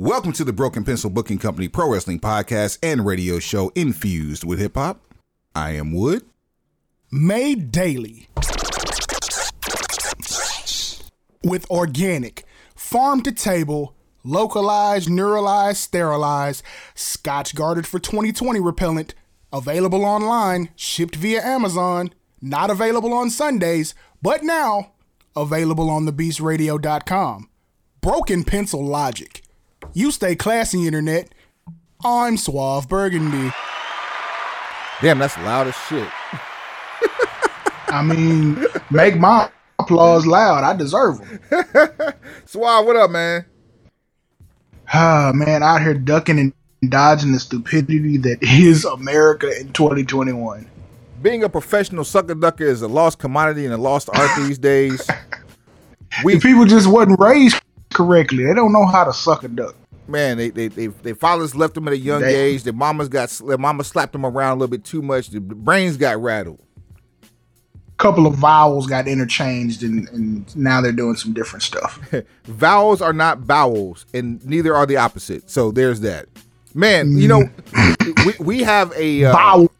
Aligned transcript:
Welcome 0.00 0.32
to 0.32 0.44
the 0.44 0.52
Broken 0.54 0.82
Pencil 0.82 1.10
Booking 1.10 1.36
Company 1.36 1.68
Pro 1.68 1.92
Wrestling 1.92 2.20
Podcast 2.20 2.78
and 2.82 3.04
radio 3.04 3.38
show 3.38 3.70
infused 3.74 4.44
with 4.44 4.58
hip 4.58 4.74
hop. 4.74 5.02
I 5.54 5.72
am 5.72 5.92
Wood. 5.92 6.22
Made 7.12 7.70
daily 7.70 8.30
with 11.44 11.70
organic, 11.70 12.46
farm 12.74 13.20
to 13.24 13.30
table, 13.30 13.94
localized, 14.24 15.10
neuralized, 15.10 15.76
sterilized, 15.76 16.62
scotch 16.94 17.54
guarded 17.54 17.86
for 17.86 17.98
2020 17.98 18.58
repellent, 18.58 19.14
available 19.52 20.06
online, 20.06 20.70
shipped 20.76 21.16
via 21.16 21.44
Amazon, 21.44 22.14
not 22.40 22.70
available 22.70 23.12
on 23.12 23.28
Sundays, 23.28 23.94
but 24.22 24.42
now 24.42 24.92
available 25.36 25.90
on 25.90 26.06
thebeastradio.com. 26.06 27.50
Broken 28.00 28.44
pencil 28.44 28.82
logic. 28.82 29.42
You 29.92 30.10
stay 30.10 30.36
classy, 30.36 30.86
internet. 30.86 31.32
I'm 32.04 32.36
Suave 32.36 32.88
Burgundy. 32.88 33.52
Damn, 35.02 35.18
that's 35.18 35.36
loud 35.38 35.66
as 35.66 35.76
shit. 35.88 36.08
I 37.88 38.02
mean, 38.02 38.64
make 38.90 39.18
my 39.18 39.50
applause 39.78 40.26
loud. 40.26 40.62
I 40.62 40.76
deserve 40.76 41.18
them. 41.18 41.40
Suave, 42.44 42.86
what 42.86 42.96
up, 42.96 43.10
man? 43.10 43.44
Ah, 44.92 45.32
man, 45.34 45.62
out 45.62 45.82
here 45.82 45.94
ducking 45.94 46.38
and 46.38 46.52
dodging 46.88 47.32
the 47.32 47.40
stupidity 47.40 48.16
that 48.18 48.42
is 48.42 48.84
America 48.84 49.48
in 49.60 49.72
2021. 49.72 50.68
Being 51.22 51.44
a 51.44 51.48
professional 51.48 52.04
sucker 52.04 52.34
ducker 52.34 52.64
is 52.64 52.82
a 52.82 52.88
lost 52.88 53.18
commodity 53.18 53.64
and 53.64 53.74
a 53.74 53.78
lost 53.78 54.08
art 54.14 54.30
these 54.36 54.58
days. 54.58 55.08
We 56.24 56.34
if 56.34 56.42
people 56.42 56.64
just 56.64 56.88
wasn't 56.88 57.20
raised 57.20 57.62
correctly. 57.92 58.44
They 58.44 58.54
don't 58.54 58.72
know 58.72 58.86
how 58.86 59.04
to 59.04 59.12
suck 59.12 59.44
a 59.44 59.48
duck. 59.48 59.74
Man, 60.06 60.38
they 60.38 60.50
they 60.50 60.68
they, 60.68 60.88
they 60.88 61.12
fathers 61.12 61.54
left 61.54 61.74
them 61.74 61.86
at 61.86 61.94
a 61.94 61.98
young 61.98 62.22
they, 62.22 62.34
age. 62.34 62.64
Their 62.64 62.72
mamas 62.72 63.08
got 63.08 63.28
their 63.46 63.58
mama 63.58 63.84
slapped 63.84 64.12
them 64.12 64.26
around 64.26 64.56
a 64.56 64.60
little 64.60 64.70
bit 64.70 64.84
too 64.84 65.02
much. 65.02 65.28
The 65.28 65.40
brains 65.40 65.96
got 65.96 66.20
rattled. 66.20 66.60
A 67.22 68.02
couple 68.02 68.26
of 68.26 68.34
vowels 68.34 68.86
got 68.86 69.06
interchanged, 69.06 69.82
and, 69.82 70.08
and 70.08 70.56
now 70.56 70.80
they're 70.80 70.90
doing 70.90 71.16
some 71.16 71.32
different 71.32 71.62
stuff. 71.62 72.00
vowels 72.44 73.00
are 73.00 73.12
not 73.12 73.38
vowels, 73.38 74.06
and 74.12 74.44
neither 74.44 74.74
are 74.74 74.86
the 74.86 74.96
opposite. 74.96 75.48
So 75.48 75.70
there's 75.70 76.00
that. 76.00 76.26
Man, 76.74 77.16
you 77.16 77.28
know, 77.28 77.42
mm. 77.42 78.26
we, 78.26 78.44
we 78.44 78.62
have 78.62 78.92
a 78.96 79.24
uh, 79.24 79.32
vowel 79.32 79.70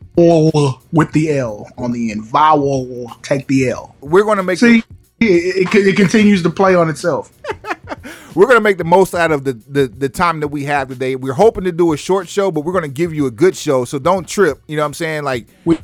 with 0.93 1.13
the 1.13 1.31
L 1.31 1.69
on 1.79 1.93
the 1.93 2.11
end. 2.11 2.25
Vowel, 2.25 3.11
take 3.23 3.47
the 3.47 3.71
L. 3.71 3.95
We're 4.01 4.25
going 4.25 4.37
to 4.37 4.43
make. 4.43 4.59
See, 4.59 4.83
it, 5.21 5.75
it, 5.75 5.87
it 5.87 5.97
continues 5.97 6.43
to 6.43 6.51
play 6.51 6.75
on 6.75 6.89
itself. 6.89 7.33
we're 8.35 8.47
gonna 8.47 8.61
make 8.61 8.79
the 8.79 8.85
most 8.85 9.15
out 9.15 9.31
of 9.31 9.45
the, 9.45 9.53
the 9.53 9.87
the 9.87 10.09
time 10.09 10.41
that 10.41 10.49
we 10.49 10.65
have 10.65 10.89
today. 10.89 11.17
We're 11.17 11.35
hoping 11.35 11.65
to 11.65 11.73
do 11.73 11.93
a 11.93 11.97
short 11.97 12.29
show, 12.29 12.51
but 12.51 12.63
we're 12.63 12.73
gonna 12.73 12.89
give 12.89 13.13
you 13.13 13.27
a 13.27 13.31
good 13.31 13.57
show. 13.57 13.85
So 13.85 13.99
don't 13.99 14.27
trip. 14.27 14.63
You 14.67 14.77
know 14.77 14.83
what 14.83 14.87
I'm 14.87 14.95
saying? 14.95 15.25
Like 15.25 15.47
we 15.65 15.79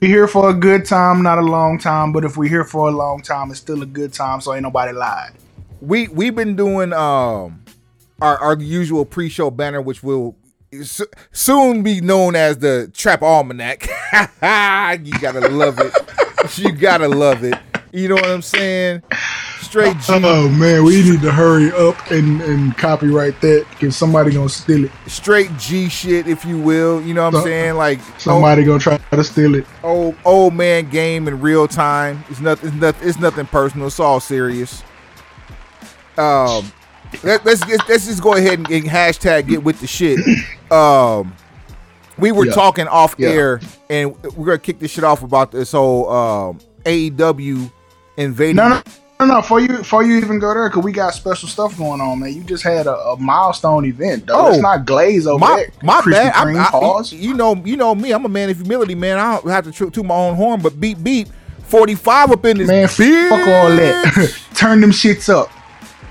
we're 0.00 0.08
here 0.08 0.28
for 0.28 0.50
a 0.50 0.54
good 0.54 0.84
time, 0.84 1.22
not 1.22 1.38
a 1.38 1.42
long 1.42 1.78
time. 1.78 2.12
But 2.12 2.24
if 2.24 2.36
we're 2.36 2.48
here 2.48 2.64
for 2.64 2.88
a 2.88 2.92
long 2.92 3.22
time, 3.22 3.50
it's 3.50 3.60
still 3.60 3.82
a 3.82 3.86
good 3.86 4.12
time. 4.12 4.40
So 4.40 4.52
ain't 4.52 4.64
nobody 4.64 4.92
lied. 4.92 5.32
We 5.80 6.08
we've 6.08 6.34
been 6.34 6.54
doing 6.54 6.92
um 6.92 7.64
our 8.20 8.36
our 8.38 8.58
usual 8.58 9.06
pre-show 9.06 9.50
banner, 9.50 9.80
which 9.80 10.02
will 10.02 10.36
soon 11.32 11.82
be 11.82 12.00
known 12.00 12.36
as 12.36 12.58
the 12.58 12.90
Trap 12.94 13.22
Almanac. 13.22 13.86
you 15.02 15.18
gotta 15.18 15.48
love 15.48 15.78
it. 15.78 16.58
You 16.58 16.72
gotta 16.72 17.08
love 17.08 17.44
it. 17.44 17.54
You 17.92 18.08
know 18.08 18.14
what 18.14 18.26
I'm 18.26 18.40
saying? 18.40 19.02
Straight 19.60 19.98
G. 19.98 20.12
Oh 20.12 20.48
man, 20.48 20.82
we 20.82 21.02
need 21.02 21.20
to 21.20 21.30
hurry 21.30 21.70
up 21.72 22.10
and, 22.10 22.40
and 22.40 22.76
copyright 22.76 23.38
that 23.42 23.66
because 23.70 23.96
somebody 23.96 24.32
gonna 24.32 24.48
steal 24.48 24.86
it. 24.86 24.90
Straight 25.06 25.50
G 25.58 25.90
shit, 25.90 26.26
if 26.26 26.42
you 26.46 26.58
will. 26.58 27.02
You 27.02 27.12
know 27.12 27.24
what 27.24 27.34
I'm 27.34 27.40
so, 27.40 27.46
saying? 27.46 27.74
Like 27.74 28.00
somebody 28.18 28.62
old, 28.62 28.82
gonna 28.82 28.98
try 28.98 29.16
to 29.16 29.24
steal 29.24 29.54
it. 29.54 29.66
Old 29.82 30.16
old 30.24 30.54
man 30.54 30.88
game 30.88 31.28
in 31.28 31.38
real 31.40 31.68
time. 31.68 32.24
It's 32.30 32.40
nothing. 32.40 32.70
It's 32.70 32.78
nothing. 32.78 33.08
It's 33.08 33.18
nothing 33.18 33.46
personal. 33.46 33.88
It's 33.88 34.00
all 34.00 34.20
serious. 34.20 34.82
Um, 36.16 36.72
let, 37.22 37.46
us 37.46 37.60
let's, 37.66 37.88
let's 37.88 38.06
just 38.06 38.22
go 38.22 38.34
ahead 38.34 38.58
and, 38.58 38.70
and, 38.70 38.84
hashtag 38.84 39.48
get 39.48 39.64
with 39.64 39.80
the 39.80 39.86
shit. 39.86 40.18
Um, 40.70 41.36
we 42.16 42.32
were 42.32 42.46
yeah. 42.46 42.52
talking 42.52 42.88
off 42.88 43.14
yeah. 43.18 43.28
air, 43.28 43.60
and 43.90 44.16
we're 44.22 44.46
gonna 44.46 44.58
kick 44.58 44.78
this 44.78 44.90
shit 44.90 45.04
off 45.04 45.22
about 45.22 45.52
this 45.52 45.72
whole 45.72 46.08
um 46.08 46.60
AEW 46.86 47.70
invading. 48.16 48.56
No, 48.56 48.68
no, 48.68 48.82
no, 49.20 49.26
no. 49.26 49.42
For 49.42 49.60
you, 49.60 49.82
for 49.82 50.02
you 50.02 50.16
even 50.16 50.38
go 50.38 50.52
there, 50.54 50.68
because 50.68 50.84
we 50.84 50.92
got 50.92 51.14
special 51.14 51.48
stuff 51.48 51.76
going 51.76 52.00
on, 52.00 52.20
man. 52.20 52.32
You 52.34 52.42
just 52.44 52.62
had 52.62 52.86
a, 52.86 52.96
a 52.96 53.16
milestone 53.18 53.84
event, 53.84 54.26
though. 54.26 54.46
Oh, 54.46 54.50
it's 54.50 54.62
not 54.62 54.84
glaze 54.84 55.26
over 55.26 55.38
my, 55.38 55.56
there. 55.56 55.72
My 55.82 56.00
Krispy 56.00 56.10
bad. 56.12 56.34
Kreme, 56.34 57.12
I, 57.12 57.16
I. 57.16 57.20
You 57.20 57.34
know, 57.34 57.54
you 57.64 57.76
know 57.76 57.94
me. 57.94 58.12
I'm 58.12 58.24
a 58.24 58.28
man 58.28 58.50
of 58.50 58.56
humility, 58.56 58.94
man. 58.94 59.18
I 59.18 59.40
don't 59.40 59.48
have 59.48 59.64
to 59.64 59.72
trip 59.72 59.92
to 59.94 60.02
my 60.02 60.14
own 60.14 60.36
horn, 60.36 60.60
but 60.60 60.78
beep 60.80 61.02
beep. 61.02 61.28
45 61.64 62.32
up 62.32 62.44
in 62.44 62.58
this 62.58 62.68
man. 62.68 62.86
Bitch. 62.86 63.28
Fuck 63.30 63.48
all 63.48 63.68
that. 63.70 64.38
Turn 64.54 64.80
them 64.82 64.90
shits 64.90 65.32
up. 65.32 65.50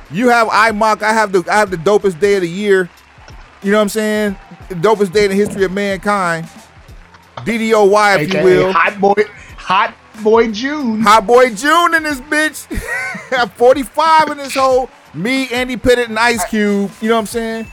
You 0.10 0.30
have 0.30 0.48
IMOC. 0.48 1.04
I 1.04 1.14
have 1.14 1.32
the 1.32 1.44
I 1.50 1.60
have 1.60 1.72
the 1.72 1.78
dopest 1.78 2.20
day 2.20 2.36
of 2.36 2.42
the 2.42 2.50
year. 2.50 2.90
You 3.62 3.72
know 3.72 3.78
what 3.78 3.84
I'm 3.84 3.90
saying? 3.90 4.36
The 4.70 4.76
dopest 4.76 5.14
day 5.14 5.26
in 5.26 5.30
the 5.30 5.36
history 5.36 5.64
of 5.64 5.72
mankind. 5.72 6.48
DDOY, 7.38 8.16
if 8.16 8.30
AKA 8.30 8.40
you 8.40 8.46
will. 8.46 8.74
Hot 8.74 9.00
boy, 9.00 9.24
hot 9.58 9.96
boy 10.24 10.52
June. 10.52 11.02
Hot 11.02 11.26
boy 11.26 11.54
June 11.54 11.96
in 11.96 12.04
this 12.04 12.20
bitch. 12.22 12.66
Have 13.30 13.54
45 13.54 14.30
in 14.30 14.38
this 14.38 14.56
hole. 14.56 14.90
Me, 15.14 15.50
Andy 15.50 15.78
Pettitte, 15.78 16.08
and 16.08 16.20
Ice 16.20 16.44
Cube. 16.46 16.92
You 17.02 17.10
know 17.10 17.16
what 17.16 17.20
I'm 17.22 17.26
saying? 17.26 17.68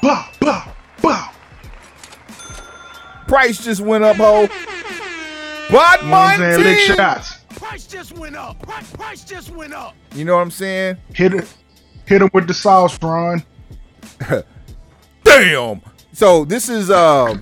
Bow, 0.00 0.28
bow, 0.40 0.72
bow. 1.00 1.30
Price 3.28 3.64
just 3.64 3.80
went 3.80 4.04
up, 4.04 4.16
ho. 4.16 4.48
But 5.70 6.02
you 6.02 6.06
know 6.06 6.10
my 6.10 6.36
team. 6.36 6.64
Lick 6.64 6.78
shots. 6.78 7.38
Price 7.56 7.86
just 7.86 8.18
went 8.18 8.36
up. 8.36 8.60
Price, 8.62 8.90
price 8.92 9.24
just 9.24 9.50
went 9.50 9.72
up. 9.72 9.94
You 10.14 10.24
know 10.24 10.36
what 10.36 10.42
I'm 10.42 10.50
saying? 10.50 10.96
Hit 11.14 11.34
it. 11.34 11.54
Hit 12.04 12.20
him 12.20 12.30
with 12.34 12.46
the 12.46 12.54
sauce, 12.54 13.00
Ron. 13.00 13.42
Damn. 15.24 15.80
So 16.12 16.44
this 16.44 16.68
is 16.68 16.90
uh 16.90 17.36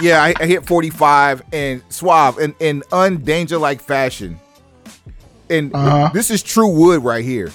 yeah, 0.00 0.22
I, 0.22 0.34
I, 0.38 0.46
hit 0.46 0.66
45 0.66 1.42
and 1.52 1.82
suave 1.88 2.38
in, 2.38 2.54
in 2.58 2.82
undanger 2.92 3.58
like 3.58 3.80
fashion. 3.80 4.38
And 5.48 5.74
uh-huh. 5.74 6.10
this 6.12 6.30
is 6.30 6.42
true 6.42 6.68
wood 6.68 7.04
right 7.04 7.24
here. 7.24 7.50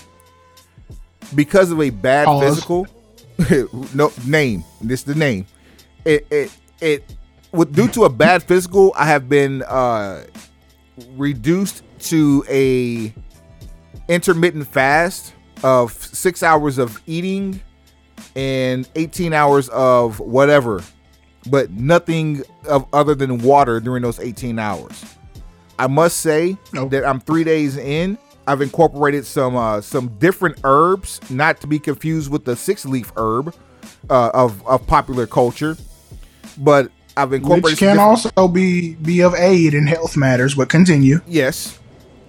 Because 1.35 1.71
of 1.71 1.81
a 1.81 1.89
bad 1.89 2.25
Pause. 2.25 2.43
physical, 2.43 2.87
no 3.93 4.11
name. 4.25 4.63
This 4.81 5.01
is 5.01 5.05
the 5.05 5.15
name. 5.15 5.45
It 6.05 6.25
it 6.31 6.57
it 6.79 7.15
with 7.51 7.75
due 7.75 7.89
to 7.89 8.05
a 8.05 8.09
bad 8.09 8.43
physical, 8.43 8.93
I 8.95 9.07
have 9.07 9.27
been 9.27 9.61
uh 9.63 10.23
reduced 11.17 11.83
to 11.99 12.45
a 12.47 13.13
intermittent 14.07 14.67
fast 14.67 15.33
of 15.63 15.91
six 15.91 16.43
hours 16.43 16.77
of 16.77 17.01
eating 17.07 17.61
and 18.35 18.87
18 18.95 19.33
hours 19.33 19.67
of 19.69 20.19
whatever 20.19 20.81
but 21.49 21.71
nothing 21.71 22.43
of 22.67 22.85
other 22.93 23.15
than 23.15 23.39
water 23.39 23.79
during 23.79 24.03
those 24.03 24.19
18 24.19 24.59
hours. 24.59 25.05
I 25.79 25.87
must 25.87 26.17
say 26.17 26.57
nope. 26.73 26.91
that 26.91 27.05
I'm 27.05 27.19
three 27.19 27.43
days 27.43 27.77
in. 27.77 28.17
I've 28.47 28.61
incorporated 28.61 29.25
some 29.25 29.55
uh, 29.55 29.81
some 29.81 30.07
different 30.19 30.59
herbs, 30.63 31.19
not 31.29 31.59
to 31.61 31.67
be 31.67 31.79
confused 31.79 32.31
with 32.31 32.45
the 32.45 32.55
six 32.55 32.85
leaf 32.85 33.11
herb 33.17 33.53
uh, 34.09 34.31
of 34.33 34.65
of 34.65 34.87
popular 34.87 35.27
culture, 35.27 35.75
but 36.57 36.89
I've 37.17 37.33
incorporated 37.33 37.71
which 37.71 37.79
can 37.79 37.99
also 37.99 38.47
be 38.47 38.95
be 38.95 39.21
of 39.21 39.35
aid 39.35 39.73
in 39.73 39.85
health 39.85 40.15
matters. 40.15 40.55
But 40.55 40.69
continue. 40.69 41.19
Yes, 41.27 41.77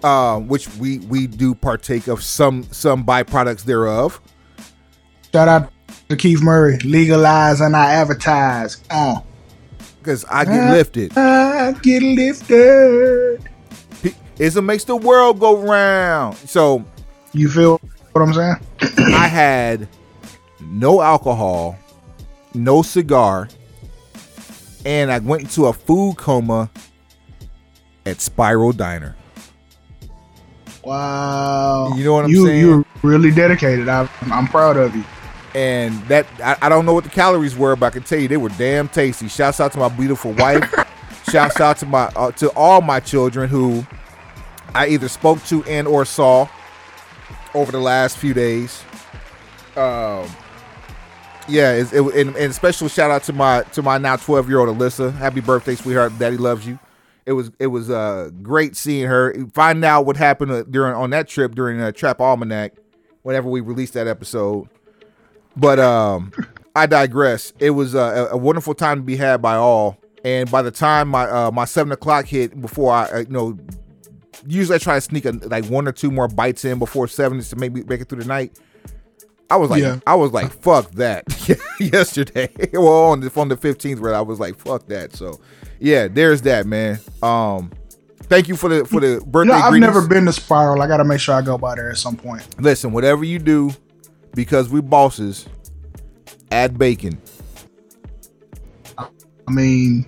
uh, 0.03 0.41
which 0.41 0.69
we 0.77 0.99
we 1.01 1.29
do 1.29 1.55
partake 1.55 2.09
of 2.09 2.23
some 2.23 2.65
some 2.65 3.05
byproducts 3.05 3.65
thereof. 3.65 4.21
Shout 5.33 5.47
out 5.47 5.73
Keith 6.17 6.43
Murray, 6.43 6.79
legalize 6.79 7.61
and 7.61 7.77
I 7.77 7.95
advertise. 7.95 8.83
Uh. 8.91 9.21
Cause 10.03 10.25
I 10.31 10.45
get 10.45 10.73
lifted. 10.73 11.19
I 11.19 11.73
get 11.83 12.03
lifted. 12.03 13.49
It's 14.39 14.55
what 14.55 14.65
makes 14.65 14.85
the 14.85 14.97
world 14.97 15.39
go 15.39 15.59
round. 15.59 16.37
So 16.37 16.85
you 17.33 17.51
feel 17.51 17.81
what 18.13 18.23
I'm 18.23 18.33
saying? 18.33 18.57
I 19.15 19.27
had 19.27 19.89
no 20.61 21.03
alcohol, 21.03 21.77
no 22.55 22.81
cigar, 22.83 23.49
and 24.87 25.11
I 25.13 25.19
went 25.19 25.43
into 25.43 25.67
a 25.67 25.73
food 25.73 26.17
coma 26.17 26.71
at 28.07 28.21
Spiral 28.21 28.73
Diner. 28.73 29.15
Wow. 30.85 31.93
You 31.97 32.05
know 32.05 32.15
what 32.15 32.25
I'm 32.25 32.31
you, 32.31 32.47
saying? 32.47 32.61
You're 32.61 32.85
really 33.03 33.31
dedicated. 33.31 33.89
I'm, 33.89 34.09
I'm 34.23 34.47
proud 34.47 34.79
of 34.79 34.97
you 34.97 35.05
and 35.55 35.95
that 36.05 36.27
I, 36.43 36.67
I, 36.67 36.69
don't 36.69 36.85
know 36.85 36.95
what 36.95 37.05
the 37.05 37.11
calories 37.11 37.57
were, 37.57 37.75
but 37.77 37.87
I 37.87 37.91
can 37.91 38.03
tell 38.03 38.19
you 38.19 38.29
they 38.29 38.37
were 38.37 38.51
damn 38.51 38.89
tasty. 38.89 39.29
Shouts 39.29 39.61
out 39.61 39.73
to 39.73 39.79
my 39.79 39.89
beautiful 39.89 40.33
wife. 40.33 40.73
Shouts 41.31 41.61
out 41.61 41.79
to 41.79 41.87
my 41.87 42.05
uh, 42.17 42.33
to 42.33 42.51
all 42.51 42.81
my 42.81 43.01
children 43.01 43.49
who 43.49 43.87
I 44.75 44.89
either 44.89 45.09
spoke 45.09 45.43
to 45.47 45.65
and 45.65 45.87
or 45.87 46.05
saw 46.05 46.49
over 47.55 47.73
the 47.73 47.81
last 47.81 48.19
few 48.19 48.35
days. 48.35 48.83
Um, 49.77 50.29
Yeah, 51.49 51.73
it, 51.73 51.93
and, 51.93 52.37
and 52.37 52.55
special 52.55 52.89
shout 52.89 53.11
out 53.11 53.23
to 53.25 53.33
my 53.33 53.63
to 53.73 53.83
my 53.83 53.99
now 53.99 54.17
twelve 54.17 54.49
year 54.49 54.61
old 54.61 54.77
Alyssa. 54.77 55.15
Happy 55.15 55.41
birthday, 55.41 55.75
sweetheart! 55.75 56.19
Daddy 56.19 56.37
loves 56.37 56.67
you. 56.67 56.79
It 57.25 57.33
was 57.33 57.51
it 57.59 57.69
was 57.69 57.91
uh 57.91 58.31
great 58.43 58.77
seeing 58.77 59.07
her. 59.07 59.35
Find 59.53 59.85
out 59.85 60.07
what 60.07 60.17
happened 60.17 60.51
uh, 60.51 60.63
during 60.65 60.95
on 60.95 61.11
that 61.11 61.29
trip 61.29 61.55
during 61.55 61.81
uh, 61.81 61.93
Trap 61.93 62.21
Almanac, 62.21 62.75
whenever 63.23 63.49
we 63.49 63.61
released 63.61 63.95
that 63.95 64.07
episode. 64.07 64.69
But 65.59 65.79
um, 65.79 66.33
I 66.77 66.87
digress. 66.87 67.53
It 67.59 67.71
was 67.71 67.95
a, 67.95 68.29
a 68.33 68.37
wonderful 68.37 68.75
time 68.75 68.99
to 68.99 69.03
be 69.03 69.17
had 69.17 69.43
by 69.43 69.57
all. 69.57 69.99
And 70.25 70.51
by 70.51 70.63
the 70.63 70.71
time 70.71 71.09
my 71.09 71.25
uh, 71.25 71.51
my 71.51 71.65
seven 71.65 71.93
o'clock 71.93 72.27
hit, 72.27 72.61
before 72.61 72.93
I 72.93 73.05
uh, 73.05 73.19
you 73.21 73.27
know, 73.29 73.59
usually 74.47 74.77
I 74.77 74.79
try 74.79 74.95
to 74.97 75.01
sneak 75.01 75.25
a, 75.25 75.31
like 75.33 75.65
one 75.67 75.87
or 75.89 75.93
two 75.93 76.11
more 76.11 76.29
bites 76.29 76.65
in 76.65 76.79
before 76.79 77.09
seven 77.09 77.41
to 77.41 77.57
maybe 77.57 77.83
make 77.85 78.01
it 78.01 78.09
through 78.09 78.21
the 78.23 78.27
night. 78.29 78.59
I 79.51 79.57
was 79.57 79.71
like, 79.71 79.81
Yeah. 79.81 80.01
I 80.07 80.15
was 80.17 80.33
like, 80.33 80.53
fuck 80.53 80.91
that 80.93 81.25
yesterday. 81.81 82.51
well, 82.73 83.05
on 83.11 83.21
the 83.21 83.33
on 83.41 83.49
the 83.49 83.57
fifteenth, 83.57 84.01
where 84.01 84.15
I 84.15 84.21
was 84.21 84.39
like, 84.39 84.57
fuck 84.59 84.87
that. 84.89 85.15
So, 85.17 85.41
yeah, 85.79 86.09
there's 86.09 86.43
that, 86.43 86.67
man. 86.67 86.99
Um, 87.23 87.71
thank 88.25 88.49
you 88.49 88.57
for 88.57 88.69
the 88.69 88.85
for 88.85 89.01
the 89.01 89.07
You 89.07 89.21
birthday. 89.25 89.53
know, 89.53 89.59
I've 89.59 89.71
greetings. 89.71 89.95
never 89.95 90.07
been 90.07 90.27
to 90.27 90.33
Spiral. 90.33 90.83
I 90.83 90.87
gotta 90.89 91.05
make 91.05 91.21
sure 91.21 91.35
I 91.35 91.43
go 91.43 91.57
by 91.57 91.77
there 91.77 91.91
at 91.91 91.97
some 91.97 92.17
point. 92.17 92.47
Listen, 92.61 92.93
whatever 92.93 93.25
you 93.25 93.39
do, 93.39 93.73
because 94.39 94.69
we 94.69 94.81
bosses, 94.81 95.49
add 96.53 96.79
bacon. 96.79 97.21
I 98.97 99.51
mean, 99.51 100.07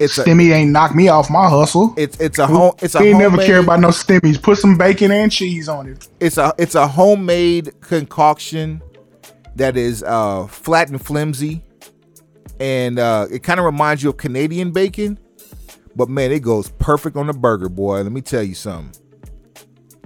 It's 0.00 0.18
a 0.18 0.24
Stimmy 0.24 0.52
ain't 0.52 0.72
knocked 0.72 0.96
me 0.96 1.06
off 1.06 1.30
my 1.30 1.48
hustle. 1.48 1.94
it's 1.96 2.18
it's 2.18 2.40
a 2.40 2.46
home 2.48 2.72
it's 2.82 2.96
a 2.96 3.00
He 3.02 3.10
ain't 3.10 3.18
never 3.20 3.30
homemade- 3.30 3.46
cared 3.46 3.64
about 3.64 3.78
no 3.78 3.88
stimmies. 3.90 4.42
Put 4.42 4.58
some 4.58 4.76
bacon 4.76 5.12
and 5.12 5.30
cheese 5.30 5.68
on 5.68 5.86
it. 5.86 6.08
it's 6.18 6.38
a 6.38 6.52
it's 6.58 6.74
a 6.74 6.88
homemade 6.88 7.80
concoction 7.80 8.82
that 9.54 9.76
is 9.76 10.02
uh 10.02 10.48
flat 10.48 10.88
and 10.88 11.00
flimsy 11.00 11.62
and 12.58 12.98
uh 12.98 13.28
it 13.30 13.44
kind 13.44 13.60
of 13.60 13.64
reminds 13.64 14.02
you 14.02 14.10
of 14.10 14.16
Canadian 14.16 14.72
bacon 14.72 15.20
but 15.94 16.08
man 16.08 16.32
it 16.32 16.40
goes 16.42 16.68
perfect 16.80 17.16
on 17.16 17.28
the 17.28 17.32
burger 17.32 17.68
boy 17.68 18.00
let 18.02 18.10
me 18.10 18.20
tell 18.20 18.42
you 18.42 18.54
something 18.56 18.90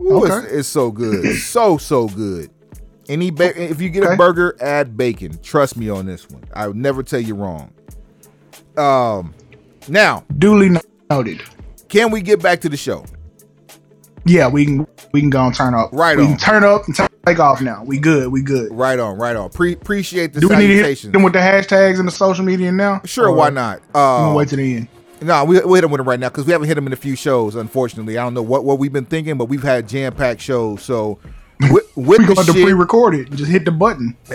Ooh, 0.00 0.24
it's, 0.24 0.34
Okay. 0.34 0.46
it's 0.56 0.68
so 0.68 0.90
good 0.90 1.36
so 1.40 1.76
so 1.78 2.08
good 2.08 2.50
any 3.08 3.30
ba- 3.30 3.60
if 3.60 3.80
you 3.80 3.88
get 3.90 4.04
a 4.04 4.16
burger 4.16 4.56
add 4.60 4.96
bacon 4.96 5.38
trust 5.42 5.76
me 5.76 5.88
on 5.90 6.06
this 6.06 6.28
one 6.30 6.42
I 6.54 6.66
would 6.66 6.76
never 6.76 7.02
tell 7.02 7.20
you 7.20 7.34
wrong 7.34 7.72
um 8.76 9.34
now 9.88 10.24
Duly 10.38 10.76
noted. 11.10 11.42
can 11.88 12.10
we 12.10 12.20
get 12.22 12.40
back 12.42 12.60
to 12.62 12.68
the 12.68 12.76
show 12.76 13.04
Yeah, 14.24 14.48
we 14.48 14.64
can 14.66 14.86
we 15.12 15.20
can 15.20 15.30
go 15.30 15.44
and 15.44 15.54
turn 15.54 15.74
up. 15.74 15.90
Right 15.92 16.16
We 16.16 16.22
on. 16.24 16.28
can 16.30 16.38
turn 16.38 16.62
up 16.64 16.86
and 16.86 16.94
take 17.26 17.40
off 17.40 17.60
now. 17.60 17.82
We 17.84 17.98
good. 17.98 18.28
We 18.30 18.42
good. 18.42 18.70
right 18.72 18.98
on 18.98 19.18
right 19.18 19.34
on 19.34 19.50
Pre- 19.50 19.72
appreciate 19.72 20.32
the 20.34 20.40
Do 20.40 20.48
we 20.48 20.56
need 20.56 20.68
to 20.68 20.84
hit 20.94 21.10
them 21.12 21.22
with 21.24 21.32
the 21.32 21.40
hashtags 21.40 21.98
and 21.98 22.06
the 22.06 22.12
social 22.12 22.44
media 22.44 22.70
now? 22.70 23.00
sure 23.06 23.28
Or 23.28 23.32
why 23.34 23.50
not 23.50 23.80
we 23.80 23.92
gonna 23.94 24.30
uh, 24.32 24.34
wait 24.34 24.48
to 24.50 24.56
the 24.56 24.76
end. 24.76 24.88
No, 25.22 25.44
we 25.44 25.60
we 25.60 25.76
hit 25.78 25.84
him 25.84 25.90
with 25.90 26.00
him 26.00 26.08
right 26.08 26.18
now 26.18 26.28
because 26.28 26.46
we 26.46 26.52
haven't 26.52 26.68
hit 26.68 26.78
him 26.78 26.86
in 26.86 26.92
a 26.92 26.96
few 26.96 27.14
shows. 27.14 27.54
Unfortunately, 27.54 28.16
I 28.16 28.24
don't 28.24 28.34
know 28.34 28.42
what, 28.42 28.64
what 28.64 28.78
we've 28.78 28.92
been 28.92 29.04
thinking, 29.04 29.36
but 29.36 29.46
we've 29.46 29.62
had 29.62 29.86
jam 29.88 30.14
packed 30.14 30.40
shows. 30.40 30.82
So 30.82 31.18
with, 31.70 31.84
with 31.96 32.18
We 32.20 32.34
the 32.34 32.42
shit, 32.44 32.64
pre-record 32.64 33.14
it. 33.14 33.30
Just 33.32 33.50
hit 33.50 33.64
the 33.66 33.70
button. 33.70 34.16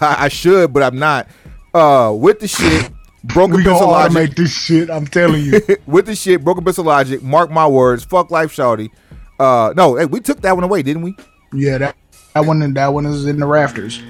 I 0.00 0.28
should, 0.28 0.72
but 0.72 0.82
I'm 0.84 0.98
not. 0.98 1.28
Uh, 1.74 2.14
with 2.16 2.38
the 2.40 2.46
shit, 2.48 2.90
broken 3.24 3.56
We 3.56 3.64
gonna 3.64 3.84
logic. 3.84 4.16
automate 4.16 4.36
this 4.36 4.52
shit. 4.52 4.88
I'm 4.90 5.06
telling 5.06 5.42
you. 5.42 5.60
with 5.86 6.06
the 6.06 6.14
shit, 6.14 6.44
broken 6.44 6.64
pencil 6.64 6.84
logic. 6.84 7.22
Mark 7.22 7.50
my 7.50 7.66
words. 7.66 8.04
Fuck 8.04 8.30
life, 8.30 8.54
shawty. 8.54 8.90
Uh, 9.38 9.72
no, 9.76 9.96
hey, 9.96 10.04
we 10.06 10.20
took 10.20 10.42
that 10.42 10.54
one 10.54 10.64
away, 10.64 10.82
didn't 10.82 11.02
we? 11.02 11.16
yeah, 11.52 11.78
that 11.78 11.96
that 12.34 12.44
one 12.44 12.74
that 12.74 12.88
one 12.88 13.06
is 13.06 13.26
in 13.26 13.38
the 13.40 13.46
rafters. 13.46 14.00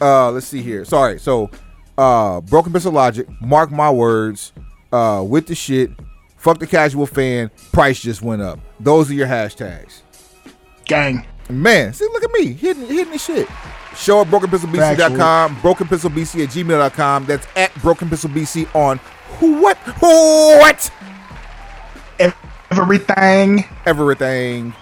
Uh, 0.00 0.30
let's 0.32 0.46
see 0.46 0.62
here. 0.62 0.84
Sorry. 0.84 1.20
So, 1.20 1.50
uh, 1.96 2.40
broken 2.40 2.72
pencil 2.72 2.90
logic. 2.90 3.28
Mark 3.40 3.70
my 3.70 3.90
words. 3.90 4.52
Uh, 4.94 5.24
with 5.24 5.48
the 5.48 5.56
shit. 5.56 5.90
Fuck 6.36 6.60
the 6.60 6.68
casual 6.68 7.06
fan. 7.06 7.50
Price 7.72 8.00
just 8.00 8.22
went 8.22 8.42
up. 8.42 8.60
Those 8.78 9.10
are 9.10 9.14
your 9.14 9.26
hashtags. 9.26 10.02
Gang. 10.84 11.26
Man, 11.48 11.92
see, 11.92 12.04
look 12.04 12.22
at 12.22 12.30
me 12.30 12.52
hitting, 12.52 12.86
hitting 12.86 13.10
the 13.10 13.18
shit. 13.18 13.48
Show 13.96 14.20
at 14.20 14.28
brokenpencilbc.com, 14.28 15.56
brokenpencilbc 15.56 16.44
at 16.44 16.50
gmail.com. 16.50 17.26
That's 17.26 17.46
at 17.56 17.72
brokenpencilbc 17.74 18.72
on 18.72 18.98
who 19.38 19.60
what? 19.60 19.76
What? 19.98 20.92
Everything. 22.70 23.64
Everything. 23.84 24.74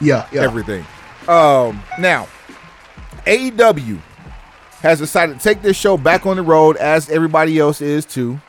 Yeah, 0.00 0.28
yeah. 0.30 0.42
Everything. 0.42 0.86
Um, 1.26 1.82
now, 1.98 2.28
AEW 3.26 3.98
has 4.82 5.00
decided 5.00 5.40
to 5.40 5.42
take 5.42 5.62
this 5.62 5.76
show 5.76 5.96
back 5.96 6.26
on 6.26 6.36
the 6.36 6.42
road 6.42 6.76
as 6.76 7.10
everybody 7.10 7.58
else 7.58 7.80
is 7.80 8.06
too. 8.06 8.40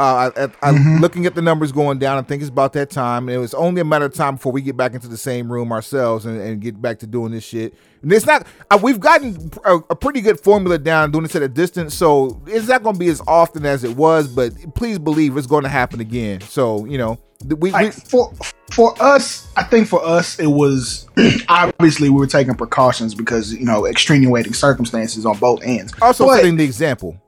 Uh, 0.00 0.30
I, 0.34 0.44
I, 0.44 0.50
I'm 0.62 0.96
looking 1.02 1.26
at 1.26 1.34
the 1.34 1.42
numbers 1.42 1.72
going 1.72 1.98
down. 1.98 2.16
I 2.16 2.22
think 2.22 2.40
it's 2.40 2.48
about 2.48 2.72
that 2.72 2.88
time. 2.88 3.28
And 3.28 3.36
it 3.36 3.38
was 3.38 3.52
only 3.52 3.82
a 3.82 3.84
matter 3.84 4.06
of 4.06 4.14
time 4.14 4.36
before 4.36 4.50
we 4.50 4.62
get 4.62 4.74
back 4.74 4.94
into 4.94 5.08
the 5.08 5.18
same 5.18 5.52
room 5.52 5.72
ourselves 5.72 6.24
and, 6.24 6.40
and 6.40 6.58
get 6.58 6.80
back 6.80 7.00
to 7.00 7.06
doing 7.06 7.32
this 7.32 7.44
shit. 7.44 7.74
And 8.00 8.10
it's 8.10 8.24
not. 8.24 8.46
Uh, 8.70 8.78
we've 8.82 8.98
gotten 8.98 9.50
a, 9.62 9.76
a 9.90 9.94
pretty 9.94 10.22
good 10.22 10.40
formula 10.40 10.78
down 10.78 11.10
doing 11.10 11.24
this 11.24 11.36
at 11.36 11.42
a 11.42 11.48
distance, 11.48 11.94
so 11.94 12.40
it's 12.46 12.66
not 12.66 12.82
going 12.82 12.94
to 12.94 12.98
be 12.98 13.08
as 13.08 13.20
often 13.26 13.66
as 13.66 13.84
it 13.84 13.94
was. 13.94 14.26
But 14.26 14.54
please 14.74 14.98
believe 14.98 15.36
it's 15.36 15.46
going 15.46 15.64
to 15.64 15.68
happen 15.68 16.00
again. 16.00 16.40
So 16.40 16.86
you 16.86 16.96
know, 16.96 17.18
we 17.58 17.70
like 17.70 17.92
for 17.92 18.32
for 18.72 18.94
us, 19.02 19.52
I 19.56 19.64
think 19.64 19.86
for 19.86 20.02
us 20.02 20.38
it 20.38 20.46
was 20.46 21.10
obviously 21.50 22.08
we 22.08 22.16
were 22.16 22.26
taking 22.26 22.54
precautions 22.54 23.14
because 23.14 23.52
you 23.52 23.66
know 23.66 23.84
extenuating 23.84 24.54
circumstances 24.54 25.26
on 25.26 25.36
both 25.36 25.62
ends. 25.62 25.92
also 26.00 26.24
But 26.24 26.36
setting 26.36 26.56
the 26.56 26.64
example. 26.64 27.20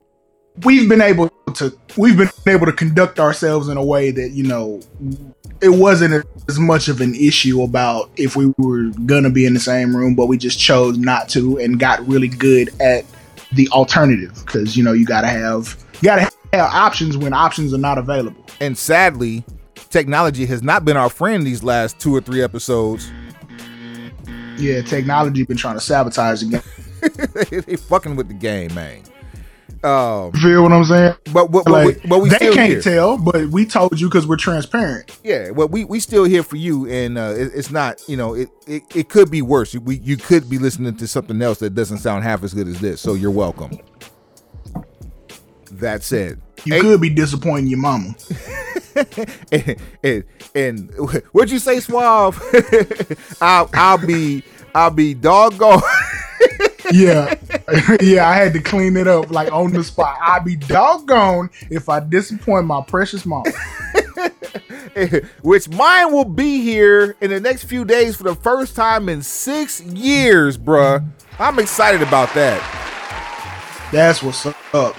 We've 0.64 0.88
been 0.88 1.00
able 1.00 1.28
to 1.54 1.76
we've 1.96 2.16
been 2.16 2.28
able 2.46 2.66
to 2.66 2.72
conduct 2.72 3.18
ourselves 3.18 3.68
in 3.68 3.76
a 3.76 3.84
way 3.84 4.10
that 4.10 4.30
you 4.30 4.44
know 4.44 4.80
it 5.60 5.68
wasn't 5.68 6.26
as 6.48 6.58
much 6.58 6.88
of 6.88 7.00
an 7.00 7.14
issue 7.14 7.62
about 7.62 8.10
if 8.16 8.36
we 8.36 8.52
were 8.58 8.90
gonna 9.06 9.30
be 9.30 9.46
in 9.46 9.54
the 9.54 9.60
same 9.60 9.96
room, 9.96 10.14
but 10.14 10.26
we 10.26 10.36
just 10.36 10.58
chose 10.58 10.98
not 10.98 11.28
to 11.30 11.58
and 11.58 11.78
got 11.78 12.06
really 12.06 12.28
good 12.28 12.68
at 12.80 13.04
the 13.52 13.68
alternative 13.68 14.34
because 14.44 14.76
you 14.76 14.82
know 14.82 14.92
you 14.92 15.06
gotta 15.06 15.28
have 15.28 15.76
you 16.00 16.06
gotta 16.06 16.22
have 16.52 16.74
options 16.74 17.16
when 17.16 17.32
options 17.32 17.72
are 17.72 17.78
not 17.78 17.96
available. 17.96 18.44
And 18.60 18.76
sadly, 18.76 19.44
technology 19.90 20.46
has 20.46 20.62
not 20.62 20.84
been 20.84 20.96
our 20.96 21.08
friend 21.08 21.46
these 21.46 21.62
last 21.62 21.98
two 21.98 22.14
or 22.14 22.20
three 22.20 22.42
episodes. 22.42 23.10
Yeah, 24.58 24.82
technology 24.82 25.44
been 25.44 25.56
trying 25.56 25.74
to 25.74 25.80
sabotage 25.80 26.42
the 26.42 26.62
game. 27.50 27.62
they 27.66 27.76
fucking 27.76 28.16
with 28.16 28.28
the 28.28 28.34
game, 28.34 28.74
man. 28.74 29.02
Um, 29.84 30.30
You 30.34 30.40
feel 30.40 30.62
what 30.62 30.72
I'm 30.72 30.84
saying? 30.84 31.14
but 31.32 31.50
but, 31.50 31.64
but, 31.64 31.70
Like, 31.72 32.02
we, 32.02 32.08
but 32.08 32.18
we 32.20 32.28
they 32.28 32.38
can't 32.38 32.70
here. 32.70 32.80
tell, 32.80 33.18
but 33.18 33.46
we 33.48 33.66
told 33.66 34.00
you 34.00 34.08
because 34.08 34.26
we're 34.26 34.36
transparent. 34.36 35.18
Yeah, 35.24 35.50
well, 35.50 35.66
we 35.68 35.84
we 35.84 35.98
still 35.98 36.24
here 36.24 36.42
for 36.44 36.56
you, 36.56 36.88
and 36.88 37.18
uh, 37.18 37.34
it, 37.36 37.50
it's 37.54 37.70
not, 37.72 38.00
you 38.08 38.16
know, 38.16 38.34
it, 38.34 38.48
it 38.68 38.82
it 38.94 39.08
could 39.08 39.30
be 39.30 39.42
worse. 39.42 39.74
We 39.74 39.96
you 39.98 40.16
could 40.16 40.48
be 40.48 40.58
listening 40.58 40.96
to 40.96 41.08
something 41.08 41.42
else 41.42 41.58
that 41.58 41.74
doesn't 41.74 41.98
sound 41.98 42.22
half 42.22 42.44
as 42.44 42.54
good 42.54 42.68
as 42.68 42.80
this. 42.80 43.00
So 43.00 43.14
you're 43.14 43.30
welcome. 43.32 43.72
That 45.72 46.02
said, 46.02 46.40
You 46.64 46.74
Hey- 46.74 46.80
could 46.80 47.00
be 47.00 47.10
disappointing 47.10 47.66
your 47.68 47.78
mama. 47.80 48.14
and, 49.52 49.76
and, 50.04 50.24
and 50.54 50.90
what'd 51.32 51.50
you 51.50 51.58
say, 51.58 51.80
Suave? 51.80 52.40
I'll 53.40 53.70
I'll 53.72 53.98
be 54.06 54.44
I'll 54.74 54.90
be 54.90 55.14
doggone. 55.14 55.82
Yeah, 56.90 57.36
yeah. 58.00 58.28
I 58.28 58.34
had 58.34 58.52
to 58.54 58.60
clean 58.60 58.96
it 58.96 59.06
up 59.08 59.30
like 59.30 59.52
on 59.52 59.72
the 59.72 59.82
spot. 59.84 60.16
I'd 60.20 60.44
be 60.44 60.56
doggone 60.56 61.50
if 61.70 61.88
I 61.88 62.00
disappoint 62.00 62.66
my 62.66 62.82
precious 62.82 63.24
mom. 63.26 63.44
which 65.42 65.68
mine 65.70 66.12
will 66.12 66.24
be 66.24 66.60
here 66.62 67.16
in 67.20 67.30
the 67.30 67.40
next 67.40 67.64
few 67.64 67.84
days 67.84 68.16
for 68.16 68.24
the 68.24 68.34
first 68.34 68.76
time 68.76 69.08
in 69.08 69.22
six 69.22 69.80
years, 69.80 70.58
bruh. 70.58 71.04
I'm 71.38 71.58
excited 71.58 72.02
about 72.02 72.32
that. 72.34 72.60
That's 73.90 74.22
what's 74.22 74.44
up. 74.46 74.54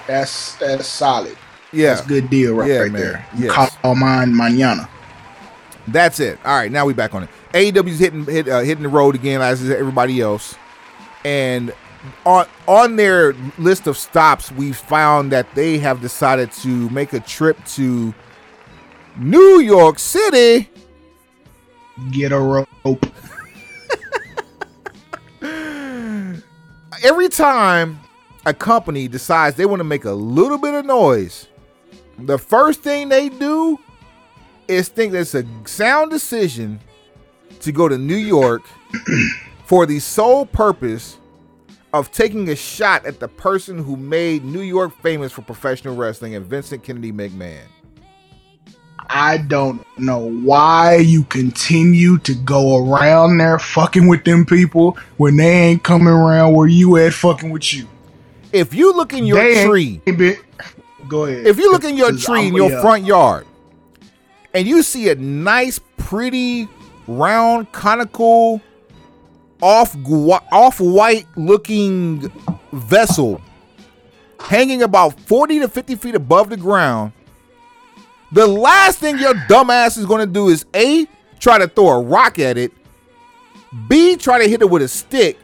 That's 0.06 0.54
that's 0.56 0.86
solid. 0.86 1.36
Yeah, 1.72 1.94
That's 1.94 2.06
a 2.06 2.08
good 2.08 2.30
deal 2.30 2.54
right, 2.54 2.70
Yeah, 2.70 2.78
right 2.80 2.92
there. 2.92 3.26
You 3.36 3.46
Yes. 3.46 3.76
call 3.82 3.94
mine 3.96 4.32
mañana. 4.32 4.88
that's 5.88 6.20
it. 6.20 6.38
All 6.44 6.54
right, 6.56 6.70
now 6.70 6.86
we 6.86 6.92
back 6.92 7.14
on 7.14 7.24
it. 7.24 7.28
AEW's 7.52 7.98
hitting 7.98 8.24
hit, 8.26 8.48
uh, 8.48 8.60
hitting 8.60 8.82
the 8.84 8.88
road 8.88 9.14
again 9.16 9.42
as 9.42 9.60
is 9.62 9.70
everybody 9.70 10.20
else, 10.20 10.54
and 11.24 11.72
on 12.24 12.46
on 12.66 12.96
their 12.96 13.34
list 13.58 13.86
of 13.86 13.96
stops, 13.96 14.50
we 14.52 14.72
found 14.72 15.32
that 15.32 15.52
they 15.54 15.78
have 15.78 16.00
decided 16.00 16.52
to 16.52 16.88
make 16.90 17.12
a 17.12 17.20
trip 17.20 17.62
to 17.66 18.14
New 19.16 19.60
York 19.60 19.98
City. 19.98 20.68
Get 22.10 22.32
a 22.32 22.38
rope. 22.38 23.06
every 27.04 27.28
time 27.28 28.00
a 28.46 28.54
company 28.54 29.08
decides 29.08 29.56
they 29.56 29.66
want 29.66 29.80
to 29.80 29.84
make 29.84 30.04
a 30.04 30.12
little 30.12 30.58
bit 30.58 30.74
of 30.74 30.84
noise, 30.84 31.48
the 32.18 32.38
first 32.38 32.80
thing 32.80 33.08
they 33.08 33.28
do 33.28 33.78
is 34.66 34.88
think 34.88 35.12
it's 35.14 35.34
a 35.34 35.44
sound 35.66 36.10
decision 36.10 36.80
to 37.60 37.72
go 37.72 37.88
to 37.88 37.98
New 37.98 38.16
York 38.16 38.62
for 39.66 39.86
the 39.86 39.98
sole 40.00 40.46
purpose 40.46 41.18
of 41.94 42.10
taking 42.10 42.48
a 42.48 42.56
shot 42.56 43.06
at 43.06 43.20
the 43.20 43.28
person 43.28 43.78
who 43.78 43.96
made 43.96 44.44
New 44.44 44.62
York 44.62 44.92
famous 45.00 45.30
for 45.30 45.42
professional 45.42 45.94
wrestling 45.94 46.34
and 46.34 46.44
Vincent 46.44 46.82
Kennedy 46.82 47.12
McMahon. 47.12 47.62
I 49.08 49.36
don't 49.36 49.86
know 49.96 50.18
why 50.18 50.96
you 50.96 51.22
continue 51.24 52.18
to 52.18 52.34
go 52.34 52.84
around 52.84 53.38
there 53.38 53.60
fucking 53.60 54.08
with 54.08 54.24
them 54.24 54.44
people 54.44 54.98
when 55.18 55.36
they 55.36 55.68
ain't 55.68 55.84
coming 55.84 56.08
around 56.08 56.54
where 56.54 56.66
you 56.66 56.96
at 56.96 57.12
fucking 57.12 57.50
with 57.50 57.72
you. 57.72 57.86
If 58.52 58.74
you 58.74 58.92
look 58.92 59.12
in 59.12 59.24
your 59.24 59.38
they 59.38 59.64
tree, 59.64 60.00
been, 60.04 60.36
go 61.06 61.26
ahead. 61.26 61.46
If 61.46 61.58
you 61.58 61.70
look 61.70 61.84
in 61.84 61.96
your 61.96 62.10
tree 62.16 62.48
in 62.48 62.56
your 62.56 62.72
yeah. 62.72 62.80
front 62.80 63.04
yard 63.04 63.46
and 64.52 64.66
you 64.66 64.82
see 64.82 65.10
a 65.10 65.14
nice, 65.14 65.78
pretty, 65.96 66.68
round, 67.06 67.70
conical, 67.70 68.60
off 69.64 69.96
off 70.52 70.78
white 70.80 71.26
looking 71.36 72.30
vessel 72.72 73.40
hanging 74.38 74.82
about 74.82 75.18
40 75.20 75.60
to 75.60 75.68
50 75.68 75.94
feet 75.94 76.14
above 76.14 76.50
the 76.50 76.56
ground 76.56 77.12
the 78.34 78.48
last 78.48 78.98
thing 78.98 79.16
your 79.18 79.34
dumbass 79.34 79.96
is 79.96 80.06
going 80.06 80.26
to 80.26 80.32
do 80.32 80.48
is 80.48 80.66
A, 80.74 81.06
try 81.38 81.56
to 81.58 81.68
throw 81.68 81.88
a 81.90 82.02
rock 82.02 82.40
at 82.40 82.58
it, 82.58 82.72
B, 83.86 84.16
try 84.16 84.42
to 84.42 84.48
hit 84.48 84.60
it 84.60 84.68
with 84.68 84.82
a 84.82 84.88
stick, 84.88 85.38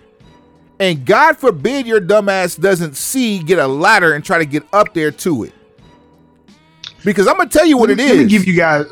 and 0.81 1.07
God 1.07 1.37
forbid 1.37 1.87
your 1.87 2.01
dumbass 2.01 2.61
doesn't 2.61 2.97
see, 2.97 3.39
get 3.39 3.61
a 3.61 3.67
ladder 3.69 4.15
and 4.15 4.25
try 4.25 4.39
to 4.39 4.45
get 4.45 4.65
up 4.73 4.93
there 4.93 5.13
to 5.13 5.45
it. 5.45 5.53
Because 7.05 7.29
I'm 7.29 7.37
gonna 7.37 7.49
tell 7.49 7.65
you 7.65 7.79
what 7.79 7.91
me, 7.91 7.93
it 7.93 8.01
is. 8.01 8.11
Let 8.11 8.19
me 8.25 8.29
give 8.29 8.45
you 8.45 8.57
guys. 8.57 8.87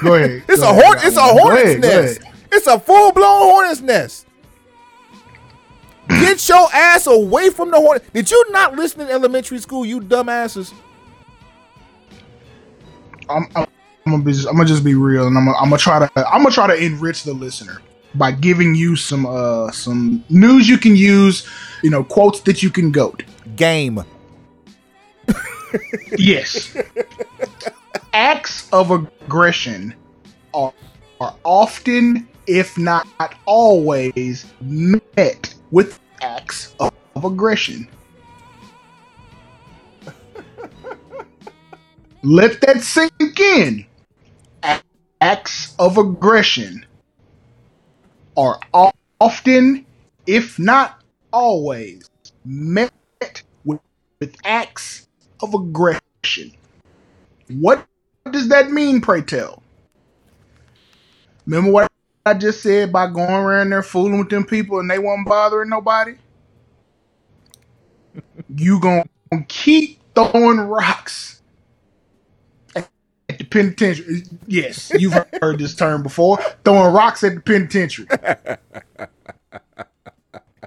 Go 0.00 0.14
ahead. 0.14 0.44
it's 0.48 0.62
go 0.62 0.70
a 0.70 0.72
horn. 0.72 0.98
It's 1.02 1.16
a 1.16 1.20
hornet's 1.20 1.62
ahead, 1.64 1.80
nest. 1.80 2.20
It's 2.52 2.66
a 2.68 2.78
full 2.78 3.10
blown 3.10 3.50
hornet's 3.50 3.80
nest. 3.80 4.27
Get 6.08 6.48
your 6.48 6.68
ass 6.72 7.06
away 7.06 7.50
from 7.50 7.70
the 7.70 7.76
hornet. 7.76 8.12
Did 8.12 8.30
you 8.30 8.44
not 8.50 8.74
listen 8.74 9.02
in 9.02 9.08
elementary 9.08 9.58
school, 9.58 9.84
you 9.84 10.00
dumbasses? 10.00 10.72
I'm, 13.28 13.46
I'm, 13.54 13.66
I'm 14.06 14.12
gonna 14.12 14.22
be 14.22 14.32
just, 14.32 14.48
I'm 14.48 14.54
gonna 14.54 14.68
just 14.68 14.84
be 14.84 14.94
real, 14.94 15.26
and 15.26 15.36
I'm 15.36 15.44
gonna, 15.44 15.58
I'm 15.58 15.68
gonna 15.68 15.78
try 15.78 15.98
to 15.98 16.10
I'm 16.28 16.42
gonna 16.42 16.54
try 16.54 16.66
to 16.66 16.82
enrich 16.82 17.24
the 17.24 17.34
listener 17.34 17.82
by 18.14 18.32
giving 18.32 18.74
you 18.74 18.96
some 18.96 19.26
uh 19.26 19.70
some 19.70 20.24
news 20.30 20.68
you 20.68 20.78
can 20.78 20.96
use, 20.96 21.46
you 21.82 21.90
know, 21.90 22.02
quotes 22.02 22.40
that 22.40 22.62
you 22.62 22.70
can 22.70 22.90
goat. 22.90 23.24
Game. 23.56 24.02
yes. 26.16 26.76
Acts 28.14 28.68
of 28.72 28.90
aggression 28.90 29.94
are, 30.54 30.72
are 31.20 31.34
often, 31.44 32.26
if 32.48 32.76
not 32.78 33.06
always, 33.44 34.46
met 34.62 35.54
with 35.70 36.00
acts 36.22 36.74
of, 36.80 36.90
of 37.14 37.24
aggression. 37.26 37.86
Let 42.22 42.60
that 42.62 42.80
sink 42.80 43.38
in. 43.38 43.84
Acts 45.20 45.74
of 45.78 45.98
aggression 45.98 46.86
are 48.36 48.58
often, 49.20 49.84
if 50.26 50.58
not 50.58 51.02
always, 51.32 52.08
met 52.44 52.92
with, 53.64 53.80
with 54.20 54.36
acts 54.44 55.06
of 55.42 55.52
aggression. 55.54 56.52
What 57.48 57.84
does 58.30 58.48
that 58.48 58.70
mean, 58.70 59.00
pray 59.00 59.22
tell? 59.22 59.62
Remember 61.46 61.72
what 61.72 61.92
I 62.28 62.34
just 62.34 62.62
said 62.62 62.92
by 62.92 63.06
going 63.08 63.30
around 63.30 63.70
there 63.70 63.82
fooling 63.82 64.18
with 64.18 64.28
them 64.28 64.44
people 64.44 64.80
and 64.80 64.90
they 64.90 64.98
won't 64.98 65.26
bothering 65.26 65.70
nobody? 65.70 66.16
you 68.56 68.80
gonna 68.80 69.04
keep 69.48 70.00
throwing 70.14 70.58
rocks 70.60 71.42
at 72.76 72.88
the 73.38 73.44
penitentiary. 73.44 74.24
Yes, 74.46 74.92
you've 74.98 75.14
heard 75.40 75.58
this 75.58 75.74
term 75.74 76.02
before. 76.02 76.38
Throwing 76.64 76.94
rocks 76.94 77.24
at 77.24 77.34
the 77.34 77.40
penitentiary. 77.40 78.06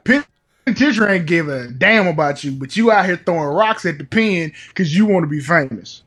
penitentiary 0.65 1.13
ain't 1.13 1.27
give 1.27 1.50
a 1.50 1.68
damn 1.70 2.08
about 2.08 2.44
you, 2.44 2.51
but 2.53 2.75
you 2.77 2.91
out 2.91 3.06
here 3.06 3.18
throwing 3.18 3.56
rocks 3.56 3.86
at 3.86 3.98
the 4.00 4.06
pen 4.06 4.53
because 4.70 4.96
you 4.96 5.06
want 5.06 5.24
to 5.24 5.27
be 5.30 5.41
famous. 5.41 6.03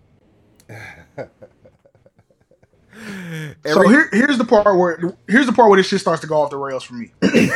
Every- 3.65 3.73
so 3.73 3.89
here, 3.89 4.09
here's 4.13 4.39
the 4.39 4.45
part 4.45 4.77
where 4.77 5.17
here's 5.29 5.47
the 5.47 5.53
part 5.53 5.71
where 5.71 5.77
this 5.79 5.89
shit 5.89 6.01
starts 6.01 6.21
to 6.23 6.27
go 6.27 6.43
off 6.43 6.51
the 6.51 6.57
rails 6.57 6.85
for 6.85 6.95
me. 6.95 7.13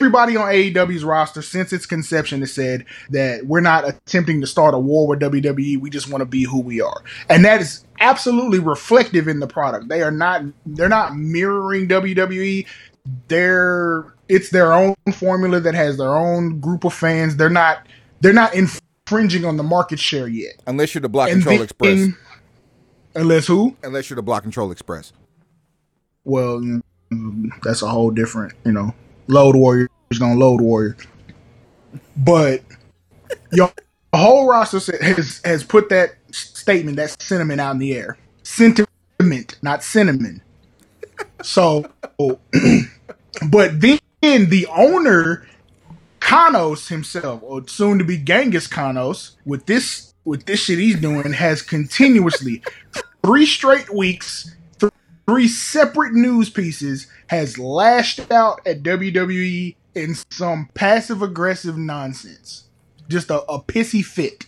Everybody 0.00 0.36
on 0.36 0.52
AEW's 0.52 1.02
roster 1.02 1.42
since 1.42 1.72
its 1.72 1.84
conception 1.84 2.38
has 2.40 2.52
said 2.52 2.84
that 3.10 3.46
we're 3.46 3.60
not 3.60 3.88
attempting 3.88 4.40
to 4.40 4.46
start 4.46 4.72
a 4.72 4.78
war 4.78 5.08
with 5.08 5.18
WWE. 5.18 5.80
We 5.80 5.90
just 5.90 6.08
want 6.08 6.20
to 6.20 6.24
be 6.24 6.44
who 6.44 6.60
we 6.60 6.80
are, 6.80 7.02
and 7.28 7.44
that 7.44 7.60
is 7.60 7.84
absolutely 7.98 8.60
reflective 8.60 9.26
in 9.26 9.40
the 9.40 9.48
product. 9.48 9.88
They 9.88 10.02
are 10.02 10.12
not 10.12 10.42
they're 10.66 10.88
not 10.88 11.16
mirroring 11.16 11.88
WWE. 11.88 12.64
They're 13.26 14.14
it's 14.28 14.50
their 14.50 14.72
own 14.72 14.94
formula 15.14 15.58
that 15.60 15.74
has 15.74 15.96
their 15.96 16.14
own 16.14 16.60
group 16.60 16.84
of 16.84 16.94
fans. 16.94 17.36
They're 17.36 17.50
not 17.50 17.86
they're 18.20 18.32
not 18.32 18.54
infringing 18.54 19.44
on 19.44 19.56
the 19.56 19.62
market 19.64 19.98
share 19.98 20.28
yet. 20.28 20.62
Unless 20.66 20.94
you're 20.94 21.02
the 21.02 21.08
Block 21.08 21.30
and 21.30 21.42
Control 21.42 21.62
Express. 21.62 22.08
Unless 23.18 23.48
who? 23.48 23.76
Unless 23.82 24.08
you're 24.08 24.14
the 24.14 24.22
Block 24.22 24.44
Control 24.44 24.70
Express. 24.70 25.12
Well, 26.22 26.80
that's 27.64 27.82
a 27.82 27.88
whole 27.88 28.12
different, 28.12 28.52
you 28.64 28.70
know, 28.70 28.94
load 29.26 29.56
warrior 29.56 29.88
is 30.12 30.20
gonna 30.20 30.38
load 30.38 30.60
warrior. 30.60 30.96
But 32.16 32.62
your 33.50 33.72
whole 34.14 34.48
roster 34.48 34.78
has 35.02 35.40
has 35.44 35.64
put 35.64 35.88
that 35.88 36.14
statement, 36.30 36.96
that 36.98 37.20
sentiment 37.20 37.60
out 37.60 37.72
in 37.72 37.78
the 37.78 37.92
air. 37.92 38.18
Sentiment, 38.44 39.58
not 39.62 39.82
cinnamon. 39.82 40.40
So, 41.42 41.90
but 43.48 43.80
then 43.80 43.98
the 44.22 44.68
owner, 44.70 45.44
Kanos 46.20 46.88
himself, 46.88 47.40
or 47.42 47.66
soon 47.66 47.98
to 47.98 48.04
be 48.04 48.16
Genghis 48.16 48.68
Kanos, 48.68 49.32
with 49.44 49.66
this 49.66 50.14
with 50.24 50.44
this 50.44 50.60
shit 50.60 50.78
he's 50.78 51.00
doing, 51.00 51.32
has 51.32 51.62
continuously 51.62 52.62
three 53.28 53.44
straight 53.44 53.92
weeks, 53.92 54.56
three 55.26 55.48
separate 55.48 56.14
news 56.14 56.48
pieces 56.48 57.08
has 57.26 57.58
lashed 57.58 58.32
out 58.32 58.66
at 58.66 58.82
WWE 58.82 59.76
in 59.94 60.14
some 60.30 60.70
passive 60.72 61.20
aggressive 61.20 61.76
nonsense. 61.76 62.70
Just 63.06 63.28
a, 63.28 63.42
a 63.42 63.62
pissy 63.62 64.02
fit. 64.02 64.46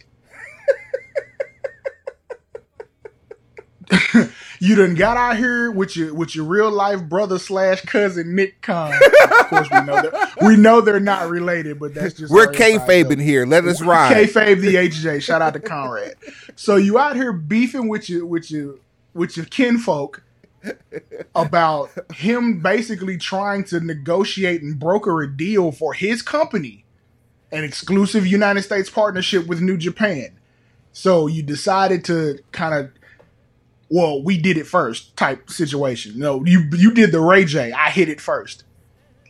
you 4.61 4.77
done 4.77 4.95
got 4.95 5.17
out 5.17 5.37
here 5.37 5.71
with 5.71 5.97
your 5.97 6.15
with 6.15 6.35
your 6.35 6.45
real 6.45 6.71
life 6.71 7.03
brother 7.03 7.39
slash 7.39 7.81
cousin 7.83 8.35
Nick 8.35 8.61
Khan. 8.63 8.93
Of 8.93 9.49
course, 9.49 9.69
we 9.71 9.81
know 9.81 10.03
that 10.03 10.37
we 10.43 10.57
know 10.57 10.81
they're 10.81 11.01
not 11.01 11.29
related, 11.29 11.79
but 11.79 11.95
that's 11.95 12.15
just 12.15 12.33
we're 12.33 12.53
kayfabing 12.53 13.21
here. 13.21 13.47
Let 13.47 13.65
us 13.65 13.83
ride. 13.83 14.13
Kayfabe 14.13 14.61
the 14.61 14.75
HJ. 14.75 15.23
Shout 15.23 15.43
out 15.43 15.55
to 15.55 15.61
Conrad. 15.61 16.15
So 16.57 16.77
you 16.77 16.99
out 16.99 17.17
here 17.17 17.33
beefing 17.33 17.89
with 17.89 18.09
your 18.09 18.27
with 18.27 18.51
your 18.51 18.77
with 19.15 19.37
your 19.37 19.47
kinfolk 19.47 20.23
about 21.35 21.91
him 22.15 22.61
basically 22.61 23.17
trying 23.17 23.65
to 23.65 23.81
negotiate 23.81 24.63
and 24.63 24.79
broker 24.79 25.23
a 25.23 25.37
deal 25.37 25.73
for 25.73 25.95
his 25.95 26.23
company, 26.23 26.85
an 27.51 27.65
exclusive 27.65 28.27
United 28.27 28.63
States 28.63 28.91
partnership 28.91 29.47
with 29.47 29.61
New 29.61 29.77
Japan. 29.77 30.39
So 30.93 31.27
you 31.27 31.43
decided 31.43 32.05
to 32.07 32.41
kind 32.53 32.75
of, 32.75 32.91
well, 33.91 34.23
we 34.23 34.39
did 34.39 34.57
it 34.57 34.67
first 34.67 35.17
type 35.17 35.51
situation. 35.51 36.19
No, 36.19 36.45
you 36.45 36.65
you 36.73 36.95
did 36.95 37.13
the 37.13 37.21
Ray 37.21 37.45
J. 37.45 37.73
I 37.73 37.91
hit 37.91 38.09
it 38.09 38.21
first. 38.21 38.65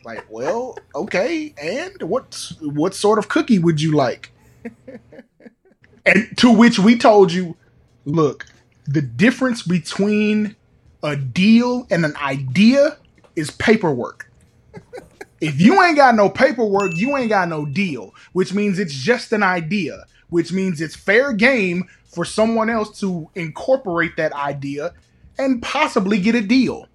Like, 0.05 0.25
well, 0.29 0.77
okay, 0.95 1.53
and 1.61 2.01
what 2.03 2.53
what 2.61 2.93
sort 2.93 3.19
of 3.19 3.27
cookie 3.27 3.59
would 3.59 3.81
you 3.81 3.91
like? 3.93 4.31
and 6.05 6.37
to 6.37 6.51
which 6.51 6.79
we 6.79 6.97
told 6.97 7.31
you, 7.31 7.57
look, 8.05 8.45
the 8.85 9.01
difference 9.01 9.63
between 9.63 10.55
a 11.03 11.15
deal 11.15 11.87
and 11.89 12.05
an 12.05 12.15
idea 12.17 12.97
is 13.35 13.49
paperwork. 13.49 14.31
if 15.41 15.59
you 15.59 15.81
ain't 15.81 15.97
got 15.97 16.15
no 16.15 16.29
paperwork, 16.29 16.95
you 16.95 17.17
ain't 17.17 17.29
got 17.29 17.49
no 17.49 17.65
deal, 17.65 18.13
which 18.33 18.53
means 18.53 18.77
it's 18.77 18.93
just 18.93 19.31
an 19.33 19.43
idea, 19.43 20.05
which 20.31 20.51
means 20.51 20.81
it's 20.81 20.95
fair 20.95 21.33
game 21.33 21.87
for 22.05 22.25
someone 22.25 22.69
else 22.69 22.99
to 23.01 23.29
incorporate 23.35 24.17
that 24.17 24.33
idea 24.33 24.93
and 25.37 25.61
possibly 25.61 26.19
get 26.19 26.35
a 26.35 26.41
deal. 26.41 26.87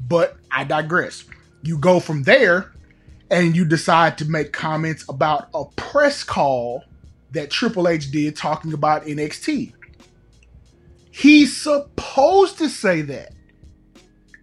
But 0.00 0.36
I 0.50 0.64
digress. 0.64 1.24
You 1.62 1.78
go 1.78 1.98
from 1.98 2.24
there 2.24 2.72
and 3.30 3.56
you 3.56 3.64
decide 3.64 4.18
to 4.18 4.26
make 4.26 4.52
comments 4.52 5.04
about 5.08 5.48
a 5.54 5.64
press 5.76 6.22
call 6.22 6.84
that 7.30 7.50
Triple 7.50 7.88
H 7.88 8.10
did 8.10 8.36
talking 8.36 8.74
about 8.74 9.06
NXT. 9.06 9.72
He's 11.10 11.56
supposed 11.56 12.58
to 12.58 12.68
say 12.68 13.00
that. 13.02 13.32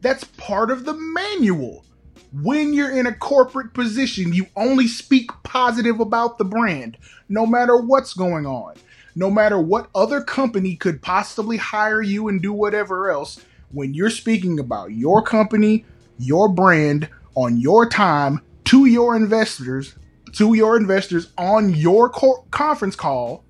That's 0.02 0.24
part 0.24 0.72
of 0.72 0.86
the 0.86 0.94
manual. 0.94 1.86
When 2.32 2.74
you're 2.74 2.92
in 2.92 3.08
a 3.08 3.14
corporate 3.14 3.74
position, 3.74 4.34
you 4.34 4.48
only 4.56 4.88
speak 4.88 5.32
positive 5.44 6.00
about 6.00 6.38
the 6.38 6.46
brand, 6.46 6.98
no 7.28 7.46
matter 7.46 7.78
what's 7.78 8.14
going 8.14 8.46
on. 8.46 8.76
No 9.16 9.32
matter 9.32 9.60
what 9.60 9.90
other 9.96 10.22
company 10.22 10.76
could 10.76 11.02
possibly 11.02 11.58
hire 11.58 12.02
you 12.02 12.28
and 12.28 12.42
do 12.42 12.54
whatever 12.54 13.10
else, 13.10 13.44
when 13.72 13.94
you're 13.94 14.10
speaking 14.10 14.60
about 14.60 14.92
your 14.92 15.22
company, 15.22 15.84
your 16.18 16.48
brand, 16.48 17.10
on 17.36 17.58
your 17.58 17.90
time 17.90 18.42
to 18.66 18.86
your 18.86 19.16
investors, 19.16 19.96
to 20.34 20.54
your 20.54 20.78
investors 20.78 21.32
on 21.38 21.74
your 21.74 22.10
co- 22.10 22.46
conference 22.52 22.96
call, 22.96 23.44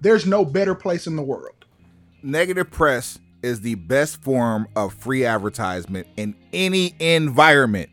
there's 0.00 0.26
no 0.26 0.44
better 0.44 0.74
place 0.74 1.06
in 1.06 1.16
the 1.16 1.22
world. 1.22 1.64
Negative 2.22 2.70
press 2.70 3.18
is 3.42 3.60
the 3.60 3.74
best 3.74 4.22
form 4.22 4.68
of 4.76 4.94
free 4.94 5.24
advertisement 5.24 6.06
in 6.16 6.34
any 6.52 6.94
environment. 6.98 7.90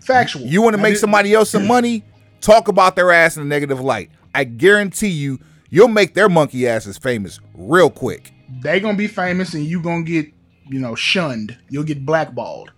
Factual. 0.00 0.42
You 0.42 0.62
want 0.62 0.76
to 0.76 0.82
make 0.82 0.96
somebody 0.96 1.34
else 1.34 1.50
some 1.50 1.66
money? 1.68 2.04
Talk 2.40 2.68
about 2.68 2.96
their 2.96 3.12
ass 3.12 3.36
in 3.36 3.42
a 3.42 3.46
negative 3.46 3.80
light. 3.80 4.10
I 4.34 4.44
guarantee 4.44 5.08
you, 5.08 5.38
you'll 5.68 5.88
make 5.88 6.14
their 6.14 6.28
monkey 6.28 6.66
asses 6.66 6.96
famous 6.96 7.38
real 7.54 7.90
quick. 7.90 8.32
They're 8.62 8.80
gonna 8.80 8.96
be 8.96 9.06
famous, 9.06 9.54
and 9.54 9.64
you 9.64 9.82
gonna 9.82 10.02
get, 10.02 10.26
you 10.68 10.80
know, 10.80 10.94
shunned. 10.94 11.56
You'll 11.68 11.84
get 11.84 12.04
blackballed. 12.04 12.72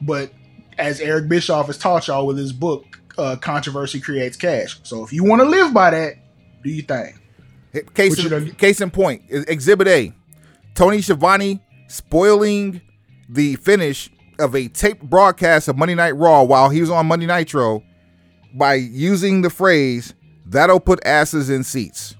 But 0.00 0.32
as 0.78 1.00
Eric 1.00 1.28
Bischoff 1.28 1.66
has 1.66 1.78
taught 1.78 2.08
y'all 2.08 2.26
with 2.26 2.38
his 2.38 2.52
book, 2.52 3.00
uh, 3.16 3.36
"Controversy 3.36 4.00
Creates 4.00 4.36
Cash." 4.36 4.80
So 4.82 5.04
if 5.04 5.12
you 5.12 5.24
want 5.24 5.42
to 5.42 5.48
live 5.48 5.72
by 5.72 5.90
that, 5.90 6.14
do 6.62 6.70
your 6.70 6.84
thing. 6.84 7.14
Case, 7.94 8.18
in, 8.24 8.50
case 8.52 8.80
in 8.80 8.90
point, 8.90 9.22
Exhibit 9.28 9.86
A. 9.88 10.12
Tony 10.78 11.02
Schiavone 11.02 11.60
spoiling 11.88 12.80
the 13.28 13.56
finish 13.56 14.08
of 14.38 14.54
a 14.54 14.68
taped 14.68 15.02
broadcast 15.02 15.66
of 15.66 15.76
Monday 15.76 15.96
Night 15.96 16.14
Raw 16.14 16.44
while 16.44 16.68
he 16.68 16.80
was 16.80 16.88
on 16.88 17.06
Monday 17.06 17.26
Nitro 17.26 17.82
by 18.54 18.74
using 18.74 19.42
the 19.42 19.50
phrase 19.50 20.14
"That'll 20.46 20.78
put 20.78 21.04
asses 21.04 21.50
in 21.50 21.64
seats." 21.64 22.14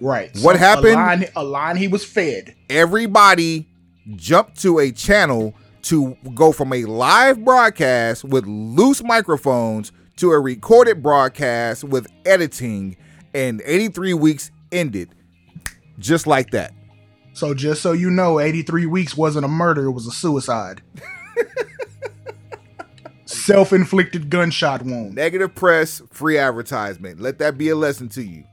Right. 0.00 0.36
What 0.42 0.54
so 0.54 0.58
happened? 0.58 0.94
A 0.94 0.96
line, 0.96 1.24
a 1.36 1.44
line 1.44 1.76
he 1.76 1.86
was 1.86 2.04
fed. 2.04 2.56
Everybody 2.68 3.68
jumped 4.16 4.60
to 4.62 4.80
a 4.80 4.90
channel 4.90 5.54
to 5.82 6.16
go 6.34 6.50
from 6.50 6.72
a 6.72 6.86
live 6.86 7.44
broadcast 7.44 8.24
with 8.24 8.44
loose 8.44 9.04
microphones 9.04 9.92
to 10.16 10.32
a 10.32 10.40
recorded 10.40 11.00
broadcast 11.00 11.84
with 11.84 12.08
editing, 12.26 12.96
and 13.34 13.62
83 13.64 14.14
weeks 14.14 14.50
ended 14.72 15.14
just 16.00 16.26
like 16.26 16.50
that. 16.50 16.72
So 17.34 17.52
just 17.52 17.82
so 17.82 17.92
you 17.92 18.10
know, 18.10 18.38
83 18.38 18.86
weeks 18.86 19.16
wasn't 19.16 19.44
a 19.44 19.48
murder, 19.48 19.86
it 19.86 19.92
was 19.92 20.06
a 20.06 20.12
suicide. 20.12 20.82
Self-inflicted 23.26 24.30
gunshot 24.30 24.82
wound. 24.82 25.16
Negative 25.16 25.52
press, 25.52 26.00
free 26.12 26.38
advertisement. 26.38 27.20
Let 27.20 27.40
that 27.40 27.58
be 27.58 27.68
a 27.68 27.76
lesson 27.76 28.08
to 28.10 28.22
you. 28.22 28.44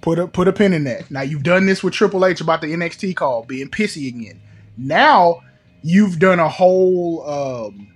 Put 0.00 0.18
a 0.18 0.26
put 0.26 0.48
a 0.48 0.52
pin 0.52 0.72
in 0.72 0.84
that. 0.84 1.10
Now 1.10 1.22
you've 1.22 1.44
done 1.44 1.64
this 1.64 1.82
with 1.82 1.94
Triple 1.94 2.26
H 2.26 2.40
about 2.40 2.60
the 2.60 2.74
NXT 2.74 3.14
call 3.16 3.44
being 3.44 3.68
pissy 3.70 4.08
again. 4.08 4.42
Now 4.76 5.40
you've 5.82 6.18
done 6.18 6.40
a 6.40 6.48
whole 6.48 7.26
um, 7.26 7.93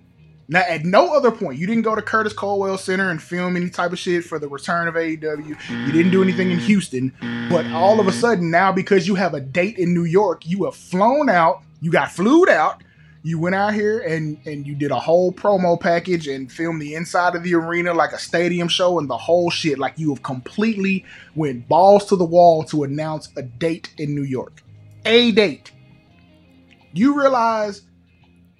now, 0.51 0.61
at 0.61 0.87
no 0.87 1.15
other 1.15 1.31
point, 1.31 1.59
you 1.59 1.67
didn't 1.67 1.83
go 1.83 1.95
to 1.95 2.01
Curtis 2.01 2.33
Culwell 2.33 2.79
Center 2.79 3.11
and 3.11 3.23
film 3.23 3.55
any 3.55 3.69
type 3.69 3.93
of 3.93 3.99
shit 3.99 4.25
for 4.25 4.39
the 4.39 4.49
return 4.49 4.89
of 4.89 4.95
AEW. 4.95 5.87
You 5.87 5.93
didn't 5.93 6.11
do 6.11 6.23
anything 6.23 6.51
in 6.51 6.59
Houston. 6.59 7.13
But 7.51 7.67
all 7.67 8.01
of 8.01 8.09
a 8.09 8.13
sudden, 8.13 8.51
now 8.51 8.73
because 8.73 9.07
you 9.07 9.15
have 9.15 9.35
a 9.35 9.41
date 9.41 9.77
in 9.77 9.93
New 9.93 10.05
York, 10.05 10.47
you 10.47 10.65
have 10.65 10.75
flown 10.75 11.29
out, 11.29 11.63
you 11.83 11.91
got 11.91 12.11
flued 12.11 12.49
out, 12.49 12.83
you 13.23 13.39
went 13.39 13.57
out 13.57 13.75
here 13.75 13.99
and 13.99 14.39
and 14.47 14.67
you 14.67 14.75
did 14.75 14.91
a 14.91 14.99
whole 14.99 15.33
promo 15.33 15.79
package 15.79 16.29
and 16.29 16.51
filmed 16.51 16.81
the 16.81 16.95
inside 16.95 17.35
of 17.35 17.43
the 17.43 17.55
arena 17.55 17.93
like 17.93 18.13
a 18.13 18.19
stadium 18.19 18.69
show 18.69 18.99
and 18.99 19.11
the 19.11 19.19
whole 19.19 19.51
shit. 19.51 19.79
Like 19.79 19.99
you 19.99 20.09
have 20.15 20.23
completely 20.23 21.05
went 21.35 21.69
balls 21.69 22.07
to 22.07 22.17
the 22.17 22.25
wall 22.25 22.63
to 22.65 22.85
announce 22.85 23.29
a 23.37 23.43
date 23.43 23.93
in 23.99 24.15
New 24.15 24.23
York. 24.23 24.63
A 25.05 25.31
date. 25.33 25.73
You 26.95 27.21
realize 27.21 27.83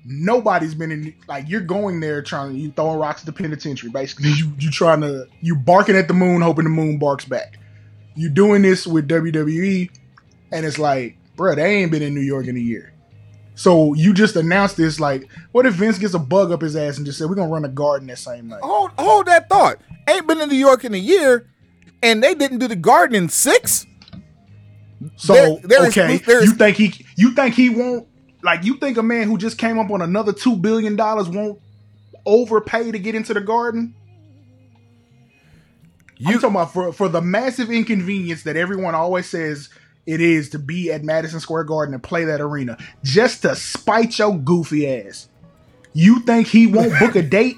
nobody's 0.09 0.75
been 0.75 0.91
in 0.91 1.15
like 1.29 1.49
you're 1.49 1.61
going 1.61 2.01
there 2.01 2.23
trying 2.23 2.57
you 2.57 2.73
throwing 2.73 2.99
rocks 2.99 3.21
at 3.21 3.27
the 3.27 3.33
penitentiary 3.33 3.91
basically. 3.91 4.31
You 4.39 4.53
you 4.59 4.71
trying 4.71 5.03
to 5.03 5.27
you 5.41 5.55
barking 5.55 5.97
at 5.97 6.09
the 6.09 6.15
moon 6.15 6.41
hoping 6.41 6.65
the 6.65 6.71
moon 6.71 6.99
barks 6.99 7.25
back. 7.25 7.59
You 8.15 8.31
doing 8.31 8.63
this 8.63 8.87
with 8.87 9.09
WWE 9.09 9.91
and 10.53 10.67
it's 10.67 10.79
like 10.79 11.17
bro 11.37 11.55
they 11.55 11.77
ain't 11.77 11.91
been 11.91 12.03
in 12.03 12.15
New 12.15 12.23
York 12.23 12.47
in 12.47 12.57
a 12.57 12.61
year. 12.61 12.93
So 13.55 13.93
you 13.95 14.15
just 14.15 14.37
announced 14.37 14.77
this 14.77 14.99
like 14.99 15.29
what 15.53 15.67
if 15.67 15.75
Vince 15.75 15.99
gets 15.99 16.15
a 16.15 16.19
bug 16.19 16.51
up 16.53 16.63
his 16.63 16.75
ass 16.75 16.97
and 16.97 17.05
just 17.05 17.19
said 17.19 17.29
we're 17.29 17.37
gonna 17.37 17.53
run 17.53 17.65
a 17.65 17.69
garden 17.69 18.09
that 18.09 18.19
same 18.19 18.49
night 18.49 18.61
hold 18.63 18.93
hold 18.99 19.27
that 19.27 19.49
thought. 19.49 19.79
Ain't 20.09 20.27
been 20.27 20.41
in 20.41 20.49
New 20.49 20.57
York 20.57 20.85
in 20.85 20.95
a 20.95 20.99
year 20.99 21.51
and 22.03 22.23
they 22.23 22.35
didn't 22.35 22.59
do 22.59 22.69
the 22.69 22.77
garden 22.77 23.15
in 23.15 23.29
six? 23.29 23.85
So 25.17 25.61
there 25.65 25.87
okay 25.87 26.13
you 26.13 26.53
think 26.53 26.77
he 26.77 27.05
you 27.17 27.35
think 27.35 27.55
he 27.55 27.69
won't 27.69 28.09
like 28.43 28.65
you 28.65 28.77
think 28.77 28.97
a 28.97 29.03
man 29.03 29.27
who 29.29 29.39
just 29.39 29.59
came 29.59 29.79
up 29.79 29.91
on 29.91 30.03
another 30.03 30.33
two 30.33 30.57
billion 30.57 30.97
dollars 30.97 31.29
won't 31.29 31.61
overpay 32.25 32.93
to 32.93 32.99
get 32.99 33.15
into 33.15 33.35
the 33.35 33.41
garden? 33.41 33.95
You 36.17 36.35
I'm 36.35 36.41
talking 36.41 36.51
about 36.51 36.73
for 36.73 36.93
for 36.93 37.09
the 37.09 37.21
massive 37.21 37.71
inconvenience 37.71 38.43
that 38.45 38.57
everyone 38.57 38.95
always 38.95 39.29
says 39.29 39.69
it 40.07 40.23
is 40.23 40.49
to 40.51 40.59
be 40.59 40.91
at 40.91 41.05
Madison 41.05 41.39
Square 41.39 41.65
Garden 41.65 41.93
and 41.93 42.03
play 42.03 42.25
that 42.25 42.41
arena 42.41 42.79
just 43.05 43.43
to 43.43 43.55
spite 43.55 44.19
your 44.19 44.39
goofy 44.39 44.89
ass. 44.89 45.29
You 45.93 46.21
think 46.21 46.47
he 46.47 46.67
won't 46.67 46.99
book 46.99 47.15
a 47.15 47.23
date? 47.23 47.57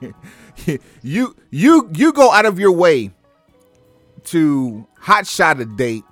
you 1.02 1.34
you 1.50 1.90
you 1.94 2.12
go 2.12 2.30
out 2.30 2.44
of 2.44 2.58
your 2.58 2.72
way 2.72 3.12
to 4.24 4.86
hotshot 5.00 5.58
a 5.60 5.64
date 5.64 6.04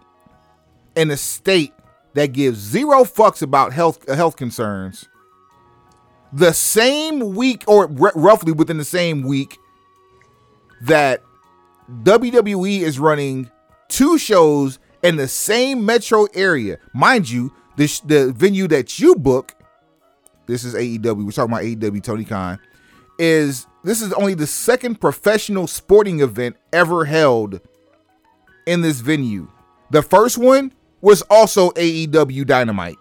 in 0.96 1.10
a 1.10 1.18
state 1.18 1.73
that 2.14 2.32
gives 2.32 2.58
zero 2.58 3.04
fucks 3.04 3.42
about 3.42 3.72
health 3.72 4.08
health 4.08 4.36
concerns 4.36 5.08
the 6.32 6.52
same 6.52 7.34
week 7.34 7.62
or 7.68 7.84
r- 8.00 8.12
roughly 8.14 8.52
within 8.52 8.76
the 8.76 8.84
same 8.84 9.22
week 9.22 9.58
that 10.82 11.22
WWE 12.02 12.80
is 12.80 12.98
running 12.98 13.50
two 13.88 14.18
shows 14.18 14.78
in 15.02 15.16
the 15.16 15.28
same 15.28 15.84
metro 15.86 16.26
area. 16.34 16.78
Mind 16.92 17.30
you 17.30 17.52
the, 17.76 17.86
sh- 17.86 18.00
the 18.00 18.32
venue 18.32 18.66
that 18.68 18.98
you 18.98 19.14
book 19.14 19.54
this 20.46 20.64
is 20.64 20.74
AEW 20.74 21.24
we're 21.24 21.30
talking 21.30 21.52
about 21.52 21.62
AEW 21.62 22.02
Tony 22.02 22.24
Khan 22.24 22.58
is 23.18 23.66
this 23.82 24.02
is 24.02 24.12
only 24.14 24.34
the 24.34 24.46
second 24.46 25.00
professional 25.00 25.66
sporting 25.66 26.20
event 26.20 26.56
ever 26.72 27.04
held 27.04 27.60
in 28.66 28.80
this 28.80 29.00
venue. 29.00 29.48
The 29.90 30.02
first 30.02 30.38
one 30.38 30.72
was 31.04 31.20
also 31.28 31.70
AEW 31.72 32.46
Dynamite. 32.46 32.96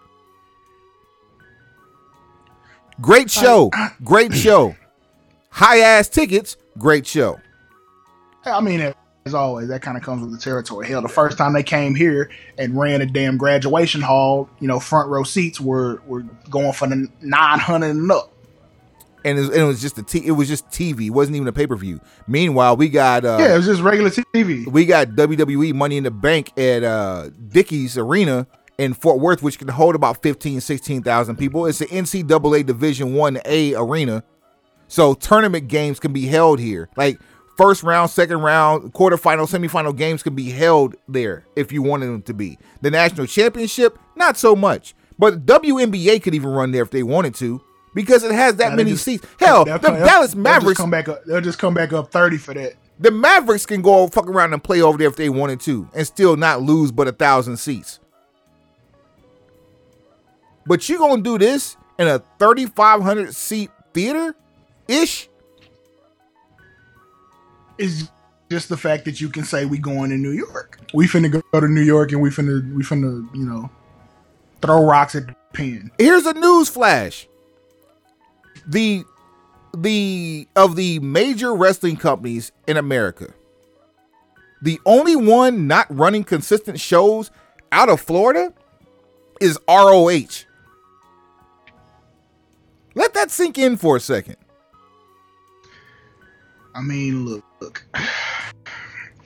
Great 3.00 3.30
show. 3.30 3.70
Great 4.04 4.34
show. 4.34 4.76
High 5.48 5.78
ass 5.78 6.08
tickets. 6.08 6.56
Great 6.78 7.06
show. 7.06 7.40
I 8.44 8.60
mean, 8.60 8.92
as 9.24 9.34
always, 9.34 9.68
that 9.68 9.80
kind 9.80 9.96
of 9.96 10.02
comes 10.02 10.22
with 10.22 10.32
the 10.32 10.38
territory. 10.38 10.86
Hell, 10.86 11.00
the 11.00 11.08
first 11.08 11.38
time 11.38 11.54
they 11.54 11.62
came 11.62 11.94
here 11.94 12.30
and 12.58 12.78
ran 12.78 13.00
a 13.00 13.06
damn 13.06 13.38
graduation 13.38 14.02
hall, 14.02 14.50
you 14.60 14.68
know, 14.68 14.78
front 14.78 15.08
row 15.08 15.22
seats 15.22 15.58
were 15.58 16.02
were 16.06 16.24
going 16.50 16.74
for 16.74 16.86
the 16.86 17.08
nine 17.22 17.58
hundred 17.58 17.90
and 17.90 18.10
up 18.12 18.33
and 19.24 19.38
it 19.38 19.40
was, 19.40 19.50
it 19.50 19.62
was 19.62 19.80
just 19.80 19.98
a 19.98 20.02
t- 20.02 20.26
it 20.26 20.32
was 20.32 20.48
just 20.48 20.68
TV. 20.68 21.06
It 21.06 21.10
wasn't 21.10 21.36
even 21.36 21.48
a 21.48 21.52
pay 21.52 21.66
per 21.66 21.76
view. 21.76 22.00
Meanwhile, 22.26 22.76
we 22.76 22.88
got 22.88 23.24
uh, 23.24 23.38
yeah, 23.40 23.54
it 23.54 23.56
was 23.56 23.66
just 23.66 23.82
regular 23.82 24.10
TV. 24.10 24.66
We 24.66 24.84
got 24.84 25.08
WWE 25.10 25.72
Money 25.74 25.96
in 25.96 26.04
the 26.04 26.10
Bank 26.10 26.56
at 26.58 26.84
uh, 26.84 27.30
Dickies 27.48 27.96
Arena 27.96 28.46
in 28.78 28.92
Fort 28.94 29.20
Worth, 29.20 29.42
which 29.42 29.58
can 29.58 29.68
hold 29.68 29.94
about 29.94 30.22
15, 30.22 30.60
16,000 30.60 31.36
people. 31.36 31.66
It's 31.66 31.80
an 31.80 31.88
NCAA 31.88 32.66
Division 32.66 33.14
One 33.14 33.38
A 33.44 33.74
arena, 33.74 34.22
so 34.88 35.14
tournament 35.14 35.68
games 35.68 35.98
can 35.98 36.12
be 36.12 36.26
held 36.26 36.60
here. 36.60 36.88
Like 36.96 37.18
first 37.56 37.82
round, 37.82 38.10
second 38.10 38.40
round, 38.40 38.92
quarterfinal, 38.92 39.48
semifinal 39.48 39.96
games 39.96 40.22
can 40.22 40.34
be 40.34 40.50
held 40.50 40.96
there 41.08 41.46
if 41.56 41.72
you 41.72 41.82
wanted 41.82 42.06
them 42.06 42.22
to 42.22 42.34
be. 42.34 42.58
The 42.82 42.90
national 42.90 43.26
championship, 43.26 43.98
not 44.16 44.36
so 44.36 44.54
much. 44.54 44.94
But 45.16 45.46
WNBA 45.46 46.22
could 46.22 46.34
even 46.34 46.50
run 46.50 46.72
there 46.72 46.82
if 46.82 46.90
they 46.90 47.04
wanted 47.04 47.36
to 47.36 47.62
because 47.94 48.24
it 48.24 48.32
has 48.32 48.56
that 48.56 48.74
many 48.74 48.90
just, 48.90 49.04
seats. 49.04 49.26
Hell, 49.38 49.64
the 49.64 49.78
come, 49.78 49.94
Dallas 49.94 50.34
Mavericks 50.34 50.78
come 50.78 50.90
back 50.90 51.08
up. 51.08 51.24
They'll 51.24 51.40
just 51.40 51.58
come 51.58 51.74
back 51.74 51.92
up 51.92 52.10
thirty 52.10 52.36
for 52.36 52.52
that. 52.54 52.74
The 52.98 53.10
Mavericks 53.10 53.66
can 53.66 53.82
go 53.82 54.06
fuck 54.08 54.28
around 54.28 54.52
and 54.52 54.62
play 54.62 54.82
over 54.82 54.98
there 54.98 55.08
if 55.08 55.16
they 55.16 55.28
wanted 55.28 55.60
to, 55.60 55.88
and 55.94 56.06
still 56.06 56.36
not 56.36 56.62
lose 56.62 56.92
but 56.92 57.08
a 57.08 57.12
thousand 57.12 57.56
seats. 57.56 58.00
But 60.66 60.88
you 60.88 60.98
gonna 60.98 61.22
do 61.22 61.38
this 61.38 61.76
in 61.98 62.08
a 62.08 62.18
thirty 62.38 62.66
five 62.66 63.02
hundred 63.02 63.34
seat 63.34 63.70
theater, 63.92 64.34
ish? 64.88 65.28
Is 67.78 68.10
just 68.50 68.68
the 68.68 68.76
fact 68.76 69.04
that 69.04 69.20
you 69.20 69.28
can 69.28 69.44
say 69.44 69.64
we 69.64 69.78
going 69.78 70.10
to 70.10 70.16
New 70.16 70.30
York. 70.30 70.78
We 70.92 71.06
finna 71.06 71.30
go 71.30 71.60
to 71.60 71.68
New 71.68 71.82
York 71.82 72.12
and 72.12 72.20
we 72.20 72.30
finna 72.30 72.72
we 72.74 72.82
finna 72.82 73.26
you 73.34 73.44
know 73.44 73.70
throw 74.62 74.84
rocks 74.84 75.14
at 75.14 75.26
the 75.26 75.36
pen. 75.52 75.90
Here's 75.98 76.26
a 76.26 76.34
news 76.34 76.68
flash 76.68 77.28
the 78.66 79.04
the 79.76 80.46
of 80.56 80.76
the 80.76 80.98
major 81.00 81.54
wrestling 81.54 81.96
companies 81.96 82.52
in 82.66 82.76
America, 82.76 83.32
the 84.62 84.80
only 84.86 85.16
one 85.16 85.66
not 85.66 85.86
running 85.90 86.24
consistent 86.24 86.80
shows 86.80 87.30
out 87.72 87.88
of 87.88 88.00
Florida 88.00 88.52
is 89.40 89.58
ROH. 89.68 90.44
Let 92.94 93.14
that 93.14 93.30
sink 93.30 93.58
in 93.58 93.76
for 93.76 93.96
a 93.96 94.00
second. 94.00 94.36
I 96.74 96.80
mean, 96.80 97.24
look, 97.24 97.44
look. 97.60 97.84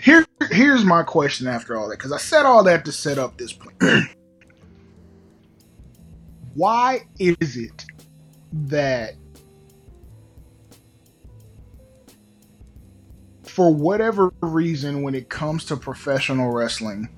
Here, 0.01 0.25
here's 0.51 0.85
my 0.85 1.03
question 1.03 1.47
after 1.47 1.77
all 1.77 1.89
that, 1.89 1.99
because 1.99 2.13
I 2.13 2.19
said 2.19 2.47
all 2.47 2.63
that 2.65 2.85
to 2.85 2.93
set 2.93 3.19
up 3.19 3.37
this 3.37 3.53
point. 3.53 3.77
Why 6.55 7.07
is 7.19 7.57
it 7.57 7.85
that 8.53 9.15
for 13.45 13.75
whatever 13.75 14.33
reason, 14.41 15.03
when 15.03 15.15
it 15.15 15.29
comes 15.29 15.65
to 15.67 15.77
professional 15.77 16.53
wrestling, 16.53 17.09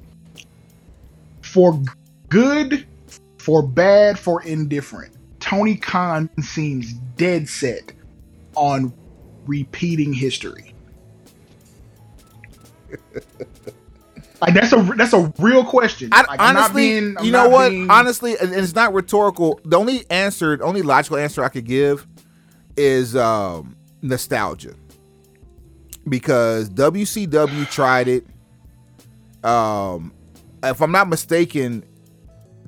for 1.42 1.82
good, 2.28 2.86
for 3.38 3.62
bad, 3.62 4.18
for 4.18 4.42
indifferent, 4.42 5.12
Tony 5.40 5.76
Khan 5.76 6.30
seems 6.40 6.94
dead 7.16 7.48
set 7.48 7.92
on 8.54 8.92
repeating 9.46 10.12
history. 10.12 10.74
like 14.40 14.54
that's 14.54 14.72
a 14.72 14.82
that's 14.96 15.12
a 15.12 15.32
real 15.38 15.64
question. 15.64 16.10
I, 16.12 16.22
like, 16.22 16.40
honestly, 16.40 17.00
being, 17.00 17.16
you 17.22 17.32
know 17.32 17.48
what? 17.48 17.70
Being... 17.70 17.90
Honestly, 17.90 18.36
and 18.38 18.52
it's 18.52 18.74
not 18.74 18.94
rhetorical. 18.94 19.60
The 19.64 19.78
only 19.78 20.04
answer, 20.10 20.56
the 20.56 20.64
only 20.64 20.82
logical 20.82 21.18
answer 21.18 21.44
I 21.44 21.48
could 21.48 21.66
give 21.66 22.06
is 22.76 23.14
um, 23.16 23.76
nostalgia 24.02 24.74
because 26.08 26.70
WCW 26.70 27.70
tried 27.70 28.08
it. 28.08 28.26
Um, 29.44 30.12
if 30.62 30.80
I'm 30.80 30.92
not 30.92 31.08
mistaken, 31.08 31.84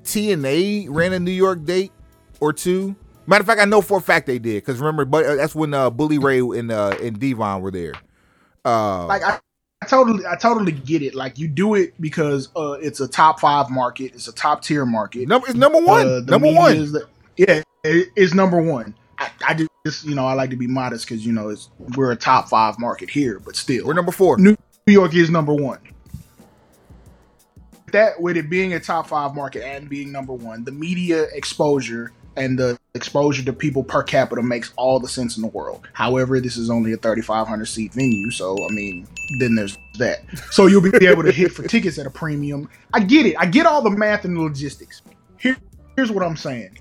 TNA 0.03 0.87
ran 0.91 1.13
a 1.13 1.21
New 1.21 1.33
York 1.33 1.65
date 1.65 1.93
or 2.41 2.53
two. 2.53 2.97
Matter 3.27 3.43
of 3.43 3.47
fact, 3.47 3.61
I 3.61 3.65
know 3.65 3.81
for 3.81 3.99
a 3.99 4.01
fact 4.01 4.27
they 4.27 4.39
did 4.39 4.63
because 4.63 4.79
remember, 4.79 5.05
but 5.05 5.25
uh, 5.25 5.37
that's 5.37 5.55
when 5.55 5.73
uh, 5.75 5.91
Bully 5.91 6.19
Ray 6.19 6.41
and 6.41 6.73
uh, 6.73 6.97
and 7.01 7.19
Devon 7.19 7.61
were 7.63 7.71
there. 7.71 7.95
Uh, 8.65 9.07
like 9.07 9.23
I, 9.23 9.39
I 9.83 9.85
totally, 9.85 10.25
I 10.25 10.37
totally 10.37 10.71
get 10.71 11.03
it. 11.03 11.13
Like 11.13 11.39
you 11.39 11.49
do 11.49 11.75
it 11.75 12.01
because 12.01 12.51
uh, 12.55 12.77
it's 12.81 13.01
a 13.01 13.09
top 13.09 13.41
five 13.41 13.69
market, 13.69 14.15
it's 14.15 14.29
a 14.29 14.33
top 14.33 14.63
tier 14.63 14.87
market. 14.87 15.27
Number, 15.27 15.49
it's 15.49 15.57
number 15.57 15.81
one. 15.81 16.07
Uh, 16.07 16.21
number 16.21 16.53
one. 16.53 16.93
The, 16.93 17.09
yeah, 17.37 17.63
it, 17.83 18.09
it's 18.15 18.33
number 18.33 18.63
one. 18.63 18.95
I, 19.19 19.31
I, 19.45 19.67
just, 19.85 20.05
you 20.05 20.15
know, 20.15 20.25
I 20.25 20.35
like 20.35 20.51
to 20.51 20.57
be 20.57 20.69
modest 20.69 21.09
because 21.09 21.27
you 21.27 21.33
know 21.33 21.49
it's 21.49 21.69
we're 21.97 22.13
a 22.13 22.17
top 22.17 22.49
five 22.49 22.79
market 22.79 23.11
here, 23.11 23.41
but 23.41 23.57
still, 23.57 23.85
we're 23.85 23.95
number 23.95 24.13
four. 24.13 24.39
New 24.39 24.57
York 24.87 25.17
is 25.17 25.31
number 25.31 25.53
one. 25.53 25.81
That 27.91 28.21
with 28.21 28.37
it 28.37 28.49
being 28.49 28.75
a 28.75 28.81
top 28.81 29.09
five 29.09 29.35
market 29.35 29.65
and 29.65 29.89
being 29.89 30.13
number 30.13 30.33
one, 30.33 30.63
the 30.63 30.71
media 30.71 31.25
exposure 31.33 32.13
and 32.37 32.57
the 32.57 32.79
exposure 32.95 33.43
to 33.43 33.55
people 33.55 33.83
per 33.83 34.03
capita 34.03 34.43
makes 34.43 34.71
all 34.77 35.01
the 35.01 35.09
sense 35.09 35.37
in 35.37 35.43
the 35.43 35.49
world. 35.49 35.89
However, 35.95 36.41
this 36.41 36.59
is 36.59 36.69
only 36.69 36.93
a 36.93 36.99
3,500 36.99 37.65
seat 37.65 37.95
venue, 37.95 38.31
so 38.31 38.55
I 38.55 38.75
mean, 38.75 39.07
then 39.39 39.55
there's 39.55 39.79
that. 39.99 40.25
So 40.51 40.67
you'll 40.67 40.83
be 40.83 41.07
able 41.07 41.23
to 41.23 41.33
hit 41.33 41.53
for 41.53 41.67
tickets 41.67 41.99
at 41.99 42.07
a 42.07 42.11
premium. 42.11 42.69
I 42.93 43.01
get 43.01 43.25
it. 43.25 43.35
I 43.39 43.47
get 43.47 43.65
all 43.65 43.81
the 43.81 43.91
math 43.91 44.27
and 44.27 44.37
the 44.37 44.43
logistics. 44.43 45.01
Here, 45.39 45.57
here's 45.97 46.13
what 46.13 46.23
I'm 46.23 46.37
saying. 46.37 46.79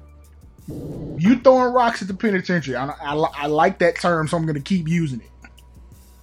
You 1.17 1.39
throwing 1.39 1.73
rocks 1.73 2.01
at 2.01 2.09
the 2.09 2.13
penitentiary. 2.13 2.75
I, 2.75 2.87
I, 2.87 3.15
I 3.15 3.47
like 3.47 3.79
that 3.79 3.95
term, 3.95 4.27
so 4.27 4.35
I'm 4.35 4.43
going 4.43 4.55
to 4.55 4.61
keep 4.61 4.89
using 4.89 5.21
it. 5.21 5.49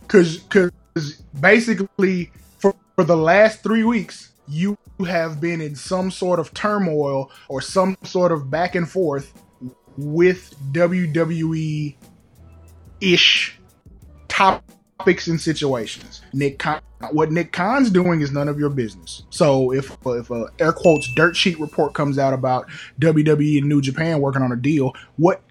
Because 0.02 0.38
because 0.38 1.22
basically, 1.40 2.30
for, 2.58 2.74
for 2.94 3.04
the 3.04 3.16
last 3.16 3.62
three 3.62 3.84
weeks, 3.84 4.32
you 4.46 4.76
have 5.06 5.40
been 5.40 5.62
in 5.62 5.74
some 5.74 6.10
sort 6.10 6.38
of 6.38 6.52
turmoil 6.52 7.30
or 7.48 7.62
some 7.62 7.96
sort 8.02 8.32
of 8.32 8.50
back 8.50 8.74
and 8.74 8.88
forth 8.88 9.32
with 9.98 10.54
WWE 10.72 11.94
ish 13.00 13.58
topics 14.28 15.26
and 15.26 15.40
situations. 15.40 16.22
Nick 16.32 16.62
what 17.10 17.30
Nick 17.30 17.52
Khan's 17.52 17.90
doing 17.90 18.20
is 18.20 18.32
none 18.32 18.48
of 18.48 18.58
your 18.58 18.70
business. 18.70 19.24
So 19.30 19.72
if 19.72 19.96
if 20.06 20.30
a 20.30 20.46
air 20.58 20.72
quotes 20.72 21.12
dirt 21.14 21.36
sheet 21.36 21.58
report 21.58 21.94
comes 21.94 22.18
out 22.18 22.32
about 22.32 22.68
WWE 23.00 23.58
and 23.58 23.68
New 23.68 23.82
Japan 23.82 24.20
working 24.20 24.42
on 24.42 24.52
a 24.52 24.56
deal, 24.56 24.94
what 25.16 25.42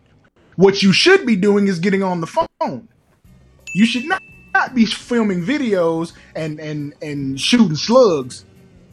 what 0.55 0.81
you 0.81 0.93
should 0.93 1.25
be 1.25 1.36
doing 1.36 1.67
is 1.67 1.79
getting 1.79 2.01
on 2.01 2.21
the 2.21 2.27
phone. 2.27 2.88
You 3.73 3.86
should 3.86 4.05
not, 4.05 4.21
not 4.53 4.73
be 4.73 4.86
filming 4.86 5.43
videos 5.43 6.13
and 6.36 6.60
and 6.60 6.93
and 7.01 7.39
shooting 7.39 7.75
slugs 7.75 8.45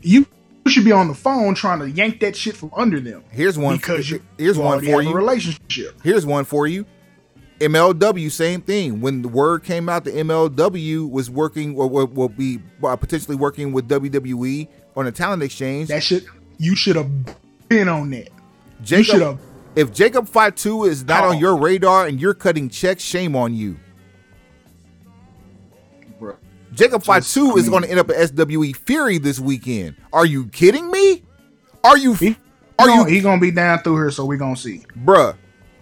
you 0.04 0.26
should 0.70 0.84
be 0.84 0.92
on 0.92 1.08
the 1.08 1.14
phone 1.14 1.54
trying 1.54 1.80
to 1.80 1.90
yank 1.90 2.20
that 2.20 2.36
shit 2.36 2.56
from 2.56 2.70
under 2.74 3.00
them. 3.00 3.24
Here's 3.30 3.58
one 3.58 3.76
because 3.76 4.10
you 4.10 4.22
here's 4.38 4.58
one 4.58 4.80
for 4.80 5.02
you. 5.02 5.12
relationship. 5.12 6.00
Here's 6.02 6.24
one 6.24 6.44
for 6.44 6.66
you. 6.66 6.86
MLW, 7.60 8.30
same 8.30 8.60
thing. 8.60 9.00
When 9.00 9.22
the 9.22 9.28
word 9.28 9.62
came 9.62 9.88
out 9.88 10.04
that 10.04 10.14
MLW 10.14 11.08
was 11.10 11.30
working 11.30 11.76
or 11.76 11.88
will, 11.88 12.06
will 12.06 12.28
be 12.28 12.60
potentially 12.80 13.36
working 13.36 13.72
with 13.72 13.88
WWE 13.88 14.68
on 14.96 15.06
a 15.06 15.12
talent 15.12 15.42
exchange, 15.42 15.88
that 15.88 16.02
shit 16.02 16.24
you 16.58 16.74
should 16.74 16.96
have 16.96 17.10
been 17.68 17.88
on 17.88 18.10
that. 18.10 18.30
Jacob, 18.82 18.98
you 18.98 19.04
should 19.04 19.22
have. 19.22 19.40
If 19.76 19.92
Jacob 19.92 20.28
Fatu 20.28 20.84
is 20.84 21.04
not 21.04 21.24
oh. 21.24 21.30
on 21.30 21.38
your 21.38 21.56
radar 21.56 22.06
and 22.06 22.20
you're 22.20 22.34
cutting 22.34 22.68
checks, 22.68 23.02
shame 23.02 23.34
on 23.36 23.54
you. 23.54 23.76
Jacob 26.74 27.04
Fatu 27.04 27.56
is 27.56 27.68
going 27.68 27.84
to 27.84 27.90
end 27.90 28.00
up 28.00 28.10
at 28.10 28.28
SWE 28.28 28.72
Fury 28.72 29.18
this 29.18 29.38
weekend. 29.38 29.96
Are 30.12 30.26
you 30.26 30.46
kidding 30.48 30.90
me? 30.90 31.22
Are 31.84 31.98
you? 31.98 32.14
He, 32.14 32.36
are 32.78 32.88
you? 32.88 33.04
He 33.04 33.20
gonna 33.20 33.40
be 33.40 33.50
down 33.50 33.80
through 33.80 33.96
here, 33.96 34.10
so 34.10 34.24
we 34.24 34.36
gonna 34.36 34.56
see, 34.56 34.84
bruh. 35.04 35.34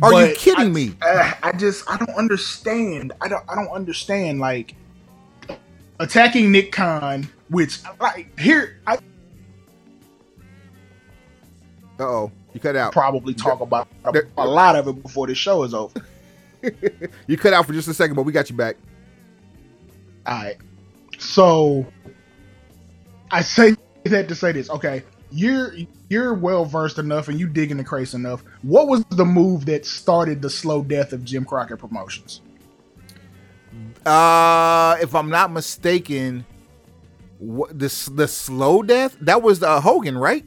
Are 0.03 0.11
but 0.11 0.29
you 0.29 0.35
kidding 0.35 0.67
I, 0.67 0.69
me? 0.69 0.97
Uh, 1.01 1.33
I 1.43 1.53
just 1.53 1.89
I 1.89 1.97
don't 1.97 2.17
understand. 2.17 3.13
I 3.21 3.29
don't 3.29 3.45
I 3.49 3.55
don't 3.55 3.69
understand 3.69 4.41
like 4.41 4.75
attacking 6.01 6.51
Nick 6.51 6.73
Khan, 6.73 7.29
which 7.49 7.79
like 8.01 8.39
here 8.39 8.81
I. 8.87 8.99
oh, 12.01 12.33
you 12.53 12.61
cut 12.61 12.75
out. 12.75 12.93
Probably 12.93 13.33
talk 13.33 13.61
about 13.61 13.89
a, 14.05 14.23
a 14.37 14.47
lot 14.47 14.75
of 14.75 14.89
it 14.89 15.03
before 15.03 15.29
the 15.29 15.35
show 15.35 15.63
is 15.63 15.73
over. 15.73 16.01
you 17.27 17.39
cut 17.39 17.53
out 17.53 17.67
for 17.67 17.73
just 17.73 17.89
a 17.89 17.95
second, 17.95 18.17
but 18.17 18.25
we 18.25 18.33
got 18.33 18.51
you 18.51 18.57
back. 18.57 18.77
All 20.27 20.35
right. 20.35 20.57
So 21.23 21.87
I 23.31 23.43
say 23.43 23.77
that 24.05 24.29
to 24.29 24.35
say 24.35 24.53
this. 24.53 24.69
Okay, 24.69 25.03
you're 25.31 25.73
you're 26.09 26.35
well 26.35 26.65
versed 26.65 26.99
enough 26.99 27.29
and 27.29 27.39
you 27.39 27.49
dig 27.49 27.71
in 27.71 27.77
the 27.79 27.85
craze 27.85 28.15
enough. 28.15 28.45
What 28.63 28.89
was 28.89 29.05
the 29.07 29.25
move 29.25 29.65
that 29.67 29.87
started 29.87 30.43
the 30.43 30.51
slow 30.51 30.83
death 30.83 31.13
of 31.13 31.25
Jim 31.25 31.45
Crockett 31.45 31.79
Promotions? 31.79 32.43
Uh, 34.05 34.97
if 35.01 35.15
I'm 35.15 35.31
not 35.31 35.53
mistaken, 35.53 36.45
what 37.39 37.79
the 37.79 38.11
the 38.15 38.29
slow 38.29 38.83
death 38.83 39.17
that 39.21 39.43
was 39.43 39.63
uh, 39.63 39.81
Hogan, 39.81 40.19
right? 40.19 40.45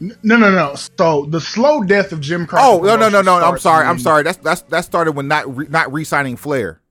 No, 0.00 0.36
no, 0.36 0.50
no. 0.50 0.74
So 0.98 1.26
the 1.26 1.40
slow 1.40 1.82
death 1.82 2.12
of 2.12 2.20
Jim 2.20 2.46
Crockett. 2.46 2.68
Oh 2.68 2.82
no, 2.82 2.96
no, 2.96 3.08
no, 3.08 3.20
no. 3.20 3.36
I'm 3.36 3.58
sorry. 3.58 3.86
I'm 3.86 3.98
sorry. 3.98 4.22
That's 4.22 4.38
that's 4.38 4.62
that 4.62 4.84
started 4.84 5.12
when 5.12 5.28
not 5.28 5.54
re, 5.54 5.66
not 5.68 5.92
re-signing 5.92 6.36
Flair 6.36 6.81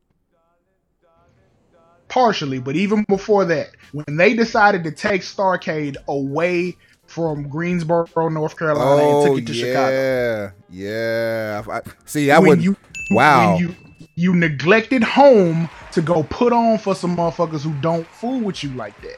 partially, 2.11 2.59
but 2.59 2.75
even 2.75 3.03
before 3.07 3.45
that, 3.45 3.71
when 3.93 4.17
they 4.17 4.33
decided 4.33 4.83
to 4.83 4.91
take 4.91 5.21
Starcade 5.21 5.95
away 6.07 6.77
from 7.07 7.47
Greensboro, 7.49 8.29
North 8.29 8.57
Carolina, 8.57 9.01
oh, 9.01 9.17
and 9.17 9.25
took 9.25 9.33
oh, 9.33 9.37
it 9.37 9.47
to 9.47 9.53
yeah, 9.53 9.65
Chicago. 9.65 10.53
Yeah, 10.69 11.63
yeah. 11.63 11.81
See, 12.05 12.29
I 12.29 12.37
would. 12.37 12.61
You, 12.61 12.75
wow. 13.11 13.57
you 13.57 13.73
you 14.15 14.35
neglected 14.35 15.03
home 15.03 15.69
to 15.93 16.01
go 16.01 16.23
put 16.23 16.53
on 16.53 16.77
for 16.77 16.93
some 16.93 17.15
motherfuckers 17.15 17.61
who 17.61 17.73
don't 17.81 18.05
fool 18.07 18.41
with 18.41 18.61
you 18.63 18.69
like 18.71 18.99
that. 19.01 19.17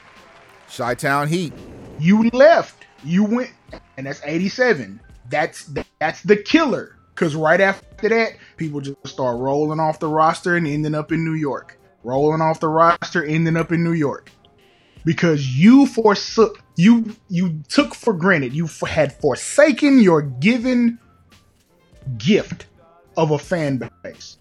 Chi 0.71 0.95
Town 0.95 1.27
Heat. 1.27 1.51
You 1.99 2.29
left. 2.29 2.86
You 3.03 3.23
went, 3.23 3.51
and 3.97 4.06
that's 4.06 4.21
eighty 4.23 4.49
seven. 4.49 5.01
That's 5.29 5.69
that's 5.99 6.21
the 6.21 6.38
killer. 6.38 6.95
Cause 7.15 7.36
right 7.36 7.62
after 7.62 8.10
that, 8.10 8.38
people 8.58 8.82
just 8.82 8.97
start 9.06 9.39
rolling 9.39 9.79
off 9.79 9.99
the 9.99 10.08
roster 10.08 10.56
and 10.56 10.65
ending 10.65 10.95
up 10.95 11.12
in 11.12 11.23
New 11.23 11.36
York 11.36 11.77
rolling 12.03 12.41
off 12.41 12.59
the 12.59 12.67
roster, 12.67 13.23
ending 13.23 13.57
up 13.57 13.71
in 13.71 13.83
New 13.83 13.93
York 13.93 14.29
because 15.05 15.47
you 15.57 15.85
forsook 15.87 16.59
you 16.75 17.15
you 17.29 17.61
took 17.69 17.93
for 17.93 18.13
granted 18.13 18.53
you 18.53 18.67
had 18.87 19.13
forsaken 19.19 19.99
your 19.99 20.21
given 20.21 20.97
gift 22.17 22.67
of 23.17 23.31
a 23.31 23.39
fan 23.39 23.89
base. 24.03 24.37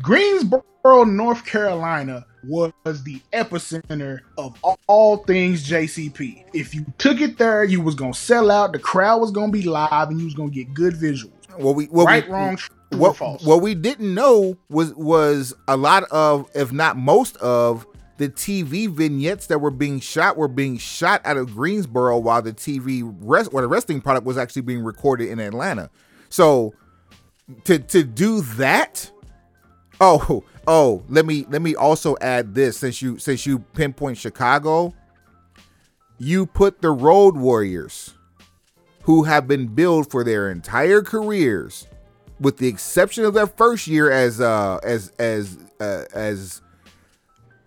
Greensboro, 0.00 1.04
North 1.04 1.44
Carolina 1.44 2.24
was 2.44 2.72
the 2.84 3.20
epicenter 3.34 4.20
of 4.38 4.56
all 4.86 5.18
things 5.18 5.68
JCP. 5.68 6.44
If 6.54 6.74
you 6.74 6.86
took 6.96 7.20
it 7.20 7.36
there, 7.36 7.64
you 7.64 7.82
was 7.82 7.94
gonna 7.94 8.14
sell 8.14 8.50
out. 8.50 8.72
The 8.72 8.78
crowd 8.78 9.20
was 9.20 9.30
gonna 9.30 9.52
be 9.52 9.62
live, 9.62 10.08
and 10.08 10.18
you 10.18 10.24
was 10.24 10.34
gonna 10.34 10.50
get 10.50 10.72
good 10.72 10.94
visuals. 10.94 11.32
Well, 11.58 11.74
we 11.74 11.88
well, 11.90 12.06
right, 12.06 12.26
we, 12.26 12.32
wrong, 12.32 12.58
what 12.90 13.16
what 13.42 13.62
we 13.62 13.74
didn't 13.74 14.14
know 14.14 14.58
was 14.68 14.94
was 14.94 15.54
a 15.68 15.76
lot 15.76 16.04
of, 16.10 16.50
if 16.54 16.72
not 16.72 16.96
most 16.96 17.36
of, 17.38 17.86
the 18.18 18.28
TV 18.28 18.88
vignettes 18.88 19.46
that 19.46 19.60
were 19.60 19.70
being 19.70 20.00
shot 20.00 20.36
were 20.36 20.48
being 20.48 20.76
shot 20.76 21.20
out 21.24 21.36
of 21.36 21.54
Greensboro, 21.54 22.18
while 22.18 22.42
the 22.42 22.52
TV 22.52 23.02
rest, 23.22 23.50
or 23.52 23.60
the 23.62 23.68
wrestling 23.68 24.00
product 24.00 24.26
was 24.26 24.36
actually 24.36 24.62
being 24.62 24.82
recorded 24.82 25.28
in 25.28 25.38
Atlanta. 25.38 25.88
So 26.28 26.74
to 27.64 27.78
to 27.78 28.02
do 28.02 28.40
that, 28.42 29.10
oh 30.00 30.44
oh, 30.66 31.02
let 31.08 31.26
me 31.26 31.46
let 31.48 31.62
me 31.62 31.74
also 31.74 32.16
add 32.20 32.54
this. 32.54 32.78
Since 32.78 33.00
you 33.02 33.18
since 33.18 33.46
you 33.46 33.60
pinpoint 33.60 34.18
Chicago, 34.18 34.94
you 36.18 36.46
put 36.46 36.82
the 36.82 36.90
Road 36.90 37.36
Warriors, 37.36 38.14
who 39.02 39.24
have 39.24 39.46
been 39.46 39.68
billed 39.68 40.10
for 40.10 40.24
their 40.24 40.50
entire 40.50 41.02
careers 41.02 41.86
with 42.40 42.56
the 42.56 42.66
exception 42.66 43.24
of 43.24 43.34
their 43.34 43.46
first 43.46 43.86
year 43.86 44.10
as 44.10 44.40
uh 44.40 44.78
as 44.82 45.12
as 45.18 45.58
uh, 45.80 46.04
as 46.12 46.62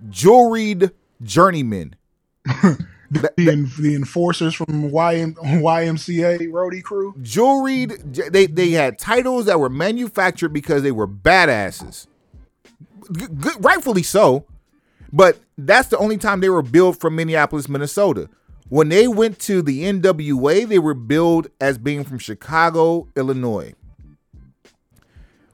jewelried 0.10 0.92
journeymen. 1.22 1.96
the, 2.46 3.32
the, 3.38 3.72
the, 3.80 3.96
enforcers 3.96 4.54
from 4.54 4.90
YM, 4.92 5.36
YMCA 5.36 6.40
roadie 6.50 6.84
crew. 6.84 7.14
Jewelried, 7.22 7.92
they 8.32 8.48
they 8.48 8.72
had 8.72 9.00
titles 9.00 9.46
that 9.46 9.60
were 9.60 9.70
manufactured 9.70 10.50
because 10.50 10.84
they 10.84 10.92
were 10.92 11.08
badasses. 11.08 12.08
G- 13.16 13.28
g- 13.28 13.50
rightfully 13.60 14.04
so, 14.04 14.46
but 15.12 15.40
that's 15.58 15.90
the 15.90 15.98
only 15.98 16.18
time 16.18 16.42
they 16.42 16.50
were 16.50 16.62
billed 16.62 17.00
from 17.00 17.16
Minneapolis, 17.16 17.70
Minnesota. 17.70 18.30
When 18.70 18.90
they 18.90 19.08
went 19.08 19.40
to 19.42 19.62
the 19.62 19.84
NWA, 19.84 20.68
they 20.68 20.80
were 20.80 20.94
billed 20.94 21.48
as 21.62 21.78
being 21.78 22.04
from 22.04 22.18
Chicago, 22.18 23.08
Illinois 23.16 23.74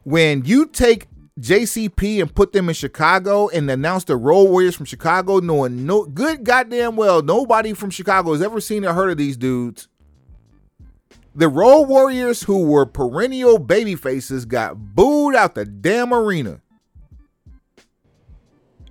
when 0.04 0.46
you 0.46 0.66
take 0.66 1.08
JCP 1.40 2.22
and 2.22 2.34
put 2.34 2.52
them 2.52 2.70
in 2.70 2.76
Chicago 2.76 3.48
and 3.50 3.70
announce 3.70 4.04
the 4.04 4.18
Road 4.18 4.50
Warriors 4.50 4.76
from 4.76 4.86
Chicago, 4.86 5.40
knowing 5.40 5.86
no 5.86 6.06
good 6.06 6.44
goddamn 6.44 6.96
well 6.96 7.22
nobody 7.22 7.74
from 7.74 7.90
Chicago 7.90 8.34
has 8.34 8.42
ever 8.42 8.60
seen 8.60 8.86
or 8.86 8.94
heard 8.94 9.12
of 9.12 9.18
these 9.18 9.38
dudes. 9.38 9.88
The 11.36 11.48
Road 11.48 11.84
Warriors, 11.84 12.44
who 12.44 12.64
were 12.64 12.86
perennial 12.86 13.60
baby 13.60 13.96
faces, 13.96 14.46
got 14.46 14.96
booed 14.96 15.36
out 15.36 15.56
the 15.56 15.64
damn 15.64 16.14
arena. 16.14 16.60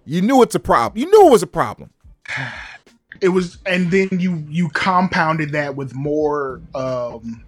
You 0.06 0.22
knew 0.22 0.40
it's 0.42 0.54
a 0.54 0.60
problem. 0.60 0.98
You 0.98 1.10
knew 1.10 1.28
it 1.28 1.32
was 1.32 1.42
a 1.42 1.48
problem. 1.48 1.90
It 3.20 3.30
was, 3.30 3.58
and 3.66 3.90
then 3.90 4.08
you 4.12 4.44
you 4.48 4.68
compounded 4.68 5.50
that 5.50 5.74
with 5.74 5.92
more 5.92 6.60
um, 6.72 7.42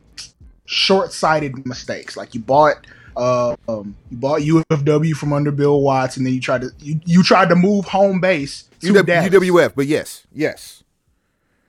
short-sighted 0.65 1.65
mistakes. 1.65 2.17
Like 2.17 2.35
you 2.35 2.41
bought 2.41 2.89
uh, 3.17 3.57
um, 3.69 3.97
you 4.11 4.17
bought 4.17 4.41
UFW 4.41 5.15
from 5.15 5.33
under 5.33 5.51
Bill 5.51 5.81
Watts, 5.81 6.17
and 6.17 6.27
then 6.27 6.35
you 6.35 6.41
tried 6.41 6.63
to 6.63 6.71
you, 6.79 7.01
you 7.05 7.23
tried 7.23 7.49
to 7.49 7.57
move 7.57 7.85
home 7.87 8.21
base 8.21 8.69
to 8.81 8.93
UW, 8.93 9.29
UWF. 9.29 9.73
But 9.75 9.87
yes, 9.87 10.27
yes, 10.33 10.83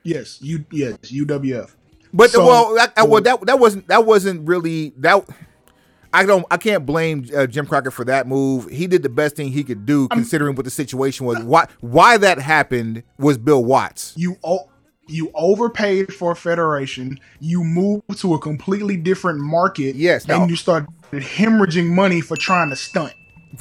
yes, 0.03 0.41
you 0.41 0.65
yes 0.71 0.97
UWF. 1.03 1.71
But 2.13 2.31
so, 2.31 2.45
well, 2.45 2.77
I, 2.79 2.89
I, 2.97 3.03
well, 3.03 3.21
that 3.21 3.45
that 3.45 3.59
wasn't 3.59 3.87
that 3.87 4.05
wasn't 4.05 4.47
really 4.47 4.93
that. 4.97 5.27
I 6.13 6.25
don't. 6.25 6.45
I 6.51 6.57
can't 6.57 6.85
blame 6.85 7.25
uh, 7.35 7.47
Jim 7.47 7.65
Crockett 7.65 7.93
for 7.93 8.03
that 8.05 8.27
move. 8.27 8.69
He 8.69 8.85
did 8.87 9.01
the 9.01 9.09
best 9.09 9.37
thing 9.37 9.51
he 9.51 9.63
could 9.63 9.85
do, 9.85 10.09
considering 10.09 10.49
I'm, 10.49 10.55
what 10.55 10.65
the 10.65 10.71
situation 10.71 11.25
was. 11.25 11.39
Why 11.39 11.67
why 11.79 12.17
that 12.17 12.39
happened 12.39 13.03
was 13.17 13.37
Bill 13.37 13.63
Watts. 13.63 14.13
You 14.17 14.35
oh, 14.43 14.69
you 15.07 15.31
overpaid 15.33 16.13
for 16.13 16.31
a 16.31 16.35
federation. 16.35 17.19
You 17.39 17.63
moved 17.63 18.19
to 18.19 18.33
a 18.33 18.39
completely 18.39 18.97
different 18.97 19.39
market. 19.39 19.95
Yes, 19.95 20.27
and 20.27 20.49
you 20.49 20.57
start 20.57 20.85
hemorrhaging 21.19 21.87
money 21.87 22.21
for 22.21 22.37
trying 22.37 22.69
to 22.69 22.75
stunt. 22.75 23.13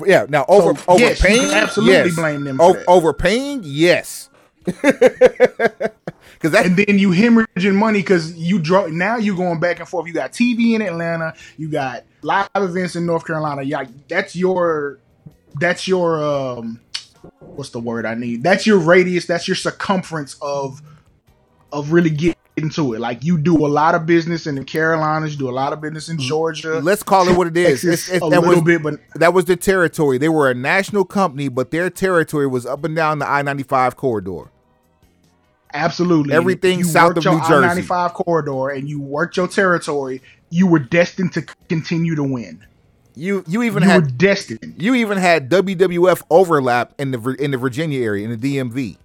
Yeah, 0.07 0.27
now 0.29 0.45
over 0.49 0.79
so, 0.79 0.85
overpaying, 0.87 1.43
yes, 1.43 1.53
absolutely 1.53 1.95
yes. 1.95 2.15
blame 2.15 2.45
them. 2.45 2.61
O- 2.61 2.83
overpaying, 2.87 3.63
yes. 3.65 4.31
Because 6.41 6.53
that 6.53 6.65
and 6.65 6.77
then 6.77 6.99
you 6.99 7.11
hemorrhaging 7.11 7.75
money 7.75 7.99
because 7.99 8.35
you 8.35 8.59
draw. 8.59 8.87
Now 8.87 9.19
you're 9.19 9.37
going 9.37 9.61
back 9.61 9.79
and 9.79 9.87
forth. 9.87 10.07
You 10.07 10.15
got 10.15 10.33
TV 10.33 10.75
in 10.75 10.81
Atlanta. 10.81 11.35
You 11.59 11.69
got 11.69 12.05
live 12.23 12.49
events 12.55 12.97
in 12.97 13.05
North 13.05 13.27
Carolina. 13.27 13.61
Yeah, 13.61 13.85
that's 14.09 14.35
your 14.35 15.01
that's 15.57 15.87
your 15.87 16.25
um 16.25 16.81
what's 17.41 17.69
the 17.71 17.81
word 17.81 18.07
I 18.07 18.15
need? 18.15 18.43
That's 18.43 18.67
your 18.67 18.79
radius. 18.79 19.27
That's 19.27 19.47
your 19.47 19.55
circumference 19.55 20.37
of 20.41 20.81
of 21.73 21.93
really 21.93 22.09
getting 22.09 22.40
into 22.63 22.95
it. 22.95 23.01
Like 23.01 23.25
you 23.25 23.39
do 23.39 23.65
a 23.65 23.69
lot 23.69 23.95
of 23.95 24.07
business 24.07 24.47
in 24.47 24.55
the 24.55 24.65
Carolinas, 24.65 25.33
you 25.33 25.39
do 25.39 25.49
a 25.49 25.53
lot 25.53 25.73
of 25.73 25.81
business 25.81 26.09
in 26.09 26.17
mm. 26.17 26.21
Georgia. 26.21 26.81
Let's 26.81 27.03
call 27.03 27.29
it 27.29 27.37
what 27.37 27.47
it 27.47 27.57
is. 27.57 27.85
It's, 27.85 28.09
it's, 28.09 28.23
a 28.23 28.27
little 28.27 28.49
was, 28.49 28.63
bit, 28.63 28.83
but 28.83 29.01
that 29.15 29.35
was 29.35 29.47
the 29.47 29.57
territory. 29.57 30.19
They 30.19 30.29
were 30.29 30.51
a 30.51 30.55
national 30.55 31.05
company, 31.05 31.49
but 31.49 31.71
their 31.71 31.91
territory 31.91 32.47
was 32.47 32.67
up 32.67 32.85
and 32.85 32.95
down 32.95 33.19
the 33.19 33.29
I 33.29 33.43
ninety 33.43 33.63
five 33.63 33.97
corridor. 33.97 34.51
Absolutely, 35.73 36.35
everything 36.35 36.79
you 36.81 36.85
south 36.85 37.17
of 37.17 37.25
New 37.25 37.39
Jersey, 37.41 37.53
I 37.55 37.61
ninety 37.61 37.83
five 37.83 38.15
corridor, 38.15 38.69
and 38.69 38.89
you 38.89 39.01
worked 39.01 39.37
your 39.37 39.49
territory. 39.49 40.23
You 40.51 40.67
were 40.67 40.81
destined 40.81 41.33
to 41.35 41.43
continue 41.69 42.15
to 42.17 42.25
win. 42.25 42.65
You 43.15 43.45
you 43.47 43.63
even 43.63 43.83
you 43.83 43.89
had 43.89 44.19
destined. 44.19 44.75
You 44.79 44.95
even 44.95 45.19
had 45.19 45.51
WWF 45.51 46.23
overlap 46.31 46.95
in 46.99 47.11
the 47.11 47.37
in 47.39 47.51
the 47.51 47.59
Virginia 47.59 48.03
area 48.03 48.29
in 48.29 48.39
the 48.39 48.57
DMV. 48.57 48.97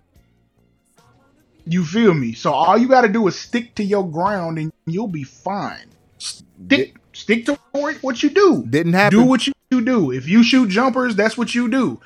You 1.66 1.84
feel 1.84 2.14
me? 2.14 2.34
So 2.34 2.52
all 2.52 2.78
you 2.78 2.88
got 2.88 3.02
to 3.02 3.08
do 3.08 3.28
is 3.28 3.38
stick 3.38 3.76
to 3.76 3.84
your 3.84 4.10
ground, 4.10 4.60
and 4.60 4.72
you'll 4.86 5.08
be 5.08 5.24
fine. 5.24 5.88
Stick, 6.18 6.96
stick 7.14 7.46
to 7.46 7.58
what 7.72 8.22
you 8.24 8.30
do. 8.30 8.64
Didn't 8.70 8.94
happen. 8.94 9.20
Do 9.20 9.26
what 9.26 9.48
you 9.48 9.54
do. 9.72 10.12
If 10.12 10.28
you 10.28 10.44
shoot 10.44 10.70
jumpers, 10.70 11.16
that's 11.16 11.38
what 11.38 11.56
you 11.56 11.70
do. 11.70 12.00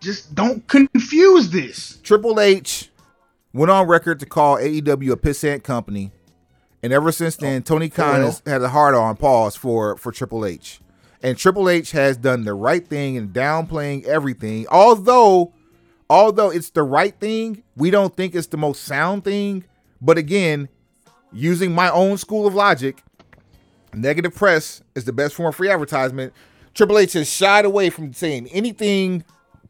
Just 0.00 0.34
don't 0.34 0.66
confuse 0.68 1.50
this. 1.50 1.98
Triple 2.02 2.38
H 2.38 2.90
went 3.52 3.70
on 3.70 3.88
record 3.88 4.20
to 4.20 4.26
call 4.26 4.56
AEW 4.56 5.10
a 5.12 5.16
pissant 5.16 5.64
company, 5.64 6.12
and 6.82 6.92
ever 6.92 7.10
since 7.10 7.36
then, 7.36 7.62
oh, 7.62 7.64
Tony 7.64 7.88
Khan 7.88 8.22
has 8.22 8.42
had 8.46 8.62
a 8.62 8.68
hard 8.68 8.94
on 8.94 9.16
pause 9.16 9.56
for 9.56 9.96
for 9.96 10.12
Triple 10.12 10.46
H. 10.46 10.80
And 11.22 11.36
Triple 11.36 11.68
H 11.68 11.90
has 11.92 12.16
done 12.16 12.44
the 12.44 12.54
right 12.54 12.86
thing 12.86 13.16
and 13.16 13.30
downplaying 13.32 14.04
everything, 14.04 14.66
although 14.70 15.52
although 16.08 16.50
it's 16.50 16.70
the 16.70 16.82
right 16.82 17.18
thing, 17.18 17.62
we 17.76 17.90
don't 17.90 18.16
think 18.16 18.34
it's 18.34 18.48
the 18.48 18.56
most 18.56 18.84
sound 18.84 19.24
thing. 19.24 19.64
But 20.00 20.18
again, 20.18 20.68
using 21.32 21.72
my 21.72 21.90
own 21.90 22.18
school 22.18 22.46
of 22.46 22.54
logic, 22.54 23.02
negative 23.94 24.34
press 24.34 24.82
is 24.94 25.04
the 25.04 25.12
best 25.12 25.34
form 25.34 25.48
of 25.48 25.56
free 25.56 25.70
advertisement. 25.70 26.32
Triple 26.74 26.98
H 26.98 27.14
has 27.14 27.30
shied 27.30 27.64
away 27.64 27.90
from 27.90 28.12
saying 28.12 28.48
anything 28.48 29.24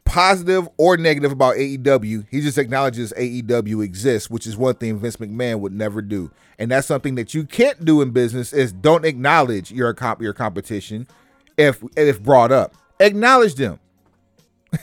positive 0.05 0.69
or 0.77 0.97
negative 0.97 1.33
about 1.33 1.57
AEW. 1.57 2.27
He 2.31 2.41
just 2.41 2.59
acknowledges 2.59 3.13
AEW 3.17 3.85
exists, 3.85 4.31
which 4.31 4.47
is 4.47 4.57
one 4.57 4.75
thing 4.77 4.99
Vince 4.99 5.17
McMahon 5.17 5.61
would 5.61 5.73
never 5.73 6.01
do. 6.01 6.31
And 6.59 6.71
that's 6.71 6.87
something 6.87 7.17
that 7.17 7.35
you 7.35 7.45
can't 7.45 7.85
do 7.85 8.01
in 8.01 8.11
business 8.11 8.53
is 8.53 8.73
don't 8.73 9.05
acknowledge 9.05 9.71
your 9.71 9.93
comp- 9.93 10.23
your 10.23 10.33
competition 10.33 11.07
if 11.57 11.83
if 11.97 12.23
brought 12.23 12.51
up. 12.51 12.75
Acknowledge 12.99 13.57
them. 13.57 13.79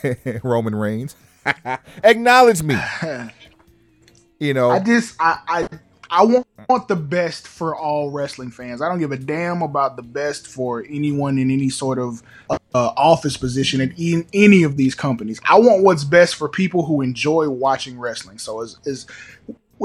Roman 0.42 0.74
Reigns. 0.74 1.16
Acknowledge 2.04 2.62
me. 2.62 2.76
you 4.38 4.54
know, 4.54 4.70
I 4.70 4.80
just 4.80 5.16
I 5.20 5.38
I 5.48 5.68
I 6.10 6.24
want, 6.24 6.46
want 6.68 6.88
the 6.88 6.96
best 6.96 7.48
for 7.48 7.74
all 7.74 8.10
wrestling 8.10 8.50
fans. 8.50 8.80
I 8.80 8.88
don't 8.88 8.98
give 8.98 9.12
a 9.12 9.16
damn 9.16 9.62
about 9.62 9.96
the 9.96 10.02
best 10.02 10.46
for 10.46 10.84
anyone 10.88 11.38
in 11.38 11.50
any 11.50 11.70
sort 11.70 11.98
of 11.98 12.22
uh, 12.48 12.58
office 12.74 13.36
position 13.36 13.80
in, 13.80 13.94
in 13.96 14.26
any 14.32 14.62
of 14.62 14.76
these 14.76 14.94
companies. 14.94 15.40
I 15.48 15.58
want 15.58 15.82
what's 15.82 16.04
best 16.04 16.36
for 16.36 16.48
people 16.48 16.84
who 16.84 17.02
enjoy 17.02 17.48
watching 17.48 17.98
wrestling. 17.98 18.38
So 18.38 18.62
as 18.62 18.78
as 18.86 19.06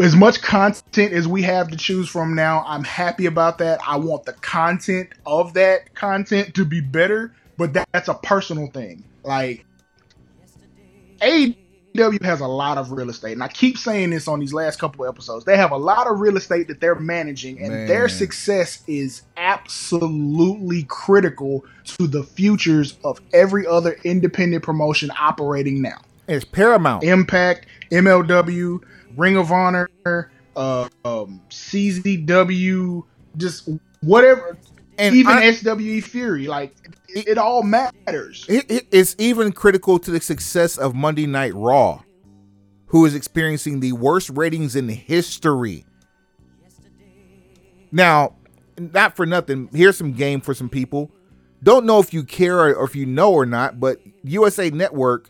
as 0.02 0.16
much 0.16 0.42
content 0.42 1.14
as 1.14 1.28
we 1.28 1.42
have 1.42 1.70
to 1.70 1.78
choose 1.78 2.08
from 2.08 2.36
now, 2.36 2.64
I'm 2.68 2.84
happy 2.84 3.26
about 3.26 3.58
that. 3.58 3.80
I 3.86 3.98
want 3.98 4.26
the 4.26 4.34
content 4.34 5.10
of 5.26 5.54
that 5.56 5.96
content 5.96 6.54
to 6.56 6.64
be 6.64 6.80
better, 6.80 7.34
but 7.58 7.74
that, 7.74 7.90
that's 7.92 8.08
a 8.08 8.14
personal 8.14 8.68
thing. 8.68 9.04
Like 9.24 9.66
AEW 11.22 12.24
has 12.24 12.40
a 12.40 12.48
lot 12.48 12.78
of 12.78 12.92
real 12.92 13.10
estate, 13.10 13.34
and 13.34 13.44
I 13.44 13.48
keep 13.48 13.78
saying 13.78 14.12
this 14.12 14.28
on 14.28 14.40
these 14.40 14.54
last 14.54 14.80
couple 14.80 15.06
of 15.06 15.14
episodes. 15.14 15.46
They 15.46 15.58
have 15.58 15.72
a 15.72 15.78
lot 15.78 16.08
of 16.08 16.20
real 16.20 16.38
estate 16.38 16.68
that 16.68 16.80
they're 16.80 16.96
managing, 16.96 17.60
and 17.60 17.70
Man. 17.70 17.88
their 17.88 18.10
success 18.10 18.84
is 18.88 19.24
absolutely 19.38 20.84
critical 20.84 21.66
to 21.98 22.08
the 22.08 22.24
futures 22.24 22.98
of 23.04 23.20
every 23.34 23.66
other 23.66 23.98
independent 24.04 24.64
promotion 24.64 25.12
operating 25.20 25.82
now. 25.82 26.00
It's 26.28 26.46
paramount. 26.46 27.04
Impact, 27.04 27.66
MLW, 27.92 28.84
Ring 29.18 29.36
of 29.36 29.52
Honor, 29.52 29.90
uh, 30.56 30.88
um, 31.04 31.42
CZW, 31.50 33.04
just 33.38 33.70
whatever. 34.02 34.58
And 35.00 35.16
even 35.16 35.38
I, 35.38 35.52
SWE 35.52 36.02
Fury, 36.02 36.48
like 36.48 36.76
it, 37.08 37.30
it 37.30 37.38
all 37.38 37.64
matters. 37.64 38.46
It, 38.50 38.88
it's 38.92 39.16
even 39.18 39.54
critical 39.54 39.98
to 39.98 40.12
the 40.12 40.20
success 40.20 40.78
of 40.78 40.94
Monday 40.94 41.26
Night 41.26 41.54
Raw, 41.56 42.04
who 42.88 43.06
is 43.06 43.16
experiencing 43.16 43.80
the 43.80 43.94
worst 43.94 44.30
ratings 44.30 44.76
in 44.76 44.90
history. 44.90 45.86
Now, 47.92 48.36
not 48.78 49.16
for 49.16 49.26
nothing, 49.26 49.70
here's 49.74 49.98
some 49.98 50.12
game 50.12 50.42
for 50.42 50.54
some 50.54 50.70
people. 50.70 51.12
don't 51.64 51.86
know 51.86 52.00
if 52.00 52.14
you 52.14 52.24
care 52.24 52.60
or 52.60 52.84
if 52.84 52.94
you 52.96 53.06
know 53.06 53.32
or 53.32 53.46
not, 53.46 53.80
but 53.80 54.00
USA 54.24 54.70
Network 54.70 55.30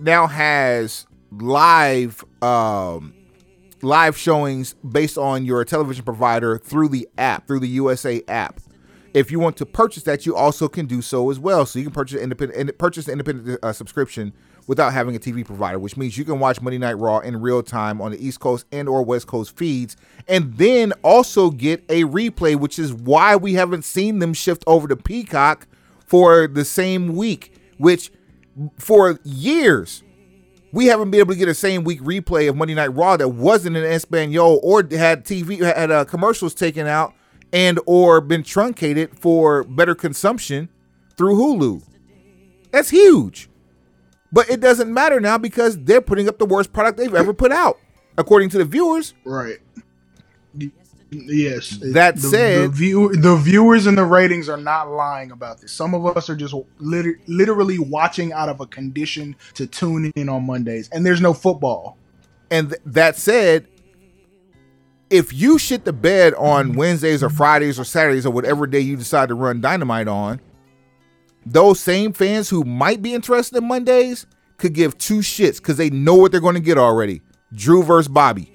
now 0.00 0.26
has 0.26 1.06
live 1.30 2.22
um, 2.42 3.14
live 3.82 4.16
showings 4.16 4.74
based 4.74 5.18
on 5.18 5.44
your 5.44 5.64
television 5.64 6.04
provider 6.04 6.58
through 6.58 6.88
the 6.88 7.08
app, 7.18 7.46
through 7.46 7.60
the 7.60 7.68
USA 7.68 8.22
app. 8.28 8.60
If 9.16 9.30
you 9.30 9.40
want 9.40 9.56
to 9.56 9.64
purchase 9.64 10.02
that, 10.02 10.26
you 10.26 10.36
also 10.36 10.68
can 10.68 10.84
do 10.84 11.00
so 11.00 11.30
as 11.30 11.40
well. 11.40 11.64
So 11.64 11.78
you 11.78 11.86
can 11.86 11.94
purchase 11.94 12.20
independent 12.20 12.76
purchase 12.76 13.06
an 13.06 13.12
independent 13.12 13.58
uh, 13.62 13.72
subscription 13.72 14.34
without 14.66 14.92
having 14.92 15.16
a 15.16 15.18
TV 15.18 15.42
provider, 15.42 15.78
which 15.78 15.96
means 15.96 16.18
you 16.18 16.24
can 16.26 16.38
watch 16.38 16.60
Monday 16.60 16.76
Night 16.76 16.98
Raw 16.98 17.20
in 17.20 17.40
real 17.40 17.62
time 17.62 18.02
on 18.02 18.10
the 18.10 18.22
East 18.22 18.40
Coast 18.40 18.66
and 18.70 18.90
or 18.90 19.02
West 19.02 19.26
Coast 19.26 19.56
feeds, 19.56 19.96
and 20.28 20.58
then 20.58 20.92
also 21.02 21.48
get 21.48 21.82
a 21.88 22.04
replay, 22.04 22.56
which 22.56 22.78
is 22.78 22.92
why 22.92 23.36
we 23.36 23.54
haven't 23.54 23.86
seen 23.86 24.18
them 24.18 24.34
shift 24.34 24.62
over 24.66 24.86
to 24.86 24.96
Peacock 24.96 25.66
for 26.04 26.46
the 26.46 26.66
same 26.66 27.16
week, 27.16 27.54
which 27.78 28.12
for 28.76 29.18
years 29.24 30.02
we 30.72 30.86
haven't 30.86 31.10
been 31.10 31.20
able 31.20 31.32
to 31.32 31.38
get 31.38 31.48
a 31.48 31.54
same 31.54 31.84
week 31.84 32.02
replay 32.02 32.50
of 32.50 32.56
Monday 32.56 32.74
Night 32.74 32.88
Raw 32.88 33.16
that 33.16 33.28
wasn't 33.28 33.78
in 33.78 33.84
Espanol 33.84 34.60
or 34.62 34.86
had 34.90 35.24
TV 35.24 35.60
had 35.60 35.90
uh, 35.90 36.04
commercials 36.04 36.52
taken 36.52 36.86
out 36.86 37.14
and 37.52 37.78
or 37.86 38.20
been 38.20 38.42
truncated 38.42 39.18
for 39.18 39.64
better 39.64 39.94
consumption 39.94 40.68
through 41.16 41.36
Hulu. 41.36 41.82
That's 42.70 42.90
huge. 42.90 43.48
But 44.32 44.50
it 44.50 44.60
doesn't 44.60 44.92
matter 44.92 45.20
now 45.20 45.38
because 45.38 45.78
they're 45.78 46.00
putting 46.00 46.28
up 46.28 46.38
the 46.38 46.46
worst 46.46 46.72
product 46.72 46.98
they've 46.98 47.14
ever 47.14 47.32
put 47.32 47.52
out, 47.52 47.78
according 48.18 48.50
to 48.50 48.58
the 48.58 48.64
viewers. 48.64 49.14
Right. 49.24 49.58
Yes. 51.10 51.78
That 51.80 52.16
the, 52.16 52.20
said, 52.22 52.62
the, 52.64 52.68
view, 52.68 53.16
the 53.16 53.36
viewers 53.36 53.86
and 53.86 53.96
the 53.96 54.04
ratings 54.04 54.48
are 54.48 54.56
not 54.56 54.90
lying 54.90 55.30
about 55.30 55.60
this. 55.60 55.72
Some 55.72 55.94
of 55.94 56.16
us 56.16 56.28
are 56.28 56.36
just 56.36 56.54
liter- 56.78 57.20
literally 57.26 57.78
watching 57.78 58.32
out 58.32 58.48
of 58.48 58.60
a 58.60 58.66
condition 58.66 59.36
to 59.54 59.66
tune 59.66 60.12
in 60.16 60.28
on 60.28 60.44
Mondays, 60.44 60.88
and 60.90 61.06
there's 61.06 61.20
no 61.20 61.32
football. 61.32 61.96
And 62.50 62.70
th- 62.70 62.82
that 62.86 63.16
said, 63.16 63.68
if 65.10 65.32
you 65.32 65.58
shit 65.58 65.84
the 65.84 65.92
bed 65.92 66.34
on 66.34 66.72
Wednesdays 66.72 67.22
or 67.22 67.30
Fridays 67.30 67.78
or 67.78 67.84
Saturdays 67.84 68.26
or 68.26 68.30
whatever 68.30 68.66
day 68.66 68.80
you 68.80 68.96
decide 68.96 69.28
to 69.28 69.34
run 69.34 69.60
Dynamite 69.60 70.08
on, 70.08 70.40
those 71.44 71.78
same 71.78 72.12
fans 72.12 72.48
who 72.48 72.64
might 72.64 73.02
be 73.02 73.14
interested 73.14 73.58
in 73.58 73.68
Mondays 73.68 74.26
could 74.56 74.72
give 74.72 74.98
two 74.98 75.18
shits 75.18 75.58
because 75.58 75.76
they 75.76 75.90
know 75.90 76.14
what 76.14 76.32
they're 76.32 76.40
going 76.40 76.54
to 76.54 76.60
get 76.60 76.78
already. 76.78 77.22
Drew 77.54 77.84
versus 77.84 78.08
Bobby. 78.08 78.52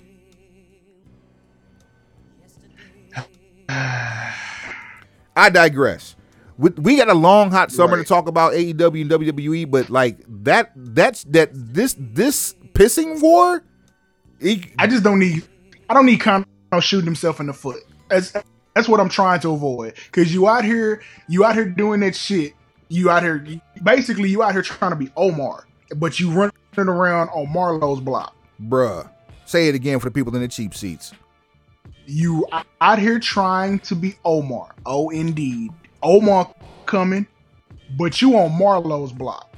I 3.69 5.49
digress. 5.49 6.17
We, 6.57 6.71
we 6.71 6.97
got 6.97 7.07
a 7.07 7.13
long 7.13 7.49
hot 7.51 7.71
summer 7.71 7.95
right. 7.95 8.03
to 8.03 8.07
talk 8.07 8.27
about 8.27 8.51
AEW 8.51 9.01
and 9.01 9.11
WWE, 9.11 9.71
but 9.71 9.89
like 9.89 10.17
that 10.43 10.73
that's 10.75 11.23
that 11.25 11.49
this 11.53 11.95
this 11.97 12.53
pissing 12.73 13.21
war. 13.21 13.63
He, 14.41 14.73
I 14.77 14.87
just 14.87 15.03
don't 15.03 15.19
need 15.19 15.47
I 15.91 15.93
don't 15.93 16.05
need 16.05 16.21
Conor 16.21 16.45
shooting 16.79 17.03
himself 17.03 17.41
in 17.41 17.47
the 17.47 17.53
foot. 17.53 17.83
That's 18.07 18.31
that's 18.73 18.87
what 18.87 19.01
I'm 19.01 19.09
trying 19.09 19.41
to 19.41 19.51
avoid. 19.51 19.95
Cause 20.13 20.31
you 20.31 20.47
out 20.47 20.63
here 20.63 21.01
you 21.27 21.43
out 21.43 21.55
here 21.55 21.65
doing 21.65 21.99
that 21.99 22.15
shit. 22.15 22.53
You 22.87 23.09
out 23.09 23.23
here 23.23 23.45
basically 23.83 24.29
you 24.29 24.41
out 24.41 24.53
here 24.53 24.61
trying 24.61 24.91
to 24.91 24.95
be 24.95 25.11
Omar, 25.17 25.65
but 25.97 26.17
you 26.17 26.31
running 26.31 26.53
around 26.77 27.27
on 27.31 27.51
Marlowe's 27.51 27.99
block. 27.99 28.33
Bruh. 28.61 29.09
Say 29.43 29.67
it 29.67 29.75
again 29.75 29.99
for 29.99 30.05
the 30.05 30.13
people 30.13 30.33
in 30.33 30.41
the 30.41 30.47
cheap 30.47 30.73
seats 30.73 31.11
you 32.05 32.47
out 32.79 32.97
here 32.97 33.19
trying 33.19 33.79
to 33.79 33.95
be 33.95 34.15
Omar. 34.23 34.73
Oh, 34.85 35.09
indeed. 35.09 35.71
Omar 36.01 36.53
coming, 36.85 37.27
but 37.97 38.21
you 38.21 38.37
on 38.37 38.57
Marlowe's 38.57 39.11
block. 39.11 39.53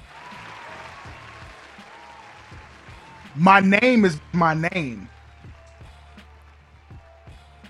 My 3.35 3.59
name 3.59 4.03
is 4.03 4.19
my 4.33 4.55
name. 4.55 5.09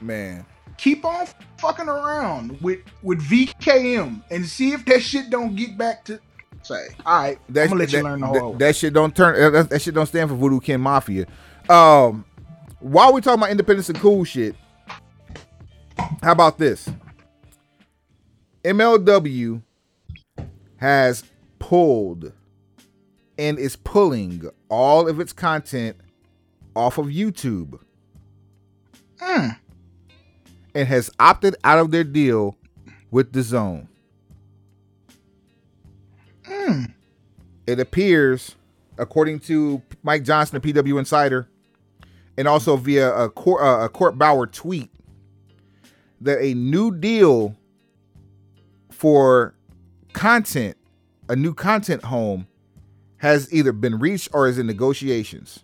Man. 0.04 0.46
Keep 0.78 1.06
on 1.06 1.28
fucking 1.58 1.88
around 1.88 2.60
with 2.62 2.80
with 3.02 3.22
VKM 3.22 4.24
and 4.32 4.46
see 4.46 4.72
if 4.72 4.86
that 4.86 5.02
shit 5.02 5.30
don't 5.30 5.56
get 5.56 5.78
back 5.78 6.04
to 6.06 6.20
say. 6.64 6.88
All 7.06 7.22
right, 7.22 7.40
that, 7.50 7.64
I'm 7.64 7.70
gonna 7.70 7.80
let 7.80 7.92
that, 7.92 7.98
you 7.98 8.04
learn 8.04 8.20
the 8.22 8.28
whole. 8.28 8.52
That, 8.54 8.60
that, 8.60 8.76
shit 8.76 8.94
don't 8.94 9.16
turn. 9.16 9.54
That, 9.54 9.70
that 9.70 9.82
shit 9.82 9.94
don't 9.94 10.06
stand 10.06 10.30
for 10.30 10.36
Voodoo 10.36 10.60
Kin 10.60 10.82
Mafia. 10.82 11.28
Um, 11.70 12.26
while 12.80 13.14
we 13.14 13.22
talking 13.22 13.40
about 13.40 13.52
independence 13.52 13.90
and 13.90 14.00
cool 14.00 14.24
shit, 14.24 14.56
how 16.22 16.32
about 16.32 16.58
this? 16.58 16.90
MLW 18.64 19.62
has 20.78 21.24
pulled 21.60 22.32
and 23.38 23.60
is 23.60 23.76
pulling 23.76 24.50
all 24.70 25.08
of 25.08 25.20
its 25.20 25.34
content 25.34 25.98
off 26.76 26.98
of 26.98 27.08
YouTube. 27.08 27.80
Mm. 29.18 29.58
And 30.76 30.88
has 30.88 31.12
opted 31.20 31.56
out 31.64 31.80
of 31.80 31.92
their 31.92 32.04
deal 32.04 32.58
with 33.12 33.32
DAZN. 33.32 33.88
Mm. 36.46 36.94
It 37.68 37.80
appears, 37.80 38.56
according 38.98 39.40
to 39.42 39.82
Mike 40.02 40.24
Johnson, 40.24 40.60
the 40.60 40.74
PW 40.74 41.00
Insider, 41.00 41.48
and 42.38 42.48
also 42.48 42.76
via 42.76 43.14
a 43.16 43.30
Court, 43.30 43.62
uh, 43.64 43.86
a 43.86 43.90
Court 43.90 44.18
Bauer 44.18 44.48
tweet, 44.48 44.90
that 46.20 46.40
a 46.42 46.54
new 46.54 46.92
deal 46.96 47.56
for 48.90 49.54
content, 50.14 50.78
a 51.30 51.36
new 51.36 51.54
content 51.54 52.06
home, 52.06 52.48
has 53.18 53.54
either 53.54 53.72
been 53.72 54.00
reached 54.00 54.30
or 54.34 54.48
is 54.48 54.58
in 54.58 54.68
negotiations. 54.68 55.64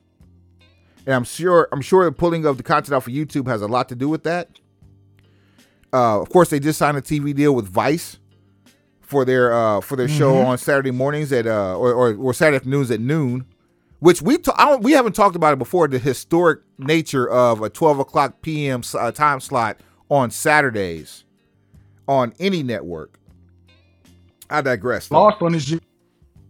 And 1.06 1.16
I'm 1.16 1.24
sure 1.24 1.68
I'm 1.72 1.82
sure 1.82 2.06
the 2.06 2.12
pulling 2.12 2.46
of 2.46 2.58
the 2.58 2.64
content 2.64 2.94
off 2.94 3.08
of 3.08 3.14
YouTube 3.14 3.48
has 3.48 3.62
a 3.62 3.68
lot 3.68 3.90
to 3.90 3.96
do 3.96 4.08
with 4.08 4.24
that. 4.24 4.60
Uh, 5.92 6.22
of 6.22 6.30
course, 6.30 6.50
they 6.50 6.60
just 6.60 6.80
signed 6.80 6.98
a 6.98 7.02
TV 7.02 7.34
deal 7.36 7.56
with 7.56 7.68
Vice 7.68 8.18
for 9.02 9.26
their 9.26 9.52
uh, 9.52 9.82
for 9.82 9.96
their 9.96 10.08
mm-hmm. 10.08 10.18
show 10.18 10.38
on 10.38 10.58
Saturday 10.58 10.92
mornings 10.92 11.32
at 11.32 11.48
uh, 11.48 11.76
or, 11.78 11.94
or, 11.94 12.16
or 12.16 12.34
Saturday 12.34 12.58
afternoons 12.58 12.92
at 12.92 13.00
noon, 13.00 13.46
which 14.00 14.22
we 14.22 14.38
ta- 14.38 14.78
we 14.82 14.92
haven't 14.92 15.14
talked 15.14 15.36
about 15.36 15.54
it 15.54 15.60
before. 15.60 15.88
The 15.88 16.00
historic 16.00 16.62
nature 16.78 17.28
of 17.30 17.62
a 17.62 17.70
12 17.70 18.00
o'clock 18.00 18.42
p.m. 18.42 18.84
Uh, 18.94 19.12
time 19.12 19.40
slot 19.40 19.80
on 20.10 20.30
Saturdays 20.30 21.24
on 22.08 22.34
any 22.40 22.62
network. 22.62 23.20
I 24.50 24.62
digress. 24.62 25.08
Though. 25.08 25.24
Lost 25.24 25.42
on 25.42 25.54
this. 25.54 25.74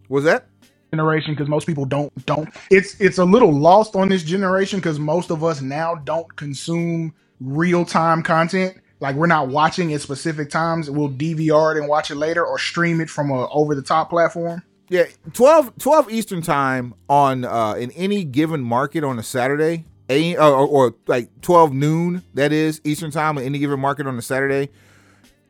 Was 0.09 0.23
that 0.25 0.47
generation 0.91 1.33
because 1.33 1.47
most 1.47 1.67
people 1.67 1.85
don't 1.85 2.25
don't. 2.25 2.49
It's 2.71 2.99
it's 2.99 3.17
a 3.17 3.25
little 3.25 3.53
lost 3.53 3.95
on 3.95 4.09
this 4.09 4.23
generation 4.23 4.79
because 4.79 4.99
most 4.99 5.31
of 5.31 5.43
us 5.43 5.61
now 5.61 5.95
don't 5.95 6.33
consume 6.35 7.13
real 7.39 7.85
time 7.85 8.23
content. 8.23 8.77
Like 8.99 9.15
we're 9.15 9.27
not 9.27 9.47
watching 9.47 9.93
at 9.93 10.01
specific 10.01 10.49
times. 10.49 10.89
We'll 10.89 11.09
DVR 11.09 11.75
it 11.75 11.79
and 11.79 11.87
watch 11.87 12.11
it 12.11 12.15
later, 12.15 12.45
or 12.45 12.59
stream 12.59 12.99
it 13.01 13.09
from 13.09 13.31
a 13.31 13.47
over 13.49 13.75
the 13.75 13.81
top 13.81 14.09
platform. 14.09 14.61
Yeah, 14.89 15.05
12, 15.33 15.77
12 15.77 16.11
Eastern 16.11 16.41
time 16.41 16.95
on 17.07 17.45
uh, 17.45 17.73
in 17.73 17.91
any 17.91 18.23
given 18.23 18.61
market 18.61 19.03
on 19.03 19.19
a 19.19 19.23
Saturday 19.23 19.85
a 20.09 20.35
or, 20.35 20.67
or 20.67 20.95
like 21.07 21.29
12 21.41 21.73
noon 21.73 22.23
that 22.33 22.51
is 22.51 22.81
Eastern 22.83 23.11
time 23.11 23.37
on 23.37 23.43
any 23.43 23.59
given 23.59 23.79
market 23.79 24.07
on 24.07 24.17
a 24.17 24.21
Saturday 24.21 24.69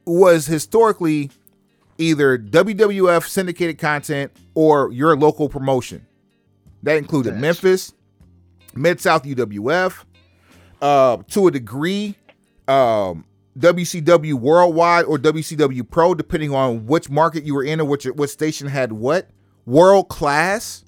was 0.06 0.46
historically 0.46 1.32
either 1.98 2.38
WWF 2.38 3.28
syndicated 3.28 3.78
content 3.78 4.32
or 4.54 4.92
your 4.92 5.16
local 5.16 5.50
promotion. 5.50 6.06
That 6.84 6.98
included 6.98 7.32
Thanks. 7.32 7.42
Memphis, 7.42 7.94
Mid 8.76 9.00
South 9.00 9.24
UWF, 9.24 10.04
uh, 10.82 11.18
to 11.30 11.48
a 11.48 11.52
degree, 11.52 12.16
um, 12.68 13.26
WCW 13.60 14.34
Worldwide 14.36 15.06
or 15.06 15.18
WCW 15.18 15.90
Pro, 15.90 16.14
depending 16.14 16.54
on 16.54 16.86
which 16.86 17.10
market 17.10 17.44
you 17.44 17.54
were 17.54 17.64
in 17.64 17.82
or 17.82 17.86
which 17.86 18.06
what 18.06 18.30
station 18.30 18.68
had 18.68 18.94
what. 18.94 19.30
World 19.66 20.10
Class, 20.10 20.84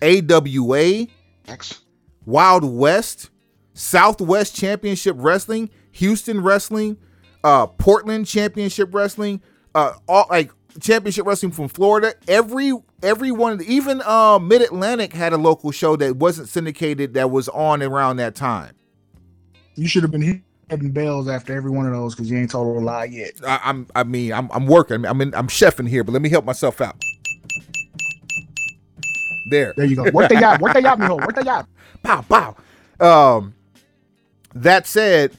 AWA, 0.00 1.06
X. 1.48 1.80
Wild 2.24 2.64
West, 2.64 3.30
Southwest 3.74 4.56
Championship 4.56 5.16
Wrestling, 5.18 5.70
Houston 5.92 6.40
Wrestling, 6.42 6.96
uh, 7.44 7.66
Portland 7.66 8.26
Championship 8.26 8.94
Wrestling, 8.94 9.42
uh, 9.74 9.94
all 10.08 10.26
like 10.30 10.50
Championship 10.80 11.26
Wrestling 11.26 11.52
from 11.52 11.68
Florida. 11.68 12.14
Every 12.28 12.72
every 13.02 13.32
one, 13.32 13.60
even 13.66 14.00
uh, 14.02 14.38
Mid 14.38 14.62
Atlantic 14.62 15.12
had 15.12 15.32
a 15.32 15.38
local 15.38 15.72
show 15.72 15.96
that 15.96 16.16
wasn't 16.16 16.48
syndicated 16.48 17.14
that 17.14 17.30
was 17.30 17.48
on 17.48 17.82
around 17.82 18.16
that 18.16 18.34
time. 18.34 18.74
You 19.74 19.88
should 19.88 20.02
have 20.02 20.12
been 20.12 20.22
hitting 20.72 20.90
bells 20.90 21.28
after 21.28 21.54
every 21.54 21.70
one 21.70 21.86
of 21.86 21.92
those 21.92 22.14
because 22.14 22.30
you 22.30 22.38
ain't 22.38 22.50
told 22.50 22.76
a 22.76 22.80
lie 22.80 23.04
yet. 23.04 23.32
I, 23.46 23.60
am 23.64 23.86
I 23.94 24.04
mean, 24.04 24.32
I'm, 24.32 24.50
I'm 24.52 24.66
working. 24.66 25.04
I'm 25.04 25.20
in, 25.20 25.34
I'm 25.34 25.48
chefing 25.48 25.88
here, 25.88 26.02
but 26.02 26.12
let 26.12 26.22
me 26.22 26.28
help 26.28 26.44
myself 26.44 26.80
out. 26.80 26.96
There. 29.50 29.74
There 29.76 29.86
you 29.86 29.96
go. 29.96 30.10
What 30.10 30.30
they 30.30 30.36
got? 30.36 30.60
What 30.60 30.72
they 30.72 30.80
got, 30.80 30.98
mijo? 30.98 31.24
What 31.24 31.36
they 31.36 31.42
got? 31.42 31.68
Pow, 32.02 32.22
pow. 32.22 32.56
Um, 32.98 33.54
that 34.54 34.86
said, 34.86 35.36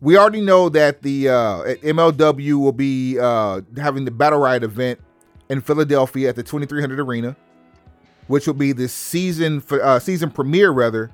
we 0.00 0.16
already 0.16 0.40
know 0.40 0.70
that 0.70 1.02
the 1.02 1.28
uh, 1.28 1.34
MLW 1.82 2.54
will 2.54 2.72
be 2.72 3.18
uh, 3.18 3.60
having 3.76 4.06
the 4.06 4.10
Battle 4.10 4.38
Riot 4.38 4.62
event 4.62 5.00
in 5.50 5.60
Philadelphia 5.60 6.30
at 6.30 6.36
the 6.36 6.42
2300 6.42 6.98
Arena, 6.98 7.36
which 8.28 8.46
will 8.46 8.54
be 8.54 8.72
the 8.72 8.88
season 8.88 9.60
for 9.60 9.82
uh, 9.82 9.98
season 9.98 10.30
premiere 10.30 10.70
rather 10.70 11.10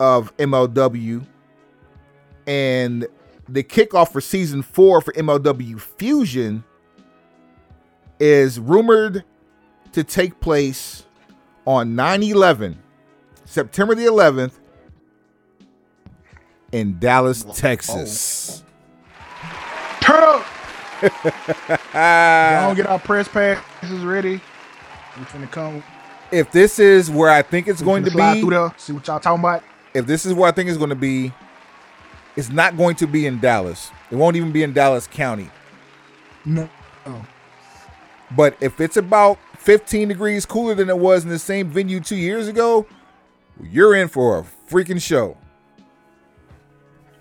of 0.00 0.36
MLW, 0.38 1.24
and 2.50 3.06
the 3.48 3.62
kickoff 3.62 4.10
for 4.10 4.20
season 4.20 4.60
four 4.60 5.00
for 5.00 5.12
MLW 5.12 5.78
Fusion 5.80 6.64
is 8.18 8.58
rumored 8.58 9.22
to 9.92 10.02
take 10.02 10.40
place 10.40 11.06
on 11.64 11.94
9 11.94 12.24
11, 12.24 12.76
September 13.44 13.94
the 13.94 14.04
11th, 14.06 14.54
in 16.72 16.98
Dallas, 16.98 17.44
Texas. 17.54 18.64
Turn 20.00 20.24
up! 20.24 20.46
Don't 21.92 22.74
get 22.74 22.86
our 22.88 22.98
press 22.98 23.28
passes 23.28 24.00
ready. 24.00 24.40
We're 25.16 25.24
finna 25.24 25.50
come. 25.52 25.84
If 26.32 26.50
this 26.50 26.80
is 26.80 27.12
where 27.12 27.30
I 27.30 27.42
think 27.42 27.68
it's 27.68 27.80
going 27.82 28.04
to 28.06 28.10
be, 28.10 28.48
there, 28.48 28.74
see 28.76 28.92
what 28.92 29.06
y'all 29.06 29.20
talking 29.20 29.38
about. 29.38 29.62
If 29.94 30.06
this 30.06 30.26
is 30.26 30.34
where 30.34 30.48
I 30.48 30.52
think 30.52 30.68
it's 30.68 30.78
going 30.78 30.90
to 30.90 30.96
be, 30.96 31.32
it's 32.36 32.48
not 32.50 32.76
going 32.76 32.96
to 32.96 33.06
be 33.06 33.26
in 33.26 33.40
Dallas. 33.40 33.90
It 34.10 34.16
won't 34.16 34.36
even 34.36 34.52
be 34.52 34.62
in 34.62 34.72
Dallas 34.72 35.06
County. 35.06 35.50
No. 36.44 36.68
Oh. 37.06 37.26
But 38.36 38.56
if 38.60 38.80
it's 38.80 38.96
about 38.96 39.38
15 39.58 40.08
degrees 40.08 40.46
cooler 40.46 40.74
than 40.74 40.88
it 40.88 40.98
was 40.98 41.24
in 41.24 41.30
the 41.30 41.38
same 41.38 41.68
venue 41.68 42.00
two 42.00 42.16
years 42.16 42.48
ago, 42.48 42.86
you're 43.62 43.94
in 43.94 44.08
for 44.08 44.38
a 44.38 44.72
freaking 44.72 45.00
show. 45.00 45.36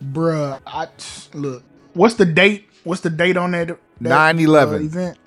Bruh, 0.04 0.62
I 0.66 0.88
look. 1.34 1.64
What's 1.94 2.16
the 2.16 2.26
date? 2.26 2.70
What's 2.84 3.02
the 3.02 3.10
date 3.10 3.36
on 3.36 3.52
that? 3.52 3.68
that 4.02 4.36
9 4.36 4.40
11 4.40 4.74
uh, 4.74 4.86
event? 4.86 5.18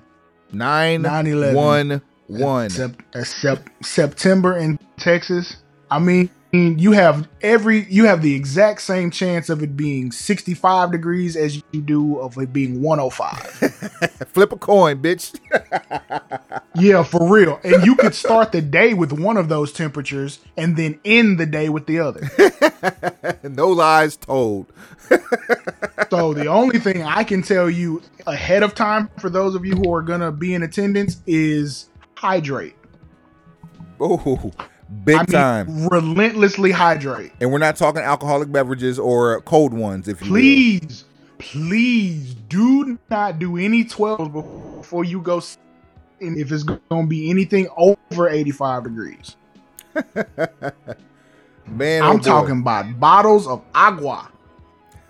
9 0.51 1.01
9 1.01 1.53
1 1.55 2.01
1. 2.27 2.69
Sep- 2.69 3.01
sep- 3.23 3.69
September 3.83 4.57
in 4.57 4.79
Texas. 4.97 5.57
I 5.91 5.99
mean, 5.99 6.29
Mm, 6.53 6.79
you 6.79 6.91
have 6.91 7.27
every 7.41 7.85
you 7.85 8.05
have 8.05 8.21
the 8.21 8.35
exact 8.35 8.81
same 8.81 9.09
chance 9.09 9.49
of 9.49 9.63
it 9.63 9.75
being 9.75 10.11
65 10.11 10.91
degrees 10.91 11.35
as 11.35 11.55
you 11.71 11.81
do 11.81 12.19
of 12.19 12.37
it 12.37 12.53
being 12.53 12.79
105 12.79 14.27
flip 14.33 14.51
a 14.51 14.57
coin 14.57 15.01
bitch. 15.01 15.33
Yeah 16.75 17.03
for 17.03 17.31
real. 17.31 17.59
And 17.63 17.85
you 17.85 17.95
could 17.95 18.15
start 18.15 18.51
the 18.51 18.61
day 18.61 18.95
with 18.95 19.11
one 19.11 19.37
of 19.37 19.47
those 19.47 19.71
temperatures 19.71 20.39
and 20.57 20.75
then 20.75 20.99
end 21.05 21.39
the 21.39 21.45
day 21.45 21.69
with 21.69 21.85
the 21.85 21.99
other. 21.99 22.29
No 23.49 23.69
lies 23.69 24.15
told. 24.15 24.71
So 26.09 26.33
the 26.33 26.47
only 26.47 26.79
thing 26.79 27.03
i 27.03 27.23
can 27.23 27.41
tell 27.41 27.69
you 27.69 28.01
ahead 28.25 28.63
of 28.63 28.73
time 28.73 29.09
for 29.19 29.29
those 29.29 29.53
of 29.55 29.65
you 29.65 29.75
who 29.75 29.93
are 29.93 30.01
gonna 30.01 30.31
be 30.31 30.53
in 30.53 30.63
attendance 30.63 31.21
is 31.27 31.89
hydrate. 32.15 32.75
Oh 33.99 34.51
Big 35.05 35.17
I 35.17 35.25
time. 35.25 35.87
relentlessly 35.87 36.71
hydrate. 36.71 37.31
And 37.41 37.51
we're 37.51 37.57
not 37.59 37.75
talking 37.75 38.01
alcoholic 38.01 38.51
beverages 38.51 38.99
or 38.99 39.41
cold 39.41 39.73
ones, 39.73 40.07
if 40.07 40.21
you 40.21 40.27
Please, 40.27 41.05
will. 41.05 41.37
please 41.39 42.35
do 42.35 42.99
not 43.09 43.39
do 43.39 43.57
any 43.57 43.83
12 43.83 44.31
before 44.77 45.03
you 45.03 45.21
go 45.21 45.41
And 46.21 46.37
if 46.37 46.51
it's 46.51 46.63
going 46.63 46.79
to 46.89 47.07
be 47.07 47.29
anything 47.29 47.67
over 47.77 48.29
85 48.29 48.83
degrees. 48.83 49.35
Man, 51.65 52.03
I'm 52.03 52.17
oh 52.17 52.19
talking 52.19 52.59
about 52.59 52.99
bottles 52.99 53.47
of 53.47 53.63
agua. 53.73 54.29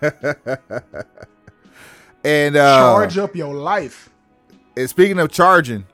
and 2.24 2.56
uh, 2.56 2.78
charge 2.78 3.18
up 3.18 3.34
your 3.34 3.54
life. 3.54 4.10
And 4.76 4.88
speaking 4.88 5.18
of 5.18 5.30
charging, 5.30 5.84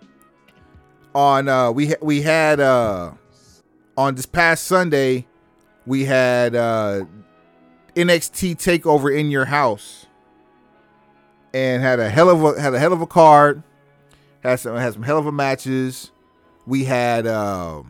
on 1.14 1.48
uh 1.48 1.70
we 1.72 1.88
ha- 1.88 1.94
we 2.02 2.22
had 2.22 2.60
uh 2.60 3.12
on 4.00 4.14
this 4.14 4.26
past 4.26 4.64
Sunday, 4.64 5.26
we 5.84 6.06
had 6.06 6.54
uh, 6.54 7.04
NXT 7.94 8.56
Takeover 8.56 9.16
in 9.16 9.30
your 9.30 9.44
house, 9.44 10.06
and 11.52 11.82
had 11.82 12.00
a 12.00 12.08
hell 12.08 12.30
of 12.30 12.42
a 12.42 12.60
had 12.60 12.74
a 12.74 12.78
hell 12.78 12.94
of 12.94 13.02
a 13.02 13.06
card. 13.06 13.62
Had 14.42 14.56
some 14.56 14.76
had 14.76 14.94
some 14.94 15.02
hell 15.02 15.18
of 15.18 15.26
a 15.26 15.32
matches. 15.32 16.12
We 16.66 16.84
had 16.84 17.26
uh, 17.26 17.82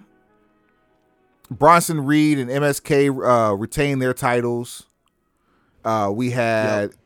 Bronson 1.49 2.05
Reed 2.05 2.39
and 2.39 2.51
MSK 2.51 3.51
uh, 3.53 3.55
retain 3.55 4.01
their 4.01 4.15
titles. 4.15 4.87
Uh, 5.85 6.11
we 6.13 6.31
had 6.31 6.91
yep. 6.91 6.99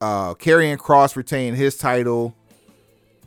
uh, 0.00 0.34
Karrion 0.34 0.76
Kross 0.76 1.14
retain 1.14 1.54
his 1.54 1.76
title 1.76 2.34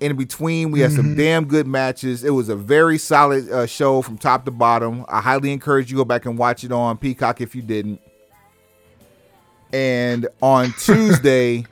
in 0.03 0.17
between. 0.17 0.71
We 0.71 0.81
had 0.81 0.91
mm-hmm. 0.91 0.97
some 0.97 1.15
damn 1.15 1.45
good 1.45 1.65
matches. 1.65 2.23
It 2.23 2.31
was 2.31 2.49
a 2.49 2.55
very 2.55 2.97
solid 2.97 3.49
uh, 3.49 3.65
show 3.65 4.01
from 4.01 4.17
top 4.17 4.45
to 4.45 4.51
bottom. 4.51 5.05
I 5.07 5.21
highly 5.21 5.53
encourage 5.53 5.89
you 5.89 5.97
go 5.97 6.05
back 6.05 6.25
and 6.25 6.37
watch 6.37 6.63
it 6.63 6.71
on 6.71 6.97
Peacock 6.97 7.41
if 7.41 7.55
you 7.55 7.61
didn't. 7.61 8.01
And 9.71 10.27
on 10.41 10.73
Tuesday, 10.79 11.65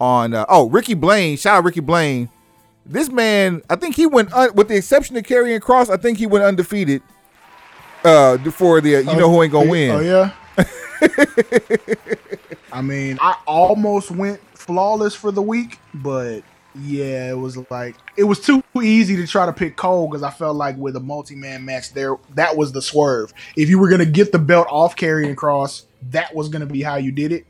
on 0.00 0.34
uh, 0.34 0.46
oh 0.48 0.68
Ricky 0.68 0.94
Blaine, 0.94 1.36
shout 1.36 1.58
out 1.58 1.64
Ricky 1.64 1.80
Blaine. 1.80 2.28
This 2.84 3.10
man, 3.10 3.62
I 3.68 3.76
think 3.76 3.96
he 3.96 4.06
went 4.06 4.32
un- 4.32 4.54
with 4.54 4.68
the 4.68 4.76
exception 4.76 5.16
of 5.16 5.24
Karrion 5.24 5.60
Kross. 5.60 5.90
I 5.90 5.96
think 5.96 6.18
he 6.18 6.26
went 6.26 6.44
undefeated. 6.44 7.02
Uh, 8.04 8.38
for 8.50 8.80
the 8.80 8.96
uh, 8.96 9.00
you 9.00 9.10
oh, 9.10 9.18
know 9.18 9.30
who 9.30 9.42
ain't 9.42 9.52
gonna 9.52 9.68
win. 9.68 9.90
Oh 9.90 10.00
yeah. 10.00 10.32
I 12.72 12.80
mean, 12.80 13.18
I 13.20 13.36
almost 13.46 14.10
went 14.10 14.40
flawless 14.56 15.14
for 15.14 15.32
the 15.32 15.42
week, 15.42 15.78
but 15.94 16.42
yeah, 16.82 17.30
it 17.30 17.38
was 17.38 17.56
like 17.70 17.96
it 18.16 18.24
was 18.24 18.40
too 18.40 18.62
easy 18.82 19.16
to 19.16 19.26
try 19.26 19.46
to 19.46 19.52
pick 19.52 19.76
Cole 19.76 20.08
because 20.08 20.22
I 20.22 20.30
felt 20.30 20.56
like 20.56 20.76
with 20.76 20.96
a 20.96 21.00
multi-man 21.00 21.64
match 21.64 21.92
there, 21.92 22.16
that 22.34 22.56
was 22.56 22.72
the 22.72 22.82
swerve. 22.82 23.32
If 23.56 23.68
you 23.68 23.78
were 23.78 23.88
gonna 23.88 24.04
get 24.04 24.32
the 24.32 24.38
belt 24.38 24.66
off 24.70 24.96
Karrion 24.96 25.34
Kross, 25.34 25.84
that 26.10 26.34
was 26.34 26.48
gonna 26.48 26.66
be 26.66 26.82
how 26.82 26.96
you 26.96 27.12
did 27.12 27.32
it. 27.32 27.46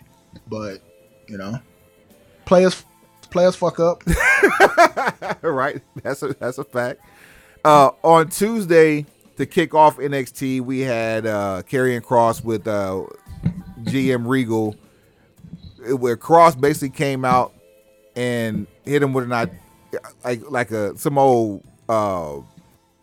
But 0.49 0.83
you 1.29 1.39
know, 1.39 1.59
players 2.45 2.85
players 3.31 3.57
fuck 3.57 3.81
up. 3.81 4.03
right, 5.43 5.83
that's 6.03 6.23
a 6.23 6.35
that's 6.35 6.59
a 6.59 6.65
fact. 6.65 7.01
Uh, 7.65 7.91
on 8.03 8.29
Tuesday 8.29 9.07
to 9.37 9.47
kick 9.47 9.75
off 9.75 9.99
NXT, 9.99 10.61
we 10.61 10.81
had 10.81 11.27
uh, 11.27 11.63
Karrion 11.69 12.01
Kross 12.01 12.45
with 12.45 12.69
uh, 12.69 13.05
GM 13.83 14.29
Regal, 14.29 14.77
where 15.99 16.17
Kross 16.17 16.59
basically 16.59 16.91
came 16.91 17.25
out 17.25 17.53
and 18.15 18.67
hit 18.87 19.03
him 19.03 19.13
with 19.13 19.31
an 19.31 19.51
like 20.25 20.51
like 20.51 20.71
a 20.71 20.97
some 20.97 21.19
old 21.19 21.63
uh, 21.89 22.37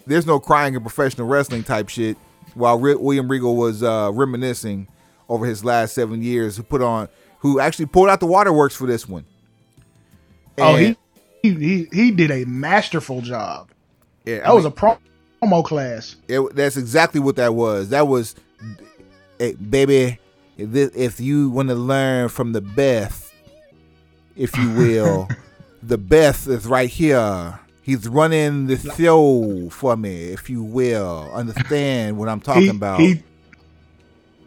there's 0.06 0.26
no 0.26 0.40
crying 0.40 0.74
in 0.74 0.82
professional 0.82 1.28
wrestling 1.28 1.64
type 1.64 1.90
shit. 1.90 2.18
While 2.56 2.80
William 2.80 3.30
Regal 3.30 3.56
was 3.56 3.82
uh, 3.82 4.12
reminiscing 4.14 4.88
over 5.28 5.46
his 5.46 5.66
last 5.66 5.94
seven 5.96 6.22
years, 6.22 6.58
who 6.58 6.64
put 6.64 6.82
on 6.82 7.10
who 7.40 7.60
actually 7.60 7.88
pulled 7.88 8.10
out 8.10 8.20
the 8.20 8.28
waterworks 8.28 8.76
for 8.76 8.86
this 8.86 9.08
one. 9.08 9.26
And 10.58 10.68
oh, 10.68 10.76
he, 11.42 11.54
he 11.54 11.88
he 11.92 12.12
did 12.12 12.30
a 12.30 12.46
masterful 12.46 13.22
job. 13.22 13.70
Yeah, 14.26 14.40
that 14.40 14.48
I 14.48 14.54
was 14.54 14.66
mean, 14.66 14.74
a 14.74 15.00
promo 15.46 15.66
class. 15.66 16.16
It, 16.28 16.56
that's 16.56 16.78
exactly 16.78 17.20
what 17.20 17.38
that 17.38 17.56
was. 17.56 17.90
That 17.90 18.08
was, 18.08 18.36
hey, 19.40 19.54
baby. 19.54 20.20
If, 20.56 20.96
if 20.96 21.20
you 21.20 21.50
want 21.50 21.70
to 21.70 21.76
learn 21.76 22.30
from 22.30 22.54
the 22.54 22.62
best, 22.62 23.34
if 24.36 24.56
you 24.56 24.70
will. 24.78 25.28
The 25.86 25.98
best 25.98 26.48
is 26.48 26.66
right 26.66 26.90
here. 26.90 27.60
He's 27.82 28.08
running 28.08 28.68
the 28.68 28.78
show 28.78 29.70
for 29.70 29.98
me, 29.98 30.26
if 30.26 30.50
you 30.50 30.64
will. 30.64 31.30
Understand 31.34 32.18
what 32.18 32.30
I'm 32.30 32.40
talking 32.40 32.62
he, 32.64 32.70
about. 32.70 33.00
He, 33.00 33.24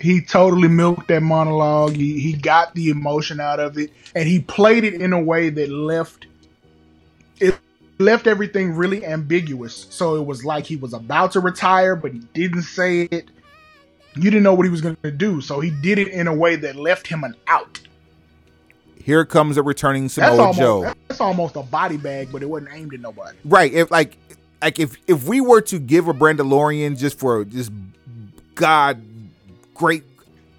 he 0.01 0.20
totally 0.22 0.68
milked 0.68 1.09
that 1.09 1.22
monologue. 1.22 1.95
He, 1.95 2.18
he 2.18 2.32
got 2.32 2.74
the 2.74 2.89
emotion 2.89 3.41
out 3.41 3.61
of 3.61 3.76
it, 3.76 3.91
and 4.14 4.26
he 4.26 4.41
played 4.41 4.84
it 4.84 4.95
in 4.95 5.12
a 5.12 5.22
way 5.22 5.51
that 5.51 5.68
left 5.68 6.26
it 7.39 7.59
left 7.99 8.26
everything 8.26 8.72
really 8.72 9.05
ambiguous. 9.05 9.87
So 9.91 10.16
it 10.16 10.24
was 10.24 10.45
like 10.45 10.64
he 10.64 10.76
was 10.76 10.95
about 10.95 11.32
to 11.32 11.41
retire, 11.41 11.95
but 11.97 12.12
he 12.12 12.20
didn't 12.32 12.62
say 12.62 13.03
it. 13.03 13.28
You 14.14 14.30
didn't 14.30 14.45
know 14.45 14.55
what 14.55 14.64
he 14.64 14.70
was 14.70 14.80
going 14.80 14.97
to 15.03 15.11
do, 15.11 15.43
so 15.43 15.61
he 15.61 15.70
did 15.70 15.99
it 15.99 16.09
in 16.09 16.26
a 16.26 16.34
way 16.34 16.57
that 16.57 16.76
left 16.76 17.07
him 17.07 17.22
an 17.22 17.34
out. 17.49 17.80
Here 19.07 19.25
comes 19.25 19.57
a 19.57 19.63
returning 19.63 20.09
Samoa 20.09 20.31
almost, 20.37 20.59
Joe. 20.59 20.93
That's 21.07 21.21
almost 21.21 21.55
a 21.55 21.63
body 21.63 21.97
bag, 21.97 22.31
but 22.33 22.43
it 22.43 22.47
wasn't 22.47 22.73
aimed 22.73 22.93
at 22.93 22.99
nobody. 22.99 23.39
Right. 23.45 23.73
If 23.73 23.89
like 23.89 24.19
like 24.61 24.81
if 24.81 24.97
if 25.07 25.29
we 25.29 25.41
were 25.41 25.61
to 25.61 25.79
give 25.79 26.09
a 26.09 26.13
Brandalorian 26.13 26.99
just 26.99 27.17
for 27.17 27.45
just 27.45 27.71
God 28.57 29.01
great 29.75 30.03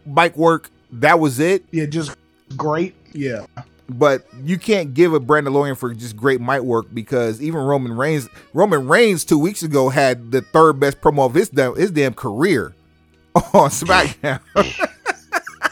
bike 0.06 0.38
work, 0.38 0.70
that 0.94 1.20
was 1.20 1.42
it. 1.42 1.66
Yeah, 1.72 1.88
just 1.88 2.16
great. 2.56 2.96
Yeah. 3.12 3.48
But 3.90 4.26
you 4.42 4.58
can't 4.58 4.94
give 4.94 5.14
a 5.14 5.20
Brandalorian 5.20 5.76
for 5.76 5.94
just 5.94 6.16
great 6.16 6.40
mic 6.40 6.62
work 6.62 6.86
because 6.94 7.42
even 7.42 7.60
Roman 7.60 7.98
Reigns, 7.98 8.30
Roman 8.54 8.88
Reigns 8.88 9.26
two 9.26 9.40
weeks 9.40 9.62
ago 9.62 9.90
had 9.90 10.32
the 10.32 10.40
third 10.40 10.80
best 10.80 11.02
promo 11.02 11.26
of 11.26 11.34
his 11.34 11.50
damn, 11.50 11.76
his 11.76 11.92
damn 11.92 12.14
career 12.14 12.74
on 13.36 13.42
SmackDown. 13.72 14.40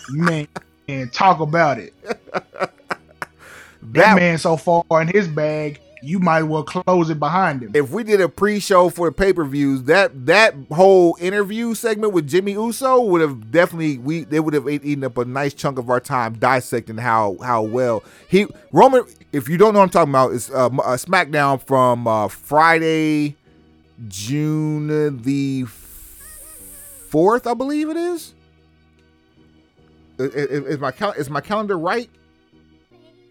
Man, 0.10 0.46
and 0.90 1.14
talk 1.14 1.40
about 1.40 1.80
it. 1.80 1.94
That, 3.82 4.16
man 4.16 4.38
so 4.38 4.58
far 4.58 4.84
in 5.02 5.08
his 5.08 5.28
bag, 5.28 5.80
you 6.02 6.20
might 6.20 6.44
well 6.44 6.64
close 6.64 7.10
it 7.10 7.20
behind 7.20 7.64
him. 7.64 7.72
If 7.74 7.90
we 7.92 8.04
did 8.04 8.22
a 8.22 8.30
pre-show 8.30 8.90
for 8.90 9.12
pay 9.12 9.34
per 9.34 9.44
views, 9.44 9.84
that 9.84 10.26
that 10.28 10.54
whole 10.72 11.18
interview 11.20 11.74
segment 11.74 12.14
with 12.14 12.28
Jimmy 12.28 12.54
Uso 12.54 13.02
would 13.02 13.22
have 13.22 13.52
definitely 13.52 13.98
we 13.98 14.24
they 14.24 14.40
would 14.40 14.54
have 14.54 14.68
eaten 14.68 15.04
up 15.04 15.18
a 15.18 15.26
nice 15.26 15.54
chunk 15.54 15.80
of 15.80 15.90
our 15.90 16.00
time 16.00 16.34
dissecting 16.34 16.98
how 16.98 17.38
how 17.42 17.64
well 17.64 18.04
he 18.28 18.48
Roman. 18.72 19.04
If 19.32 19.50
you 19.50 19.58
don't 19.58 19.74
know 19.74 19.80
what 19.80 19.86
I'm 19.86 19.90
talking 19.90 20.12
about, 20.12 20.34
it's 20.34 20.50
uh, 20.50 20.70
a 20.70 20.96
SmackDown 20.96 21.62
from 21.62 22.08
uh, 22.08 22.30
Friday, 22.30 23.36
June 24.08 25.22
the 25.24 25.66
fourth, 27.10 27.48
I 27.48 27.54
believe 27.54 27.90
it 27.90 27.98
is. 27.98 28.34
Is, 30.18 30.66
is 30.66 30.80
my 30.80 30.92
cal- 30.92 31.12
is 31.14 31.30
my 31.30 31.42
calendar 31.42 31.78
right? 31.78 32.10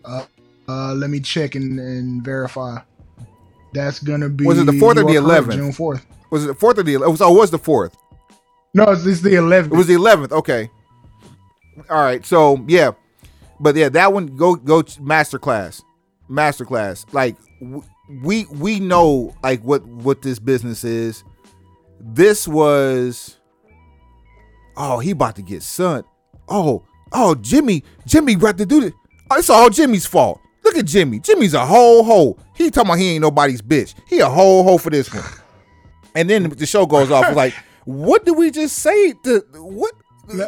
Uh, 0.05 0.25
uh, 0.69 0.95
let 0.95 1.11
me 1.11 1.21
check 1.21 1.55
and, 1.55 1.79
and 1.79 2.25
verify. 2.25 2.79
That's 3.73 3.99
gonna 4.01 4.29
be. 4.29 4.45
Was 4.45 4.59
it 4.59 4.67
the 4.67 4.79
fourth 4.79 4.99
or 4.99 5.05
the 5.05 5.15
eleventh? 5.15 5.55
June 5.55 5.73
fourth. 5.73 6.07
Was 6.31 6.45
it 6.45 6.49
the 6.49 6.55
fourth 6.55 6.79
or 6.79 6.83
the? 6.83 6.95
It 6.95 7.01
was. 7.01 7.21
Oh, 7.21 7.35
it 7.35 7.39
was 7.39 7.51
the 7.51 7.59
fourth. 7.59 7.97
No, 8.73 8.85
it's, 8.85 9.05
it's 9.07 9.21
the 9.21 9.37
eleventh. 9.37 9.73
It 9.73 9.77
was 9.77 9.87
the 9.87 9.95
eleventh. 9.95 10.33
Okay. 10.33 10.71
All 11.91 12.03
right. 12.03 12.25
So 12.25 12.65
yeah, 12.69 12.93
but 13.59 13.75
yeah, 13.77 13.89
that 13.91 14.13
one 14.13 14.37
go 14.37 14.55
go 14.55 14.83
masterclass, 14.83 15.83
masterclass. 16.31 17.13
Like 17.13 17.37
we 18.23 18.45
we 18.47 18.81
know 18.81 19.35
like 19.43 19.63
what 19.63 19.85
what 19.87 20.23
this 20.23 20.39
business 20.39 20.85
is. 20.85 21.25
This 22.01 22.47
was. 22.47 23.39
Oh, 24.77 24.99
he 24.99 25.13
about 25.13 25.37
to 25.37 25.43
get 25.43 25.63
sun. 25.63 26.03
Oh, 26.49 26.83
oh, 27.13 27.37
Jimmy, 27.37 27.85
Jimmy 28.07 28.35
got 28.35 28.59
to 28.59 28.67
do 28.67 28.81
this. 28.81 28.93
Oh, 29.31 29.39
it's 29.39 29.51
all 29.51 29.71
Jimmy's 29.71 30.07
fault. 30.07 30.41
Look 30.65 30.77
at 30.77 30.87
Jimmy. 30.87 31.21
Jimmy's 31.21 31.55
a 31.55 31.65
whole 31.65 32.03
hoe. 32.05 32.39
He 32.55 32.71
talking 32.71 32.89
about 32.89 32.99
he 32.99 33.11
ain't 33.13 33.23
nobody's 33.23 33.61
bitch. 33.63 33.95
He 34.09 34.21
a 34.21 34.29
whole 34.29 34.65
hoe 34.65 34.79
for 34.79 34.91
this 34.91 35.13
one. 35.13 35.25
And 36.15 36.31
then 36.31 36.49
the 36.49 36.67
show 36.67 36.87
goes 36.87 37.11
off 37.11 37.35
like, 37.35 37.55
what 37.85 38.25
did 38.25 38.37
we 38.37 38.51
just 38.51 38.79
say? 38.79 39.13
To 39.25 39.45
what? 39.55 39.93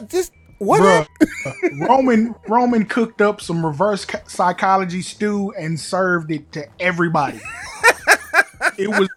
Just 0.08 0.32
what? 0.58 0.80
Uh, 0.80 1.52
Roman 1.86 2.34
Roman 2.48 2.86
cooked 2.86 3.20
up 3.20 3.40
some 3.40 3.64
reverse 3.64 4.06
psychology 4.26 5.02
stew 5.02 5.52
and 5.58 5.78
served 5.78 6.30
it 6.30 6.50
to 6.52 6.66
everybody. 6.80 7.40
it 8.78 8.88
was, 8.88 9.08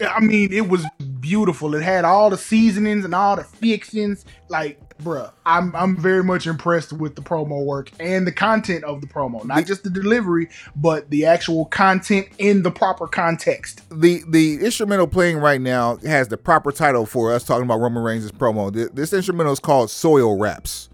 I 0.00 0.20
mean, 0.20 0.52
it 0.52 0.68
was 0.68 0.84
beautiful. 1.20 1.74
It 1.74 1.82
had 1.82 2.04
all 2.04 2.30
the 2.30 2.38
seasonings 2.38 3.04
and 3.04 3.14
all 3.14 3.36
the 3.36 3.44
fixings. 3.44 4.24
Like 4.48 4.80
bruh, 5.02 5.32
I'm 5.46 5.74
I'm 5.74 5.96
very 5.96 6.24
much 6.24 6.46
impressed 6.46 6.92
with 6.92 7.16
the 7.16 7.22
promo 7.22 7.64
work 7.64 7.90
and 8.00 8.26
the 8.26 8.32
content 8.32 8.84
of 8.84 9.00
the 9.00 9.06
promo. 9.06 9.44
Not 9.44 9.66
just 9.66 9.84
the 9.84 9.90
delivery, 9.90 10.48
but 10.76 11.10
the 11.10 11.26
actual 11.26 11.66
content 11.66 12.28
in 12.38 12.62
the 12.62 12.70
proper 12.70 13.06
context. 13.06 13.82
The 13.90 14.22
the 14.28 14.54
instrumental 14.64 15.06
playing 15.06 15.38
right 15.38 15.60
now 15.60 15.96
has 15.98 16.28
the 16.28 16.36
proper 16.36 16.72
title 16.72 17.06
for 17.06 17.32
us 17.32 17.44
talking 17.44 17.64
about 17.64 17.80
Roman 17.80 18.02
Reigns' 18.02 18.32
promo. 18.32 18.72
This 18.94 19.12
instrumental 19.12 19.52
is 19.52 19.60
called 19.60 19.90
Soil 19.90 20.38
Raps. 20.38 20.88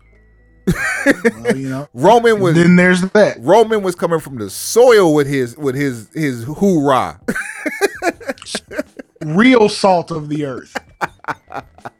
well, 0.67 1.57
you 1.57 1.69
know, 1.69 1.89
Roman 1.95 2.41
was 2.41 2.55
then 2.55 2.77
there's 2.77 3.03
that. 3.03 3.37
Roman 3.41 3.83
was 3.83 3.95
coming 3.95 4.21
from 4.21 4.39
the 4.39 4.51
soil 4.51 5.15
with 5.15 5.27
his 5.27 5.57
with 5.57 5.75
his 5.75 6.11
his 6.15 6.45
hoorah. 6.45 7.21
Real 9.25 9.69
salt 9.69 10.11
of 10.11 10.29
the 10.29 10.45
earth. 10.45 10.77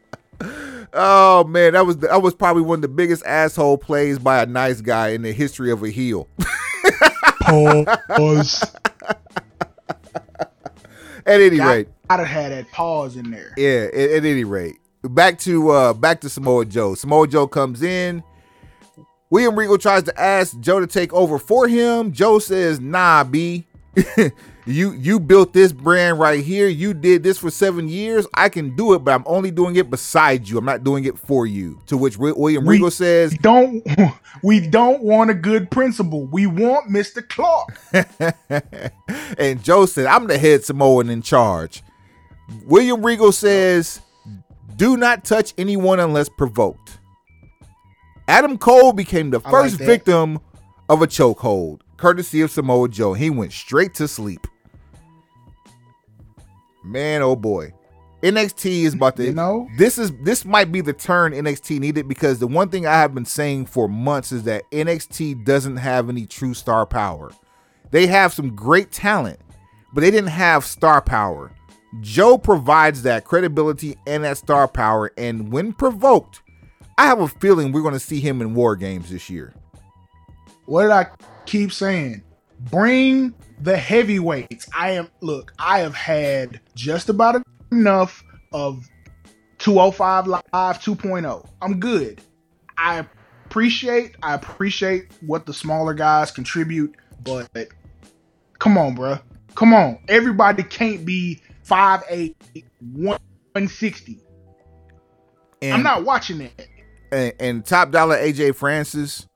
Oh 0.97 1.43
man, 1.45 1.73
that 1.73 1.85
was 1.85 1.97
that 1.99 2.23
was 2.23 2.35
probably 2.35 2.63
one 2.63 2.79
of 2.79 2.83
the 2.83 2.89
biggest 2.89 3.27
asshole 3.27 3.79
plays 3.79 4.21
by 4.21 4.41
a 4.43 4.47
nice 4.47 4.81
guy 4.81 5.09
in 5.09 5.23
the 5.23 5.33
history 5.33 5.73
of 5.73 5.83
a 5.83 5.91
heel. 5.91 6.29
pause. 7.41 7.97
at 11.27 11.41
any 11.41 11.57
Got, 11.57 11.69
rate, 11.69 11.89
I'd 12.09 12.21
have 12.21 12.29
had 12.29 12.53
that 12.53 12.71
pause 12.71 13.17
in 13.17 13.33
there. 13.33 13.53
Yeah, 13.57 13.89
at, 13.93 14.11
at 14.11 14.25
any 14.25 14.45
rate, 14.45 14.77
back 15.03 15.41
to 15.41 15.71
uh 15.71 15.95
back 15.95 16.21
to 16.21 16.29
Samoa 16.29 16.65
Joe. 16.65 16.95
Samoa 16.95 17.27
Joe 17.27 17.49
comes 17.49 17.83
in. 17.83 18.23
William 19.31 19.59
Regal 19.59 19.79
tries 19.79 20.05
to 20.05 20.21
ask 20.21 20.59
Joe 20.61 20.79
to 20.79 20.87
take 20.87 21.13
over 21.13 21.41
for 21.41 21.67
him. 21.67 22.13
Joe 22.13 22.39
says, 22.39 22.79
"Nah, 22.79 23.25
B." 23.25 23.67
you 24.67 24.93
you 24.93 25.21
built 25.21 25.53
this 25.53 25.73
brand 25.73 26.19
right 26.19 26.43
here. 26.43 26.69
You 26.69 26.95
did 26.95 27.23
this 27.23 27.39
for 27.39 27.51
seven 27.51 27.89
years. 27.89 28.27
I 28.33 28.49
can 28.49 28.75
do 28.75 28.95
it, 28.95 29.01
but 29.01 29.13
I'm 29.13 29.25
only 29.27 29.51
doing 29.51 29.77
it 29.77 29.91
beside 29.91 30.49
you. 30.49 30.57
I'm 30.57 30.65
not 30.65 30.85
doing 30.85 31.05
it 31.05 31.19
for 31.19 31.47
you. 31.47 31.79
To 31.87 31.97
which 31.99 32.17
William 32.17 32.67
Regal 32.67 32.91
says, 32.91 33.37
"Don't 33.43 33.87
we 34.43 34.67
don't 34.67 35.03
want 35.03 35.31
a 35.31 35.35
good 35.35 35.71
principal. 35.71 36.27
We 36.27 36.47
want 36.47 36.89
Mister 36.89 37.21
Clark." 37.21 37.79
and 39.39 39.63
Joe 39.63 39.85
said, 39.87 40.07
"I'm 40.07 40.27
the 40.27 40.39
head 40.39 40.65
Samoan 40.65 41.11
in 41.11 41.21
charge." 41.21 41.83
William 42.65 43.05
Regal 43.05 43.33
says, 43.33 44.01
"Do 44.77 44.97
not 44.97 45.25
touch 45.25 45.53
anyone 45.59 46.01
unless 46.01 46.31
provoked." 46.31 46.99
Adam 48.27 48.57
Cole 48.57 48.95
became 48.95 49.29
the 49.29 49.41
first 49.41 49.79
like 49.79 49.87
victim 49.87 50.39
of 50.89 51.03
a 51.03 51.07
chokehold, 51.07 51.81
courtesy 51.99 52.41
of 52.41 52.51
Samoa 52.51 52.89
Joe. 52.89 53.13
He 53.13 53.29
went 53.29 53.53
straight 53.53 53.93
to 53.95 54.09
sleep. 54.09 54.47
Man, 56.85 57.23
oh 57.23 57.35
boy. 57.37 57.73
NXT 58.23 58.85
is 58.85 58.95
about 58.95 59.17
to 59.17 59.25
you 59.25 59.33
know 59.35 59.69
this 59.77 59.99
is 59.99 60.11
this 60.23 60.47
might 60.47 60.73
be 60.73 60.81
the 60.81 60.95
turn 60.95 61.33
NXT 61.33 61.79
needed 61.79 62.09
because 62.09 62.39
the 62.39 62.47
one 62.47 62.71
thing 62.71 62.87
I 62.87 62.95
have 62.95 63.15
been 63.15 63.27
saying 63.27 63.67
for 63.67 63.87
months 63.87 64.33
is 64.33 64.45
that 64.45 64.63
NXT 64.71 65.45
doesn't 65.45 65.77
have 65.77 66.09
any 66.09 66.25
true 66.25 66.55
star 66.55 66.87
power. 66.87 67.33
They 67.91 68.07
have 68.07 68.33
some 68.33 68.57
great 68.57 68.91
talent, 68.91 69.41
but 69.93 70.01
they 70.01 70.11
didn't 70.11 70.31
have 70.31 70.65
star 70.65 71.03
power. 71.03 71.53
Joe 72.01 72.39
provides 72.39 73.03
that 73.03 73.25
credibility 73.25 73.97
and 74.07 74.25
that 74.25 74.39
star 74.39 74.69
power, 74.69 75.13
and 75.19 75.53
when 75.53 75.75
provoked, 75.75 76.41
I 76.97 77.07
have 77.07 77.21
a 77.21 77.29
feeling 77.29 77.73
we're 77.73 77.83
going 77.83 77.95
to 77.95 78.01
see 78.01 78.21
him 78.21 78.41
in 78.41 78.55
War 78.55 78.75
Games 78.75 79.11
this 79.11 79.29
year. 79.29 79.55
What 80.65 80.83
did 80.83 80.91
I 80.93 81.09
keep 81.45 81.73
saying? 81.73 82.23
Bring 82.59 83.35
the 83.61 83.77
heavyweights. 83.77 84.69
I 84.75 84.93
am 84.93 85.09
look, 85.21 85.53
I 85.59 85.81
have 85.81 85.95
had 85.95 86.61
just 86.75 87.09
about 87.09 87.43
enough 87.71 88.25
of 88.53 88.89
205 89.59 90.27
live 90.27 90.43
2.0. 90.53 91.49
I'm 91.63 91.81
good. 91.81 92.21
I 92.77 93.07
appreciate 93.47 94.17
I 94.23 94.35
appreciate 94.35 95.13
what 95.21 95.47
the 95.47 95.55
smaller 95.55 95.95
guys 95.95 96.31
contribute, 96.31 96.97
but 97.23 97.49
come 98.59 98.77
on, 98.77 98.95
bro. 98.95 99.19
Come 99.55 99.73
on. 99.73 99.99
Everybody 100.09 100.65
can't 100.65 101.05
be 101.05 101.41
5'8 101.67 102.35
160. 102.93 104.21
And, 105.63 105.73
I'm 105.73 105.83
not 105.83 106.05
watching 106.05 106.39
that. 106.39 106.67
And, 107.13 107.33
and 107.39 107.67
top 107.67 107.91
dollar 107.91 108.17
AJ 108.17 108.57
Francis 108.57 109.27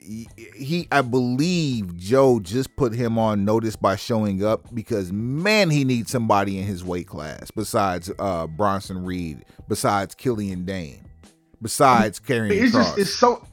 he 0.00 0.88
I 0.90 1.02
believe 1.02 1.96
Joe 1.96 2.40
just 2.40 2.74
put 2.76 2.94
him 2.94 3.18
on 3.18 3.44
notice 3.44 3.76
by 3.76 3.96
showing 3.96 4.44
up 4.44 4.74
because 4.74 5.12
man 5.12 5.70
he 5.70 5.84
needs 5.84 6.10
somebody 6.10 6.58
in 6.58 6.66
his 6.66 6.84
weight 6.84 7.06
class 7.06 7.50
besides 7.50 8.10
uh 8.18 8.46
Bronson 8.46 9.04
Reed, 9.04 9.44
besides 9.68 10.14
Killian 10.14 10.64
Dain, 10.64 11.04
besides 11.60 12.18
carrying 12.18 12.62
it's 12.62 12.72
Cross. 12.72 12.86
just 12.86 12.98
it's 12.98 13.14
so 13.14 13.46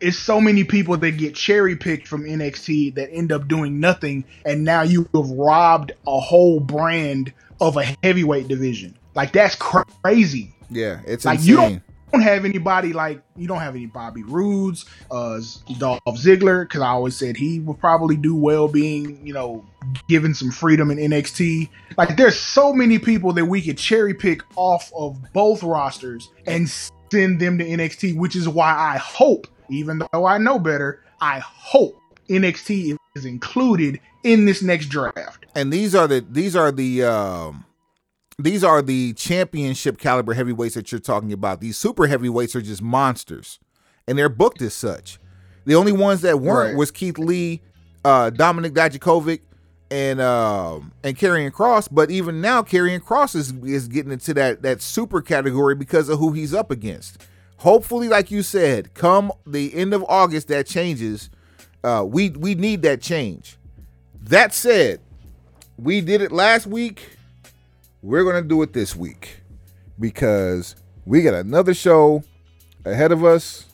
it's 0.00 0.18
so 0.18 0.40
many 0.40 0.62
people 0.62 0.96
that 0.96 1.12
get 1.12 1.34
cherry 1.34 1.74
picked 1.74 2.06
from 2.06 2.24
NXT 2.24 2.94
that 2.94 3.10
end 3.12 3.32
up 3.32 3.48
doing 3.48 3.80
nothing 3.80 4.24
and 4.44 4.64
now 4.64 4.82
you 4.82 5.08
have 5.14 5.30
robbed 5.30 5.92
a 6.06 6.20
whole 6.20 6.60
brand 6.60 7.32
of 7.60 7.76
a 7.76 7.84
heavyweight 8.02 8.48
division. 8.48 8.96
Like 9.14 9.32
that's 9.32 9.56
crazy. 9.56 10.54
Yeah, 10.70 11.00
it's 11.06 11.24
like 11.24 11.38
insane. 11.38 11.50
you 11.50 11.56
don't 11.56 11.82
don't 12.12 12.22
have 12.22 12.44
anybody 12.44 12.92
like 12.92 13.22
you 13.36 13.46
don't 13.46 13.60
have 13.60 13.74
any 13.74 13.86
Bobby 13.86 14.22
Roodes, 14.22 14.84
uh, 15.10 15.40
Dolph 15.78 16.00
Ziggler, 16.08 16.62
because 16.62 16.80
I 16.80 16.88
always 16.88 17.16
said 17.16 17.36
he 17.36 17.60
would 17.60 17.78
probably 17.78 18.16
do 18.16 18.34
well 18.34 18.68
being, 18.68 19.24
you 19.26 19.32
know, 19.32 19.64
given 20.08 20.34
some 20.34 20.50
freedom 20.50 20.90
in 20.90 20.98
NXT. 20.98 21.68
Like, 21.96 22.16
there's 22.16 22.38
so 22.38 22.72
many 22.72 22.98
people 22.98 23.32
that 23.34 23.44
we 23.44 23.62
could 23.62 23.78
cherry 23.78 24.14
pick 24.14 24.42
off 24.56 24.90
of 24.96 25.32
both 25.32 25.62
rosters 25.62 26.30
and 26.46 26.68
send 26.68 27.40
them 27.40 27.58
to 27.58 27.64
NXT, 27.64 28.16
which 28.16 28.36
is 28.36 28.48
why 28.48 28.72
I 28.74 28.98
hope, 28.98 29.46
even 29.68 30.02
though 30.12 30.26
I 30.26 30.38
know 30.38 30.58
better, 30.58 31.02
I 31.20 31.40
hope 31.40 32.00
NXT 32.28 32.96
is 33.16 33.24
included 33.24 34.00
in 34.24 34.44
this 34.44 34.62
next 34.62 34.86
draft. 34.86 35.46
And 35.54 35.72
these 35.72 35.94
are 35.94 36.06
the 36.06 36.20
these 36.20 36.54
are 36.54 36.70
the 36.70 37.04
um 37.04 37.64
these 38.38 38.62
are 38.62 38.80
the 38.80 39.12
championship 39.14 39.98
caliber 39.98 40.32
heavyweights 40.34 40.74
that 40.74 40.92
you're 40.92 41.00
talking 41.00 41.32
about. 41.32 41.60
These 41.60 41.76
super 41.76 42.06
heavyweights 42.06 42.54
are 42.54 42.62
just 42.62 42.80
monsters, 42.80 43.58
and 44.06 44.16
they're 44.16 44.28
booked 44.28 44.62
as 44.62 44.74
such. 44.74 45.18
The 45.64 45.74
only 45.74 45.92
ones 45.92 46.22
that 46.22 46.40
weren't 46.40 46.70
right. 46.70 46.78
was 46.78 46.90
Keith 46.90 47.18
Lee, 47.18 47.62
uh, 48.04 48.30
Dominik 48.30 48.70
Dijakovic, 48.70 49.40
and 49.90 50.20
uh, 50.20 50.80
and 51.02 51.18
Karrion 51.18 51.50
Kross. 51.50 51.88
But 51.90 52.10
even 52.10 52.40
now, 52.40 52.62
Karrion 52.62 53.00
Kross 53.00 53.34
is 53.34 53.52
is 53.64 53.88
getting 53.88 54.12
into 54.12 54.32
that 54.34 54.62
that 54.62 54.82
super 54.82 55.20
category 55.20 55.74
because 55.74 56.08
of 56.08 56.20
who 56.20 56.32
he's 56.32 56.54
up 56.54 56.70
against. 56.70 57.26
Hopefully, 57.58 58.06
like 58.08 58.30
you 58.30 58.42
said, 58.42 58.94
come 58.94 59.32
the 59.44 59.74
end 59.74 59.92
of 59.92 60.04
August, 60.08 60.46
that 60.48 60.66
changes. 60.66 61.28
Uh, 61.82 62.04
we 62.06 62.30
we 62.30 62.54
need 62.54 62.82
that 62.82 63.00
change. 63.00 63.56
That 64.22 64.54
said, 64.54 65.00
we 65.76 66.00
did 66.00 66.22
it 66.22 66.30
last 66.30 66.66
week. 66.66 67.17
We're 68.00 68.24
gonna 68.24 68.42
do 68.42 68.62
it 68.62 68.72
this 68.72 68.94
week 68.94 69.40
because 69.98 70.76
we 71.04 71.22
got 71.22 71.34
another 71.34 71.74
show 71.74 72.22
ahead 72.84 73.10
of 73.10 73.24
us, 73.24 73.66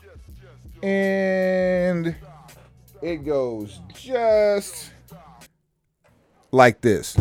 and 0.83 2.17
it 3.03 3.17
goes 3.17 3.81
just 3.93 4.91
like 6.53 6.81
this. 6.81 7.15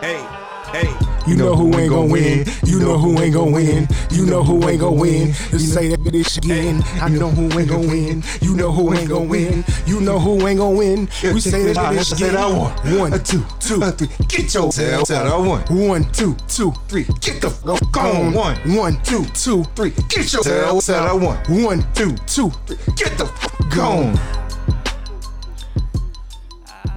Hey, 0.00 0.24
hey. 0.72 1.08
You 1.28 1.36
know 1.36 1.54
who 1.54 1.76
ain't 1.78 1.90
gonna 1.90 2.10
win. 2.10 2.46
You 2.64 2.80
know 2.80 2.96
who 2.96 3.20
ain't 3.20 3.34
gonna 3.34 3.50
win. 3.50 3.86
You 4.10 4.24
know 4.24 4.42
who 4.42 4.66
ain't 4.66 4.80
gonna 4.80 4.96
win. 4.96 5.26
You 5.52 5.58
say 5.58 5.88
that 5.88 6.00
bitch 6.00 6.38
again. 6.38 6.82
I 7.02 7.10
know 7.10 7.28
who 7.28 7.58
ain't 7.58 7.68
gonna 7.68 7.86
win. 7.86 8.22
You 8.40 8.56
know 8.56 8.72
who 8.72 8.94
ain't 8.94 9.10
gonna 9.10 9.26
win. 9.26 9.62
You 9.86 10.00
know 10.00 10.18
who 10.18 10.46
ain't 10.46 10.58
gonna 10.58 10.74
win. 10.74 11.08
We 11.22 11.40
say 11.40 11.70
that 11.74 11.76
bitch 11.76 12.14
again. 12.16 12.98
One, 12.98 13.12
two, 13.24 13.44
two, 13.60 13.78
three. 13.92 14.08
Get 14.26 14.54
your 14.54 14.72
Tell, 14.72 15.04
tell, 15.04 15.44
I 15.44 15.46
won. 15.46 15.60
One, 15.68 16.10
two, 16.12 16.34
two, 16.48 16.72
three. 16.88 17.04
Get 17.20 17.42
the 17.42 17.50
fuck 17.50 17.96
on. 17.98 18.32
One. 18.32 18.56
One, 18.74 19.02
two, 19.02 19.26
two, 19.34 19.64
three. 19.76 19.90
Get 20.08 20.32
your 20.32 20.42
Tell, 20.42 20.80
tell, 20.80 21.08
I 21.08 21.12
won. 21.12 21.36
One, 21.62 21.84
two, 21.92 22.16
two, 22.26 22.48
three. 22.66 22.78
Get 22.96 23.18
the 23.18 23.26
fuck 23.26 23.74
Gone. 23.74 24.16
on. 24.16 24.38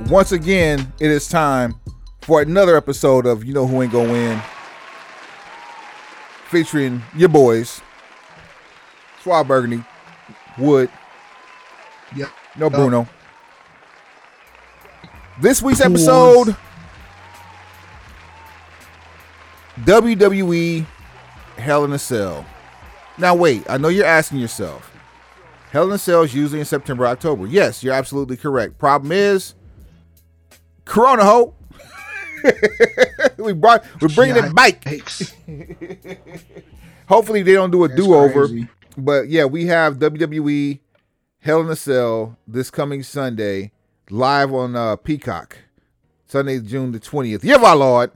Once 0.09 0.31
again, 0.31 0.91
it 0.99 1.11
is 1.11 1.27
time 1.27 1.80
for 2.21 2.41
another 2.41 2.75
episode 2.77 3.25
of 3.25 3.43
You 3.43 3.53
Know 3.53 3.65
Who 3.67 3.81
Ain't 3.81 3.91
Gonna 3.91 4.11
Win, 4.11 4.41
featuring 6.49 7.01
your 7.15 7.29
boys, 7.29 7.81
Suave 9.23 9.47
Burgundy, 9.47 9.83
Wood, 10.57 10.89
Yep. 12.15 12.29
no 12.57 12.69
Bruno. 12.69 13.07
This 15.39 15.61
week's 15.61 15.81
episode 15.81 16.55
WWE 19.79 20.85
Hell 21.57 21.85
in 21.85 21.93
a 21.93 21.99
Cell. 21.99 22.45
Now, 23.17 23.33
wait, 23.35 23.63
I 23.69 23.77
know 23.77 23.87
you're 23.87 24.05
asking 24.05 24.39
yourself, 24.39 24.95
Hell 25.71 25.85
in 25.85 25.91
a 25.93 25.97
Cell 25.97 26.21
is 26.23 26.33
usually 26.35 26.59
in 26.59 26.65
September, 26.65 27.07
October. 27.07 27.47
Yes, 27.47 27.83
you're 27.83 27.93
absolutely 27.93 28.37
correct. 28.37 28.77
Problem 28.77 29.11
is, 29.11 29.55
Corona 30.85 31.23
ho. 31.23 31.55
we 33.37 33.53
brought 33.53 33.83
we're 34.01 34.09
bringing 34.09 34.37
it 34.37 34.55
back. 34.55 34.83
Hopefully 37.07 37.41
they 37.43 37.53
don't 37.53 37.71
do 37.71 37.83
a 37.83 37.89
do 37.89 38.13
over. 38.13 38.47
But 38.97 39.29
yeah, 39.29 39.45
we 39.45 39.67
have 39.67 39.99
WWE 39.99 40.79
Hell 41.39 41.61
in 41.61 41.69
a 41.69 41.75
Cell 41.75 42.37
this 42.47 42.69
coming 42.69 43.03
Sunday 43.03 43.71
live 44.09 44.53
on 44.53 44.75
uh, 44.75 44.95
Peacock. 44.97 45.57
Sunday, 46.25 46.59
June 46.59 46.91
the 46.91 46.99
twentieth. 46.99 47.43
Yeah, 47.43 47.57
my 47.57 47.73
lord. 47.73 48.11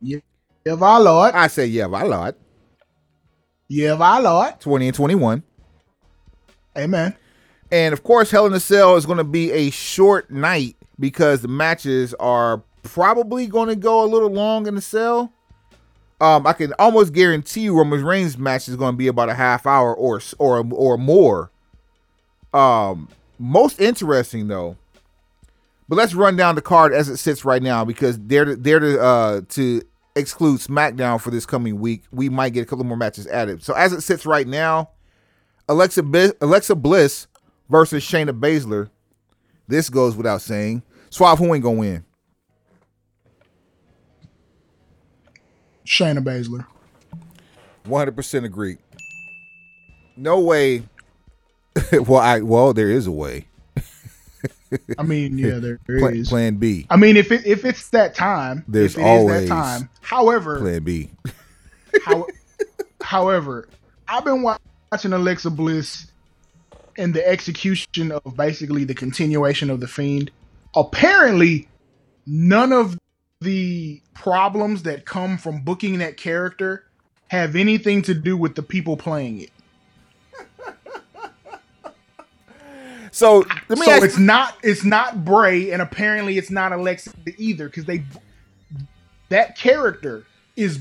Yeah, 0.00 0.18
our 0.66 1.00
Lord. 1.00 1.34
I 1.34 1.46
say 1.46 1.66
yeah, 1.66 1.86
my 1.86 2.02
lord. 2.02 2.34
Yeah, 3.68 3.94
our 3.94 4.20
Lord. 4.20 4.60
Twenty 4.60 4.88
and 4.88 4.94
twenty-one. 4.94 5.42
Amen. 6.76 7.16
And 7.70 7.92
of 7.92 8.02
course, 8.02 8.30
Hell 8.30 8.46
in 8.46 8.52
a 8.52 8.60
Cell 8.60 8.96
is 8.96 9.06
going 9.06 9.18
to 9.18 9.24
be 9.24 9.50
a 9.52 9.70
short 9.70 10.30
night 10.30 10.76
because 10.98 11.42
the 11.42 11.48
matches 11.48 12.14
are 12.14 12.62
probably 12.82 13.46
going 13.46 13.68
to 13.68 13.76
go 13.76 14.04
a 14.04 14.06
little 14.06 14.30
long 14.30 14.66
in 14.66 14.74
the 14.74 14.80
cell. 14.80 15.32
Um, 16.20 16.46
I 16.46 16.52
can 16.52 16.72
almost 16.78 17.12
guarantee 17.12 17.62
you 17.62 17.76
Roman 17.76 18.04
Reigns' 18.04 18.36
match 18.36 18.68
is 18.68 18.76
going 18.76 18.94
to 18.94 18.96
be 18.96 19.06
about 19.06 19.28
a 19.28 19.34
half 19.34 19.66
hour 19.66 19.94
or 19.94 20.20
or 20.38 20.66
or 20.72 20.98
more. 20.98 21.50
Um, 22.52 23.08
most 23.38 23.80
interesting 23.80 24.48
though. 24.48 24.76
But 25.88 25.96
let's 25.96 26.14
run 26.14 26.36
down 26.36 26.54
the 26.54 26.60
card 26.62 26.92
as 26.92 27.08
it 27.08 27.16
sits 27.18 27.44
right 27.44 27.62
now 27.62 27.84
because 27.84 28.18
they're 28.18 28.56
they're 28.56 28.80
to 28.80 29.00
uh 29.00 29.40
to 29.50 29.82
exclude 30.16 30.60
SmackDown 30.60 31.20
for 31.20 31.30
this 31.30 31.46
coming 31.46 31.78
week. 31.80 32.02
We 32.10 32.28
might 32.28 32.52
get 32.52 32.62
a 32.62 32.66
couple 32.66 32.84
more 32.84 32.96
matches 32.96 33.26
added. 33.28 33.62
So 33.62 33.74
as 33.74 33.92
it 33.92 34.02
sits 34.02 34.26
right 34.26 34.46
now, 34.46 34.90
Alexa 35.68 36.02
Bi- 36.02 36.32
Alexa 36.40 36.74
Bliss 36.74 37.26
versus 37.70 38.04
Shayna 38.04 38.38
Baszler. 38.38 38.90
This 39.68 39.88
goes 39.88 40.16
without 40.16 40.40
saying. 40.42 40.82
Suave, 41.10 41.38
who 41.38 41.54
ain't 41.54 41.62
gonna 41.62 41.78
win? 41.78 42.04
Shayna 45.88 46.22
Baszler. 46.22 46.66
One 47.84 48.00
hundred 48.00 48.16
percent 48.16 48.44
agree. 48.44 48.76
No 50.16 50.40
way. 50.40 50.82
well, 51.92 52.20
I 52.20 52.40
well 52.40 52.74
there 52.74 52.90
is 52.90 53.06
a 53.06 53.12
way. 53.12 53.46
I 54.98 55.02
mean, 55.02 55.38
yeah, 55.38 55.58
there 55.58 55.80
is. 55.88 56.00
Plan, 56.00 56.24
plan 56.24 56.54
B. 56.56 56.86
I 56.90 56.96
mean, 56.96 57.16
if 57.16 57.32
it 57.32 57.46
if 57.46 57.64
it's 57.64 57.88
that 57.90 58.14
time, 58.14 58.64
There's 58.68 58.94
if 58.94 58.98
it 58.98 59.02
is 59.02 59.06
always 59.06 59.48
that 59.48 59.54
time. 59.54 59.90
However, 60.02 60.58
Plan 60.60 60.82
B. 60.82 61.10
how, 62.04 62.26
however, 63.00 63.68
I've 64.06 64.24
been 64.24 64.42
watching 64.42 65.12
Alexa 65.14 65.50
Bliss 65.50 66.10
and 66.98 67.14
the 67.14 67.26
execution 67.26 68.12
of 68.12 68.36
basically 68.36 68.84
the 68.84 68.94
continuation 68.94 69.70
of 69.70 69.80
the 69.80 69.88
Fiend. 69.88 70.30
Apparently, 70.76 71.66
none 72.26 72.72
of 72.72 72.98
the 73.40 74.00
problems 74.14 74.82
that 74.82 75.04
come 75.04 75.38
from 75.38 75.60
booking 75.60 75.98
that 75.98 76.16
character 76.16 76.84
have 77.28 77.54
anything 77.54 78.02
to 78.02 78.14
do 78.14 78.36
with 78.36 78.54
the 78.54 78.62
people 78.62 78.96
playing 78.96 79.40
it. 79.40 79.50
So 83.10 83.44
let 83.68 83.78
me 83.78 83.86
so 83.86 83.92
ask. 83.92 84.04
it's 84.04 84.18
not 84.18 84.56
it's 84.62 84.84
not 84.84 85.24
Bray, 85.24 85.70
and 85.72 85.82
apparently 85.82 86.38
it's 86.38 86.50
not 86.50 86.72
Alexa 86.72 87.12
either, 87.36 87.68
because 87.68 87.84
they 87.84 88.04
that 89.28 89.56
character 89.56 90.24
is 90.56 90.80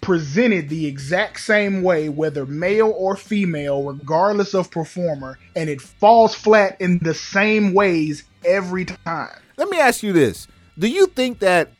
presented 0.00 0.68
the 0.68 0.86
exact 0.86 1.40
same 1.40 1.82
way, 1.82 2.08
whether 2.08 2.44
male 2.46 2.92
or 2.96 3.16
female, 3.16 3.84
regardless 3.84 4.54
of 4.54 4.70
performer, 4.70 5.38
and 5.56 5.70
it 5.70 5.80
falls 5.80 6.34
flat 6.34 6.80
in 6.80 6.98
the 6.98 7.14
same 7.14 7.72
ways 7.74 8.24
every 8.44 8.84
time. 8.84 9.40
let 9.56 9.68
me 9.68 9.78
ask 9.78 10.02
you 10.02 10.12
this: 10.12 10.48
Do 10.78 10.88
you 10.88 11.06
think 11.06 11.38
that 11.38 11.70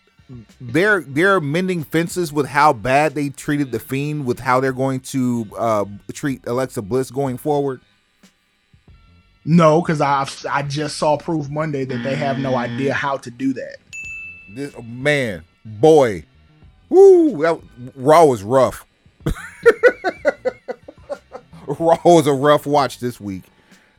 they're 0.61 1.01
they're 1.01 1.41
mending 1.41 1.85
fences 1.85 2.33
with 2.33 2.47
how 2.47 2.73
bad 2.73 3.15
they 3.15 3.29
treated 3.31 3.73
the 3.73 3.79
Fiend, 3.79 4.27
with 4.27 4.41
how 4.41 4.61
they're 4.61 4.73
going 4.73 5.01
to 5.01 5.47
uh, 5.59 5.85
treat 6.13 6.47
Alexa 6.47 6.83
Bliss 6.83 7.11
going 7.11 7.39
forward? 7.39 7.81
No, 9.45 9.81
because 9.81 10.01
I 10.01 10.29
I 10.51 10.63
just 10.63 10.99
saw 10.99 11.17
proof 11.17 11.49
Monday 11.49 11.85
that 11.85 12.03
they 12.03 12.15
have 12.15 12.39
no 12.39 12.55
idea 12.57 12.93
how 12.93 13.17
to 13.19 13.31
do 13.31 13.53
that. 13.55 13.77
This 14.55 14.75
man, 14.83 15.45
boy, 15.65 16.25
woo! 16.91 17.43
That 17.43 17.59
Raw 17.95 18.25
was 18.27 18.43
rough. 18.43 18.85
Raw 21.67 21.99
was 22.05 22.27
a 22.27 22.33
rough 22.33 22.67
watch 22.67 22.99
this 22.99 23.21
week. 23.21 23.45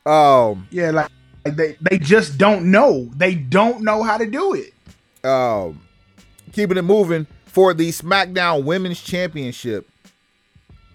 Um, 0.05 0.67
Yeah, 0.71 0.91
like, 0.91 1.09
like 1.45 1.55
they 1.55 1.77
they 1.81 1.97
just 1.99 2.37
don't 2.37 2.71
know. 2.71 3.09
They 3.15 3.35
don't 3.35 3.83
know 3.83 4.03
how 4.03 4.17
to 4.17 4.25
do 4.25 4.53
it. 4.53 4.73
um, 5.27 5.81
keeping 6.51 6.77
it 6.77 6.83
moving 6.83 7.27
for 7.45 7.73
the 7.73 7.89
SmackDown 7.89 8.63
Women's 8.63 9.01
Championship. 9.01 9.89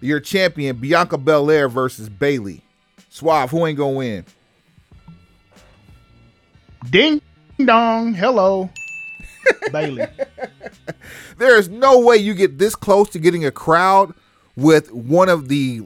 Your 0.01 0.19
champion 0.19 0.77
Bianca 0.77 1.17
Belair 1.17 1.67
versus 1.67 2.09
Bayley. 2.09 2.61
Suave, 3.09 3.49
who 3.51 3.65
ain't 3.65 3.77
gonna 3.77 3.91
win? 3.97 4.25
Ding 6.89 7.21
dong, 7.63 8.13
hello, 8.13 8.69
Bayley. 9.71 10.05
There 11.37 11.57
is 11.57 11.69
no 11.69 11.99
way 11.99 12.17
you 12.17 12.33
get 12.33 12.57
this 12.57 12.75
close 12.75 13.09
to 13.11 13.19
getting 13.19 13.45
a 13.45 13.51
crowd 13.51 14.13
with 14.55 14.91
one 14.91 15.29
of 15.29 15.47
the 15.47 15.81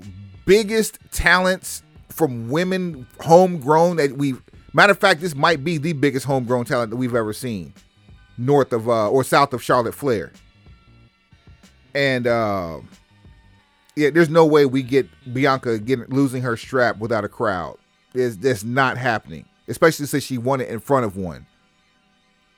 biggest 0.45 0.99
talents 1.11 1.83
from 2.09 2.49
women 2.49 3.07
homegrown 3.21 3.97
that 3.97 4.17
we've 4.17 4.41
matter 4.73 4.91
of 4.91 4.99
fact 4.99 5.21
this 5.21 5.35
might 5.35 5.63
be 5.63 5.77
the 5.77 5.93
biggest 5.93 6.25
homegrown 6.25 6.65
talent 6.65 6.89
that 6.89 6.97
we've 6.97 7.15
ever 7.15 7.33
seen 7.33 7.73
north 8.39 8.73
of 8.73 8.87
uh, 8.87 9.09
or 9.09 9.23
south 9.23 9.53
of 9.53 9.61
Charlotte 9.61 9.93
Flair. 9.93 10.31
And 11.93 12.25
uh, 12.25 12.79
yeah, 13.95 14.09
there's 14.11 14.29
no 14.29 14.45
way 14.45 14.65
we 14.65 14.81
get 14.81 15.07
Bianca 15.33 15.77
getting 15.79 16.05
losing 16.05 16.41
her 16.41 16.55
strap 16.55 16.97
without 16.99 17.25
a 17.25 17.29
crowd. 17.29 17.77
It's 18.13 18.37
that's 18.37 18.63
not 18.63 18.97
happening, 18.97 19.45
especially 19.67 20.05
since 20.05 20.23
she 20.23 20.37
won 20.37 20.61
it 20.61 20.69
in 20.69 20.79
front 20.79 21.05
of 21.05 21.17
one. 21.17 21.45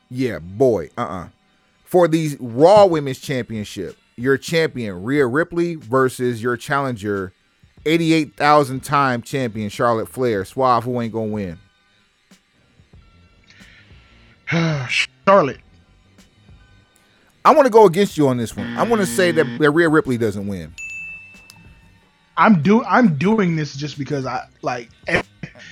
Yeah, 0.10 0.40
boy, 0.40 0.90
uh-uh. 0.98 1.30
For 1.84 2.08
the 2.08 2.38
Raw 2.40 2.86
Women's 2.86 3.20
Championship, 3.20 3.98
your 4.16 4.38
champion 4.38 5.04
Rhea 5.04 5.26
Ripley 5.26 5.76
versus 5.76 6.44
your 6.44 6.58
challenger, 6.58 7.34
88,000 7.86 8.82
time 8.82 9.22
champion 9.22 9.70
Charlotte 9.70 10.08
Flair. 10.08 10.46
Suave, 10.46 10.84
who 10.84 11.02
ain't 11.02 11.14
gonna 11.14 11.28
win? 11.28 11.60
Charlotte. 14.88 15.62
I 17.44 17.54
want 17.54 17.66
to 17.66 17.72
go 17.72 17.86
against 17.86 18.18
you 18.18 18.28
on 18.28 18.38
this 18.38 18.56
one. 18.56 18.78
I 18.78 18.84
want 18.84 19.02
to 19.02 19.06
say 19.06 19.32
that, 19.32 19.46
that 19.60 19.72
Rhea 19.72 19.89
Ripley 19.89 20.18
doesn't 20.18 20.46
win. 20.48 20.74
I'm 22.38 22.62
do 22.62 22.84
I'm 22.86 23.18
doing 23.18 23.56
this 23.56 23.76
just 23.76 23.98
because 23.98 24.26
I 24.26 24.48
like 24.62 24.89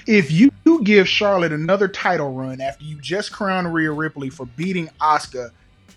if 0.08 0.32
you 0.32 0.52
give 0.84 1.08
Charlotte 1.08 1.52
another 1.52 1.88
title 1.88 2.34
run 2.34 2.62
after 2.62 2.84
you 2.84 3.00
just 3.00 3.32
crowned 3.32 3.74
Rhea 3.74 3.92
Ripley 3.92 4.30
for 4.30 4.46
beating 4.46 4.90
Asuka, 5.02 5.52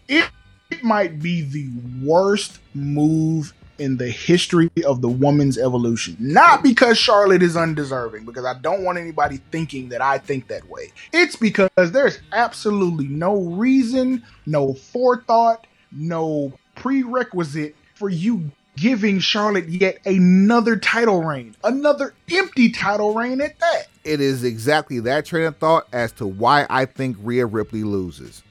it, 0.09 0.29
it 0.71 0.83
might 0.83 1.21
be 1.21 1.43
the 1.43 1.69
worst 2.05 2.59
move 2.75 3.53
in 3.79 3.97
the 3.97 4.09
history 4.09 4.71
of 4.85 5.01
the 5.01 5.09
woman's 5.09 5.59
evolution. 5.59 6.17
Not 6.19 6.63
because 6.63 6.99
Charlotte 6.99 7.43
is 7.43 7.57
undeserving, 7.57 8.25
because 8.25 8.45
I 8.45 8.55
don't 8.55 8.85
want 8.85 8.99
anybody 8.99 9.41
thinking 9.51 9.89
that 9.91 10.01
I 10.01 10.19
think 10.19 10.49
that 10.49 10.69
way. 10.69 10.93
It's 11.13 11.37
because 11.37 11.71
there's 11.93 12.21
absolutely 12.33 13.09
no 13.09 13.41
reason, 13.43 14.23
no 14.47 14.75
forethought, 14.75 15.67
no 15.91 16.53
prerequisite 16.75 17.77
for 17.95 18.09
you 18.09 18.51
giving 18.77 19.19
Charlotte 19.19 19.69
yet 19.69 19.99
another 20.07 20.77
title 20.77 21.23
reign, 21.23 21.55
another 21.63 22.15
empty 22.31 22.71
title 22.71 23.15
reign 23.15 23.41
at 23.41 23.59
that. 23.61 23.89
It 24.05 24.21
is 24.21 24.45
exactly 24.45 25.01
that 25.01 25.27
train 25.27 25.45
of 25.45 25.57
thought 25.59 25.87
as 25.93 26.13
to 26.13 26.27
why 26.27 26.67
I 26.71 26.87
think 26.87 27.17
Rhea 27.21 27.47
Ripley 27.47 27.85
loses. 27.85 28.43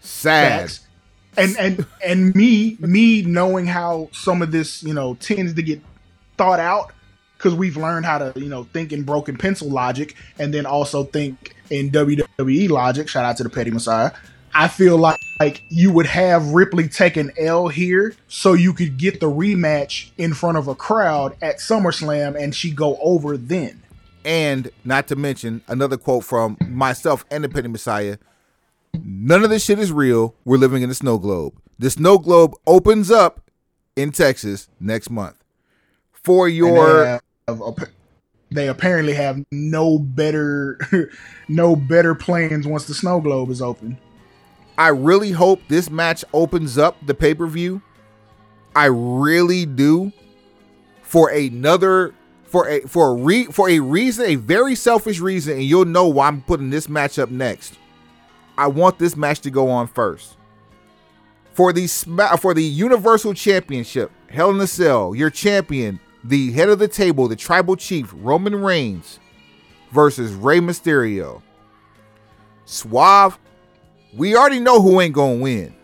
Sad. 0.00 0.60
Facts. 0.60 0.86
And 1.36 1.56
and 1.58 1.86
and 2.04 2.34
me 2.34 2.76
me 2.80 3.22
knowing 3.22 3.66
how 3.66 4.10
some 4.12 4.42
of 4.42 4.52
this 4.52 4.82
you 4.82 4.92
know 4.92 5.14
tends 5.14 5.54
to 5.54 5.62
get 5.62 5.80
thought 6.36 6.60
out 6.60 6.92
because 7.38 7.54
we've 7.54 7.76
learned 7.76 8.06
how 8.06 8.18
to 8.18 8.38
you 8.38 8.48
know 8.48 8.64
think 8.64 8.92
in 8.92 9.02
broken 9.02 9.36
pencil 9.36 9.70
logic 9.70 10.14
and 10.38 10.52
then 10.52 10.66
also 10.66 11.04
think 11.04 11.54
in 11.70 11.90
WWE 11.90 12.68
logic. 12.68 13.08
Shout 13.08 13.24
out 13.24 13.36
to 13.38 13.42
the 13.42 13.50
Petty 13.50 13.70
Messiah. 13.70 14.12
I 14.54 14.68
feel 14.68 14.98
like, 14.98 15.18
like 15.40 15.62
you 15.70 15.90
would 15.92 16.06
have 16.06 16.50
Ripley 16.50 16.88
take 16.88 17.16
an 17.16 17.32
L 17.38 17.68
here 17.68 18.14
so 18.28 18.52
you 18.52 18.72
could 18.74 18.98
get 18.98 19.20
the 19.20 19.30
rematch 19.30 20.10
in 20.18 20.34
front 20.34 20.58
of 20.58 20.68
a 20.68 20.74
crowd 20.74 21.36
at 21.40 21.56
SummerSlam 21.56 22.38
and 22.38 22.54
she 22.54 22.70
go 22.70 22.98
over 23.00 23.36
then. 23.36 23.82
And 24.24 24.70
not 24.84 25.08
to 25.08 25.16
mention 25.16 25.62
another 25.66 25.96
quote 25.96 26.24
from 26.24 26.56
myself 26.60 27.24
and 27.30 27.42
the 27.42 27.48
Petty 27.48 27.68
Messiah. 27.68 28.18
None 28.94 29.44
of 29.44 29.50
this 29.50 29.64
shit 29.64 29.78
is 29.78 29.92
real. 29.92 30.34
We're 30.44 30.58
living 30.58 30.82
in 30.82 30.90
a 30.90 30.94
snow 30.94 31.18
globe. 31.18 31.54
The 31.78 31.90
snow 31.90 32.18
globe 32.18 32.54
opens 32.66 33.10
up 33.10 33.50
in 33.96 34.12
Texas 34.12 34.68
next 34.80 35.10
month. 35.10 35.36
For 36.12 36.48
your 36.48 37.04
they, 37.04 37.18
have, 37.48 37.90
they 38.50 38.68
apparently 38.68 39.14
have 39.14 39.44
no 39.50 39.98
better 39.98 40.78
no 41.48 41.74
better 41.74 42.14
plans 42.14 42.66
once 42.66 42.84
the 42.84 42.94
snow 42.94 43.20
globe 43.20 43.50
is 43.50 43.60
open. 43.60 43.98
I 44.78 44.88
really 44.88 45.30
hope 45.30 45.60
this 45.68 45.90
match 45.90 46.24
opens 46.32 46.78
up 46.78 46.96
the 47.04 47.14
pay 47.14 47.34
per 47.34 47.46
view. 47.46 47.82
I 48.74 48.86
really 48.86 49.66
do. 49.66 50.12
For 51.02 51.28
another, 51.28 52.14
for 52.44 52.68
a 52.68 52.80
for 52.82 53.10
a 53.10 53.14
re 53.14 53.44
for 53.44 53.68
a 53.68 53.80
reason, 53.80 54.26
a 54.26 54.34
very 54.36 54.74
selfish 54.74 55.20
reason, 55.20 55.54
and 55.54 55.64
you'll 55.64 55.84
know 55.84 56.06
why 56.06 56.28
I'm 56.28 56.40
putting 56.42 56.70
this 56.70 56.88
match 56.88 57.18
up 57.18 57.30
next. 57.30 57.78
I 58.56 58.66
want 58.66 58.98
this 58.98 59.16
match 59.16 59.40
to 59.40 59.50
go 59.50 59.70
on 59.70 59.86
first. 59.86 60.36
For 61.52 61.72
the 61.72 61.86
for 62.40 62.54
the 62.54 62.62
Universal 62.62 63.34
Championship, 63.34 64.10
Hell 64.28 64.50
in 64.50 64.60
a 64.60 64.66
Cell, 64.66 65.14
your 65.14 65.30
champion, 65.30 66.00
the 66.24 66.52
head 66.52 66.68
of 66.68 66.78
the 66.78 66.88
table, 66.88 67.28
the 67.28 67.36
tribal 67.36 67.76
chief, 67.76 68.12
Roman 68.16 68.56
Reigns, 68.56 69.20
versus 69.90 70.32
Rey 70.32 70.60
Mysterio. 70.60 71.42
Suave 72.64 73.38
we 74.12 74.36
already 74.36 74.60
know 74.60 74.80
who 74.80 75.00
ain't 75.00 75.14
gonna 75.14 75.36
win. 75.36 75.74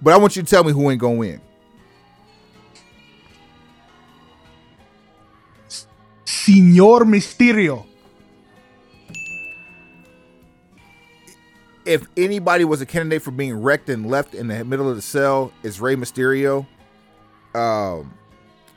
But 0.00 0.14
I 0.14 0.16
want 0.18 0.36
you 0.36 0.42
to 0.42 0.48
tell 0.48 0.64
me 0.64 0.72
who 0.72 0.90
ain't 0.90 1.00
gonna 1.00 1.14
win. 1.14 1.40
Señor 6.24 7.02
Mysterio. 7.02 7.86
If 11.84 12.06
anybody 12.16 12.64
was 12.64 12.80
a 12.80 12.86
candidate 12.86 13.22
for 13.22 13.32
being 13.32 13.60
wrecked 13.60 13.88
and 13.88 14.08
left 14.08 14.34
in 14.34 14.48
the 14.48 14.64
middle 14.64 14.88
of 14.88 14.96
the 14.96 15.02
cell, 15.02 15.52
it's 15.62 15.80
Rey 15.80 15.96
Mysterio. 15.96 16.66
Um, 17.54 18.14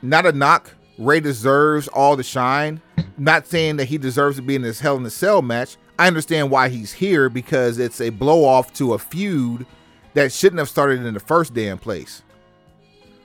not 0.02 0.26
a 0.26 0.32
knock. 0.32 0.74
Rey 0.98 1.20
deserves 1.20 1.88
all 1.88 2.16
the 2.16 2.22
shine. 2.22 2.80
Not 3.16 3.46
saying 3.46 3.76
that 3.76 3.84
he 3.84 3.98
deserves 3.98 4.36
to 4.36 4.42
be 4.42 4.56
in 4.56 4.62
this 4.62 4.80
Hell 4.80 4.96
in 4.96 5.02
the 5.02 5.10
Cell 5.10 5.40
match, 5.40 5.76
I 5.98 6.06
understand 6.06 6.50
why 6.50 6.68
he's 6.68 6.92
here 6.92 7.28
because 7.28 7.78
it's 7.78 8.00
a 8.00 8.10
blow 8.10 8.44
off 8.44 8.72
to 8.74 8.94
a 8.94 8.98
feud 8.98 9.66
that 10.14 10.32
shouldn't 10.32 10.58
have 10.58 10.68
started 10.68 11.04
in 11.04 11.14
the 11.14 11.20
first 11.20 11.54
damn 11.54 11.78
place. 11.78 12.22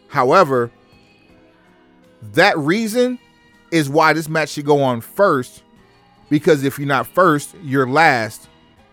However, 0.08 0.72
that 2.34 2.58
reason 2.58 3.20
is 3.72 3.90
why 3.90 4.14
this 4.14 4.30
match 4.30 4.50
should 4.50 4.66
go 4.66 4.82
on 4.82 5.02
first 5.02 5.64
because 6.30 6.64
if 6.64 6.78
you're 6.80 6.88
not 6.88 7.08
first, 7.08 7.56
you're 7.64 7.88
last. 7.88 8.48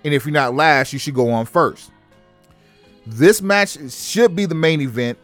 And 0.04 0.14
if 0.14 0.24
you're 0.24 0.32
not 0.32 0.54
last, 0.54 0.92
you 0.92 0.98
should 0.98 1.14
go 1.14 1.30
on 1.30 1.46
first. 1.46 1.90
This 3.06 3.40
match 3.40 3.78
should 3.92 4.36
be 4.36 4.46
the 4.46 4.54
main 4.54 4.80
event. 4.80 5.18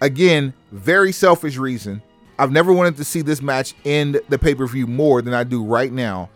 Again, 0.00 0.52
very 0.72 1.12
selfish 1.12 1.56
reason. 1.56 2.02
I've 2.38 2.52
never 2.52 2.72
wanted 2.72 2.96
to 2.96 3.04
see 3.04 3.22
this 3.22 3.42
match 3.42 3.74
end 3.84 4.20
the 4.28 4.38
pay 4.38 4.54
per 4.54 4.66
view 4.66 4.86
more 4.86 5.22
than 5.22 5.34
I 5.34 5.44
do 5.44 5.62
right 5.62 5.92
now 5.92 6.30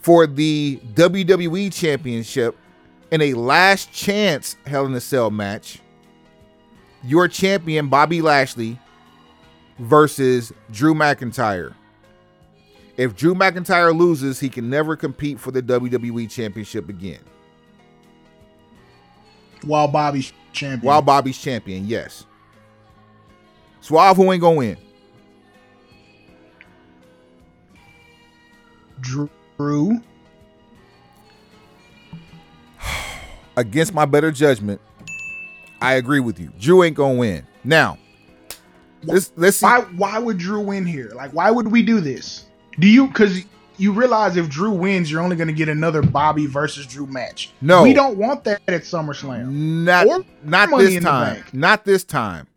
for 0.00 0.26
the 0.26 0.80
WWE 0.94 1.72
Championship 1.72 2.56
in 3.10 3.20
a 3.20 3.34
last 3.34 3.92
chance 3.92 4.56
Hell 4.66 4.86
in 4.86 4.94
a 4.94 5.00
Cell 5.00 5.30
match. 5.30 5.78
Your 7.02 7.28
champion, 7.28 7.88
Bobby 7.88 8.20
Lashley, 8.20 8.78
versus 9.78 10.52
Drew 10.70 10.94
McIntyre. 10.94 11.74
If 12.96 13.16
Drew 13.16 13.34
McIntyre 13.34 13.96
loses, 13.96 14.40
he 14.40 14.48
can 14.48 14.68
never 14.68 14.96
compete 14.96 15.40
for 15.40 15.50
the 15.50 15.62
WWE 15.62 16.30
Championship 16.30 16.88
again. 16.88 17.20
While 19.62 19.88
Bobby's 19.88 20.32
champion. 20.52 20.86
While 20.86 21.02
Bobby's 21.02 21.38
champion, 21.38 21.86
yes. 21.86 22.26
Suave, 23.80 24.16
who 24.16 24.32
ain't 24.32 24.40
gonna 24.40 24.56
win? 24.56 24.76
Drew. 29.00 29.30
Against 33.56 33.92
my 33.92 34.04
better 34.06 34.30
judgment, 34.30 34.80
I 35.80 35.94
agree 35.94 36.20
with 36.20 36.38
you. 36.40 36.50
Drew 36.58 36.82
ain't 36.82 36.96
gonna 36.96 37.14
win. 37.14 37.46
Now, 37.64 37.98
let's 39.02 39.32
let's 39.36 39.58
see. 39.58 39.66
Why 39.66 39.80
why 39.96 40.18
would 40.18 40.38
Drew 40.38 40.60
win 40.60 40.86
here? 40.86 41.10
Like, 41.14 41.32
why 41.32 41.50
would 41.50 41.68
we 41.70 41.82
do 41.82 42.00
this? 42.00 42.46
Do 42.80 42.88
you 42.88 43.06
because 43.06 43.44
you 43.76 43.92
realize 43.92 44.36
if 44.36 44.48
Drew 44.48 44.72
wins, 44.72 45.10
you're 45.10 45.22
only 45.22 45.36
going 45.36 45.48
to 45.48 45.54
get 45.54 45.68
another 45.68 46.02
Bobby 46.02 46.46
versus 46.46 46.86
Drew 46.86 47.06
match. 47.06 47.52
No, 47.60 47.84
we 47.84 47.92
don't 47.92 48.16
want 48.16 48.42
that 48.44 48.60
at 48.66 48.82
SummerSlam. 48.82 49.50
Not 49.84 50.06
or 50.06 50.24
not 50.42 50.76
this 50.78 51.02
time. 51.02 51.44
Not 51.52 51.84
this 51.84 52.02
time 52.02 52.48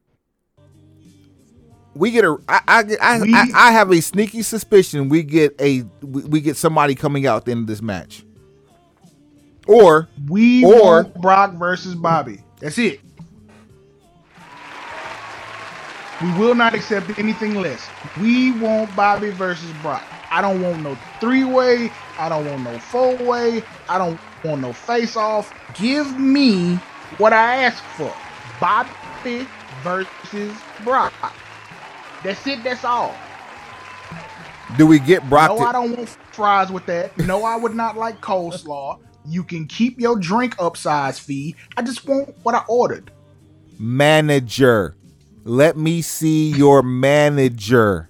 we 1.96 2.12
get 2.12 2.26
a 2.26 2.38
I 2.48 2.62
I, 2.68 2.98
I, 3.02 3.22
we, 3.22 3.34
I, 3.34 3.46
I 3.54 3.72
have 3.72 3.92
a 3.92 4.02
sneaky 4.02 4.42
suspicion 4.42 5.10
we 5.10 5.24
get 5.24 5.56
a 5.60 5.84
we, 6.02 6.24
we, 6.24 6.42
get 6.42 6.58
somebody 6.58 6.96
coming 6.96 7.28
out 7.28 7.38
at 7.38 7.46
the 7.46 7.52
end 7.52 7.62
of 7.62 7.68
this 7.68 7.82
match. 7.82 8.24
Or 9.68 10.10
we 10.28 10.66
or 10.66 11.04
Brock 11.04 11.54
versus 11.54 11.96
Bobby. 11.96 12.40
That's 12.60 12.78
it. 12.78 13.00
We 16.22 16.32
will 16.34 16.56
not 16.56 16.74
accept 16.74 17.18
anything 17.18 17.56
less. 17.56 17.88
We 18.20 18.52
want 18.60 18.94
Bobby 18.96 19.30
versus 19.32 19.72
Brock. 19.82 20.04
I 20.34 20.42
don't 20.42 20.62
want 20.64 20.82
no 20.82 20.98
three 21.20 21.44
way. 21.44 21.92
I 22.18 22.28
don't 22.28 22.44
want 22.50 22.64
no 22.64 22.80
four 22.80 23.16
way. 23.18 23.64
I 23.88 24.00
don't 24.00 24.20
want 24.44 24.62
no 24.62 24.74
face 24.74 25.16
off. 25.16 25.54
Give 25.76 26.20
me 26.20 26.78
what 27.20 27.34
I 27.34 27.58
asked 27.66 27.84
for. 27.96 28.12
Bobby 28.60 29.48
versus 29.84 30.58
Brock. 30.84 31.14
That's 32.24 32.48
it. 32.48 32.64
That's 32.64 32.84
all. 32.84 33.14
Do 34.76 34.88
we 34.88 34.98
get 34.98 35.30
Brock? 35.30 35.52
No, 35.52 35.58
to- 35.58 35.64
I 35.66 35.72
don't 35.72 35.96
want 35.96 36.10
fries 36.32 36.72
with 36.72 36.88
that. 36.88 37.16
No, 37.20 37.44
I 37.44 37.56
would 37.56 37.76
not 37.76 37.96
like 37.96 38.20
coleslaw. 38.20 38.98
You 39.28 39.44
can 39.44 39.68
keep 39.68 40.00
your 40.00 40.18
drink 40.18 40.58
upsize 40.58 41.20
fee. 41.20 41.56
I 41.78 41.84
just 41.84 42.08
want 42.08 42.36
what 42.42 42.56
I 42.56 42.64
ordered. 42.68 43.12
Manager, 43.78 44.96
let 45.44 45.78
me 45.78 46.02
see 46.02 46.50
your 46.50 46.82
manager. 46.82 48.10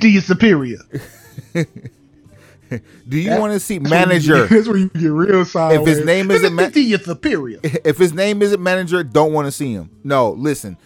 To 0.00 0.08
your 0.08 0.22
superior. 0.22 0.78
Do 3.08 3.18
you 3.18 3.30
want 3.38 3.54
to 3.54 3.60
see 3.60 3.78
manager? 3.78 4.46
That's 4.48 4.68
where 4.68 4.76
you 4.76 4.88
get 4.90 5.08
real 5.08 5.44
sideways. 5.44 5.88
If 5.88 5.96
his 5.96 6.06
name 6.06 6.30
isn't 6.30 6.54
ma- 6.54 6.68
your 6.74 6.98
superior. 6.98 7.60
If 7.64 7.96
his 7.98 8.12
name 8.12 8.42
isn't 8.42 8.62
manager, 8.62 9.02
don't 9.02 9.32
want 9.32 9.46
to 9.46 9.52
see 9.52 9.72
him. 9.72 9.90
No, 10.04 10.30
listen. 10.32 10.76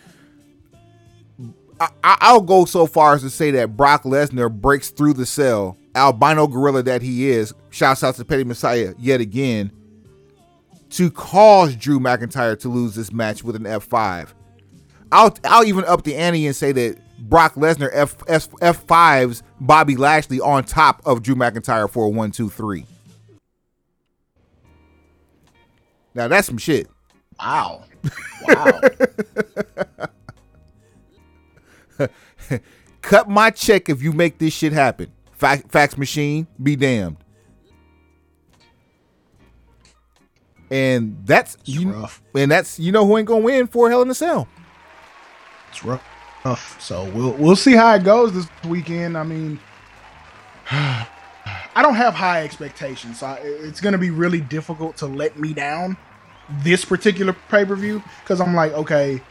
I, 2.04 2.32
will 2.32 2.42
go 2.42 2.64
so 2.64 2.86
far 2.86 3.14
as 3.14 3.22
to 3.22 3.30
say 3.30 3.50
that 3.52 3.76
Brock 3.76 4.04
Lesnar 4.04 4.52
breaks 4.52 4.90
through 4.90 5.14
the 5.14 5.26
cell, 5.26 5.76
albino 5.96 6.46
gorilla 6.46 6.84
that 6.84 7.02
he 7.02 7.28
is. 7.28 7.52
Shouts 7.70 8.04
out 8.04 8.14
to 8.16 8.24
Petty 8.24 8.44
Messiah 8.44 8.94
yet 8.98 9.20
again. 9.20 9.72
to 10.90 11.10
cause 11.10 11.74
Drew 11.74 11.98
McIntyre 11.98 12.58
to 12.60 12.68
lose 12.68 12.94
this 12.94 13.12
match 13.12 13.42
with 13.42 13.56
an 13.56 13.64
F5. 13.64 14.28
I'll 15.10 15.36
I'll 15.44 15.64
even 15.64 15.84
up 15.86 16.04
the 16.04 16.14
ante 16.16 16.46
and 16.46 16.54
say 16.54 16.70
that 16.72 16.98
Brock 17.28 17.54
Lesnar 17.54 17.88
F, 17.92 18.16
F 18.26 18.50
F5s 18.50 19.42
Bobby 19.60 19.96
Lashley 19.96 20.40
on 20.40 20.64
top 20.64 21.00
of 21.06 21.22
Drew 21.22 21.36
McIntyre 21.36 21.88
for 21.88 22.06
a 22.06 22.08
one 22.08 22.32
two 22.32 22.50
three. 22.50 22.84
Now 26.14 26.26
that's 26.28 26.46
some 26.48 26.58
shit. 26.58 26.88
Wow. 27.38 27.84
Wow. 28.42 28.80
Cut 33.02 33.28
my 33.28 33.50
check 33.50 33.88
if 33.88 34.02
you 34.02 34.12
make 34.12 34.38
this 34.38 34.52
shit 34.52 34.72
happen. 34.72 35.12
Fax, 35.32 35.62
fax 35.68 35.96
machine, 35.96 36.46
be 36.62 36.74
damned. 36.76 37.16
And 40.70 41.18
that's 41.24 41.54
It's 41.56 41.68
you, 41.68 41.92
rough. 41.92 42.22
and 42.34 42.50
that's 42.50 42.78
you 42.80 42.90
know 42.92 43.06
who 43.06 43.16
ain't 43.18 43.28
gonna 43.28 43.44
win 43.44 43.66
for 43.66 43.88
Hell 43.90 44.02
in 44.02 44.10
a 44.10 44.14
Cell. 44.14 44.48
It's 45.70 45.84
rough. 45.84 46.02
So 46.78 47.04
we'll 47.10 47.32
we'll 47.32 47.56
see 47.56 47.72
how 47.72 47.94
it 47.94 48.04
goes 48.04 48.32
this 48.32 48.48
weekend. 48.64 49.16
I 49.16 49.22
mean, 49.22 49.60
I 50.70 51.82
don't 51.82 51.94
have 51.94 52.14
high 52.14 52.42
expectations. 52.42 53.20
So 53.20 53.38
it's 53.40 53.80
going 53.80 53.92
to 53.92 53.98
be 53.98 54.10
really 54.10 54.40
difficult 54.40 54.96
to 54.98 55.06
let 55.06 55.38
me 55.38 55.54
down 55.54 55.96
this 56.62 56.84
particular 56.84 57.34
pay 57.48 57.64
per 57.64 57.76
view 57.76 58.02
because 58.22 58.40
I'm 58.40 58.54
like, 58.54 58.72
okay, 58.72 59.22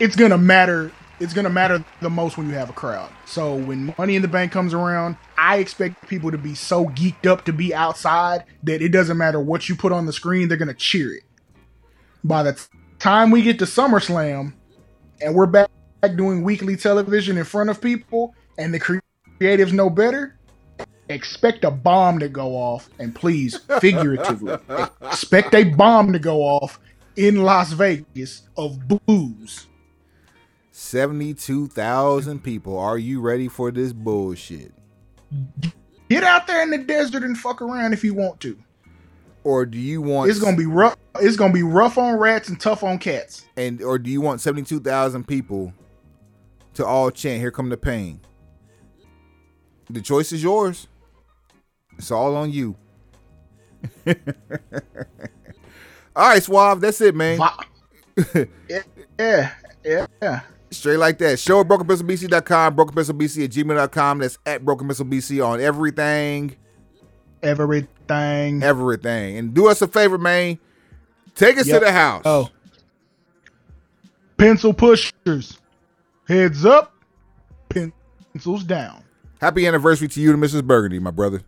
it's 0.00 0.16
gonna 0.16 0.38
matter. 0.38 0.90
It's 1.20 1.34
gonna 1.34 1.50
matter 1.50 1.84
the 2.00 2.10
most 2.10 2.36
when 2.36 2.48
you 2.48 2.54
have 2.54 2.70
a 2.70 2.72
crowd. 2.72 3.10
So 3.26 3.54
when 3.54 3.94
Money 3.98 4.16
in 4.16 4.22
the 4.22 4.28
Bank 4.28 4.50
comes 4.50 4.74
around, 4.74 5.16
I 5.36 5.58
expect 5.58 6.08
people 6.08 6.30
to 6.30 6.38
be 6.38 6.54
so 6.54 6.86
geeked 6.86 7.26
up 7.26 7.44
to 7.44 7.52
be 7.52 7.74
outside 7.74 8.44
that 8.64 8.82
it 8.82 8.88
doesn't 8.88 9.16
matter 9.16 9.38
what 9.38 9.68
you 9.68 9.76
put 9.76 9.92
on 9.92 10.06
the 10.06 10.12
screen, 10.12 10.48
they're 10.48 10.56
gonna 10.56 10.74
cheer 10.74 11.14
it. 11.14 11.22
By 12.24 12.42
the 12.42 12.66
time 12.98 13.30
we 13.30 13.42
get 13.42 13.58
to 13.60 13.64
SummerSlam, 13.64 14.54
and 15.20 15.34
we're 15.34 15.46
back 15.46 15.70
doing 16.08 16.42
weekly 16.42 16.76
television 16.76 17.38
in 17.38 17.44
front 17.44 17.70
of 17.70 17.80
people, 17.80 18.34
and 18.58 18.74
the 18.74 18.80
creatives 19.40 19.72
know 19.72 19.88
better, 19.88 20.36
expect 21.08 21.64
a 21.64 21.70
bomb 21.70 22.18
to 22.18 22.28
go 22.28 22.50
off, 22.50 22.88
and 22.98 23.14
please, 23.14 23.56
figuratively, 23.80 24.56
expect 25.02 25.54
a 25.54 25.64
bomb 25.64 26.12
to 26.12 26.18
go 26.18 26.40
off 26.42 26.80
in 27.16 27.42
Las 27.42 27.72
Vegas 27.72 28.42
of 28.56 28.78
booze. 29.06 29.66
72,000 30.70 32.42
people. 32.42 32.78
Are 32.78 32.98
you 32.98 33.20
ready 33.20 33.46
for 33.46 33.70
this 33.70 33.92
bullshit? 33.92 34.72
Get 36.08 36.24
out 36.24 36.46
there 36.46 36.62
in 36.62 36.70
the 36.70 36.78
desert 36.78 37.22
and 37.22 37.38
fuck 37.38 37.62
around 37.62 37.92
if 37.92 38.02
you 38.02 38.14
want 38.14 38.40
to. 38.40 38.58
Or 39.44 39.66
do 39.66 39.78
you 39.78 40.00
want 40.02 40.30
It's 40.30 40.38
gonna 40.38 40.56
be 40.56 40.66
rough. 40.66 40.96
It's 41.20 41.36
gonna 41.36 41.52
be 41.52 41.62
rough 41.62 41.98
on 41.98 42.16
rats 42.18 42.48
and 42.48 42.60
tough 42.60 42.82
on 42.82 42.98
cats. 42.98 43.44
and 43.56 43.82
or 43.82 43.98
do 43.98 44.10
you 44.10 44.20
want 44.20 44.40
72,000 44.40 45.26
people 45.26 45.72
to 46.74 46.86
all 46.86 47.10
chant 47.10 47.40
here 47.40 47.50
come 47.50 47.68
the 47.68 47.76
pain? 47.76 48.20
The 49.90 50.00
choice 50.00 50.32
is 50.32 50.42
yours. 50.42 50.86
It's 51.98 52.10
all 52.10 52.34
on 52.36 52.50
you. 52.50 52.76
all 54.06 54.14
right, 56.16 56.42
Suave, 56.42 56.80
that's 56.80 57.00
it, 57.00 57.14
man. 57.14 57.38
Yeah, 58.68 58.82
yeah, 59.18 60.06
yeah. 60.22 60.40
Straight 60.70 60.96
like 60.96 61.18
that. 61.18 61.38
Show 61.38 61.60
at 61.60 61.68
brokenpencilbc.com, 61.68 62.76
brokenpencilbc 62.76 63.44
at 63.44 63.50
gmail.com. 63.50 64.18
That's 64.18 64.38
at 64.46 64.64
brokenpencilbc 64.64 65.46
on 65.46 65.60
everything, 65.60 66.56
Everything. 67.42 68.62
everything. 68.62 69.36
And 69.36 69.52
do 69.52 69.68
us 69.68 69.82
a 69.82 69.88
favor, 69.88 70.16
man. 70.16 70.58
Take 71.34 71.58
us 71.58 71.66
Yep. 71.66 71.80
to 71.80 71.86
the 71.86 71.92
house. 71.92 72.22
Oh. 72.24 72.48
Pencil 74.38 74.72
pushers. 74.72 75.58
Heads 76.28 76.64
up. 76.64 76.94
Pencils 77.68 78.64
down. 78.64 79.02
Happy 79.40 79.66
anniversary 79.66 80.08
to 80.08 80.20
you 80.20 80.32
and 80.32 80.42
Mrs. 80.42 80.64
Burgundy, 80.64 80.98
my 80.98 81.10
brother. 81.10 81.42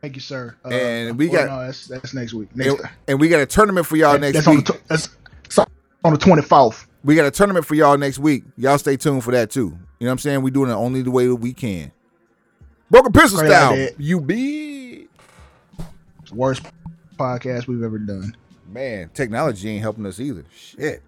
Thank 0.00 0.16
you, 0.16 0.20
sir. 0.20 0.54
Uh, 0.62 0.68
And 0.68 1.16
we 1.18 1.28
got- 1.30 1.48
no, 1.48 1.64
that's, 1.64 1.86
that's 1.86 2.12
next 2.12 2.34
week. 2.34 2.54
Next, 2.54 2.68
And, 2.74 2.90
and 3.08 3.20
we 3.20 3.28
got 3.30 3.40
a 3.40 3.46
tournament 3.46 3.86
for 3.86 3.96
y'all 3.96 4.18
next 4.18 4.34
that's 4.34 4.46
on 4.46 4.56
week. 4.56 4.66
the 4.66 4.78
that's, 4.86 5.08
that's 5.44 5.58
on 6.04 6.12
the 6.12 6.18
twenty 6.18 6.42
fourth. 6.42 6.86
we 7.04 7.14
got 7.14 7.24
a 7.24 7.30
tournament 7.30 7.64
for 7.64 7.74
y'all 7.74 7.96
next 7.96 8.18
week. 8.18 8.44
Y'all 8.58 8.76
stay 8.76 8.98
tuned 8.98 9.24
for 9.24 9.30
that 9.30 9.50
too. 9.50 9.60
You 9.60 9.70
know 9.70 9.78
what 10.08 10.10
I'm 10.12 10.18
saying? 10.18 10.42
We're 10.42 10.50
doing 10.50 10.68
it 10.70 10.74
only 10.74 11.00
the 11.00 11.10
way 11.10 11.26
that 11.26 11.36
we 11.36 11.54
can. 11.54 11.90
Broken 12.90 13.12
pencil 13.12 13.38
Great 13.38 13.50
style. 13.50 13.88
You 13.96 14.20
be 14.20 15.08
Worst 16.34 16.66
podcast 17.16 17.66
we've 17.66 17.82
ever 17.82 17.98
done. 17.98 18.36
Man. 18.68 19.10
Technology 19.14 19.68
ain't 19.70 19.82
helping 19.82 20.06
us 20.06 20.18
either. 20.20 20.44
Shit. 20.56 21.02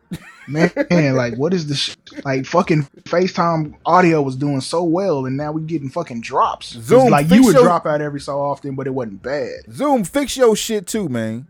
Man, 0.49 0.71
like 1.17 1.35
what 1.37 1.53
is 1.53 1.67
this? 1.67 1.79
Sh- 1.79 1.97
like 2.25 2.47
fucking 2.47 2.85
FaceTime 3.03 3.75
audio 3.85 4.23
was 4.23 4.37
doing 4.37 4.61
so 4.61 4.85
well, 4.85 5.27
and 5.27 5.37
now 5.37 5.53
we 5.53 5.63
getting 5.63 5.89
fucking 5.89 6.21
drops. 6.21 6.71
Zoom, 6.81 7.11
like 7.11 7.29
you 7.31 7.43
would 7.45 7.55
your- 7.55 7.65
drop 7.65 7.87
out 7.87 8.01
every 8.01 8.21
so 8.21 8.41
often, 8.41 8.75
but 8.77 8.87
it 8.87 8.91
wasn't 8.91 9.23
bad. 9.23 9.73
Zoom, 9.73 10.05
fix 10.05 10.37
your 10.37 10.55
shit 10.55 10.87
too, 10.87 11.09
man. 11.09 11.47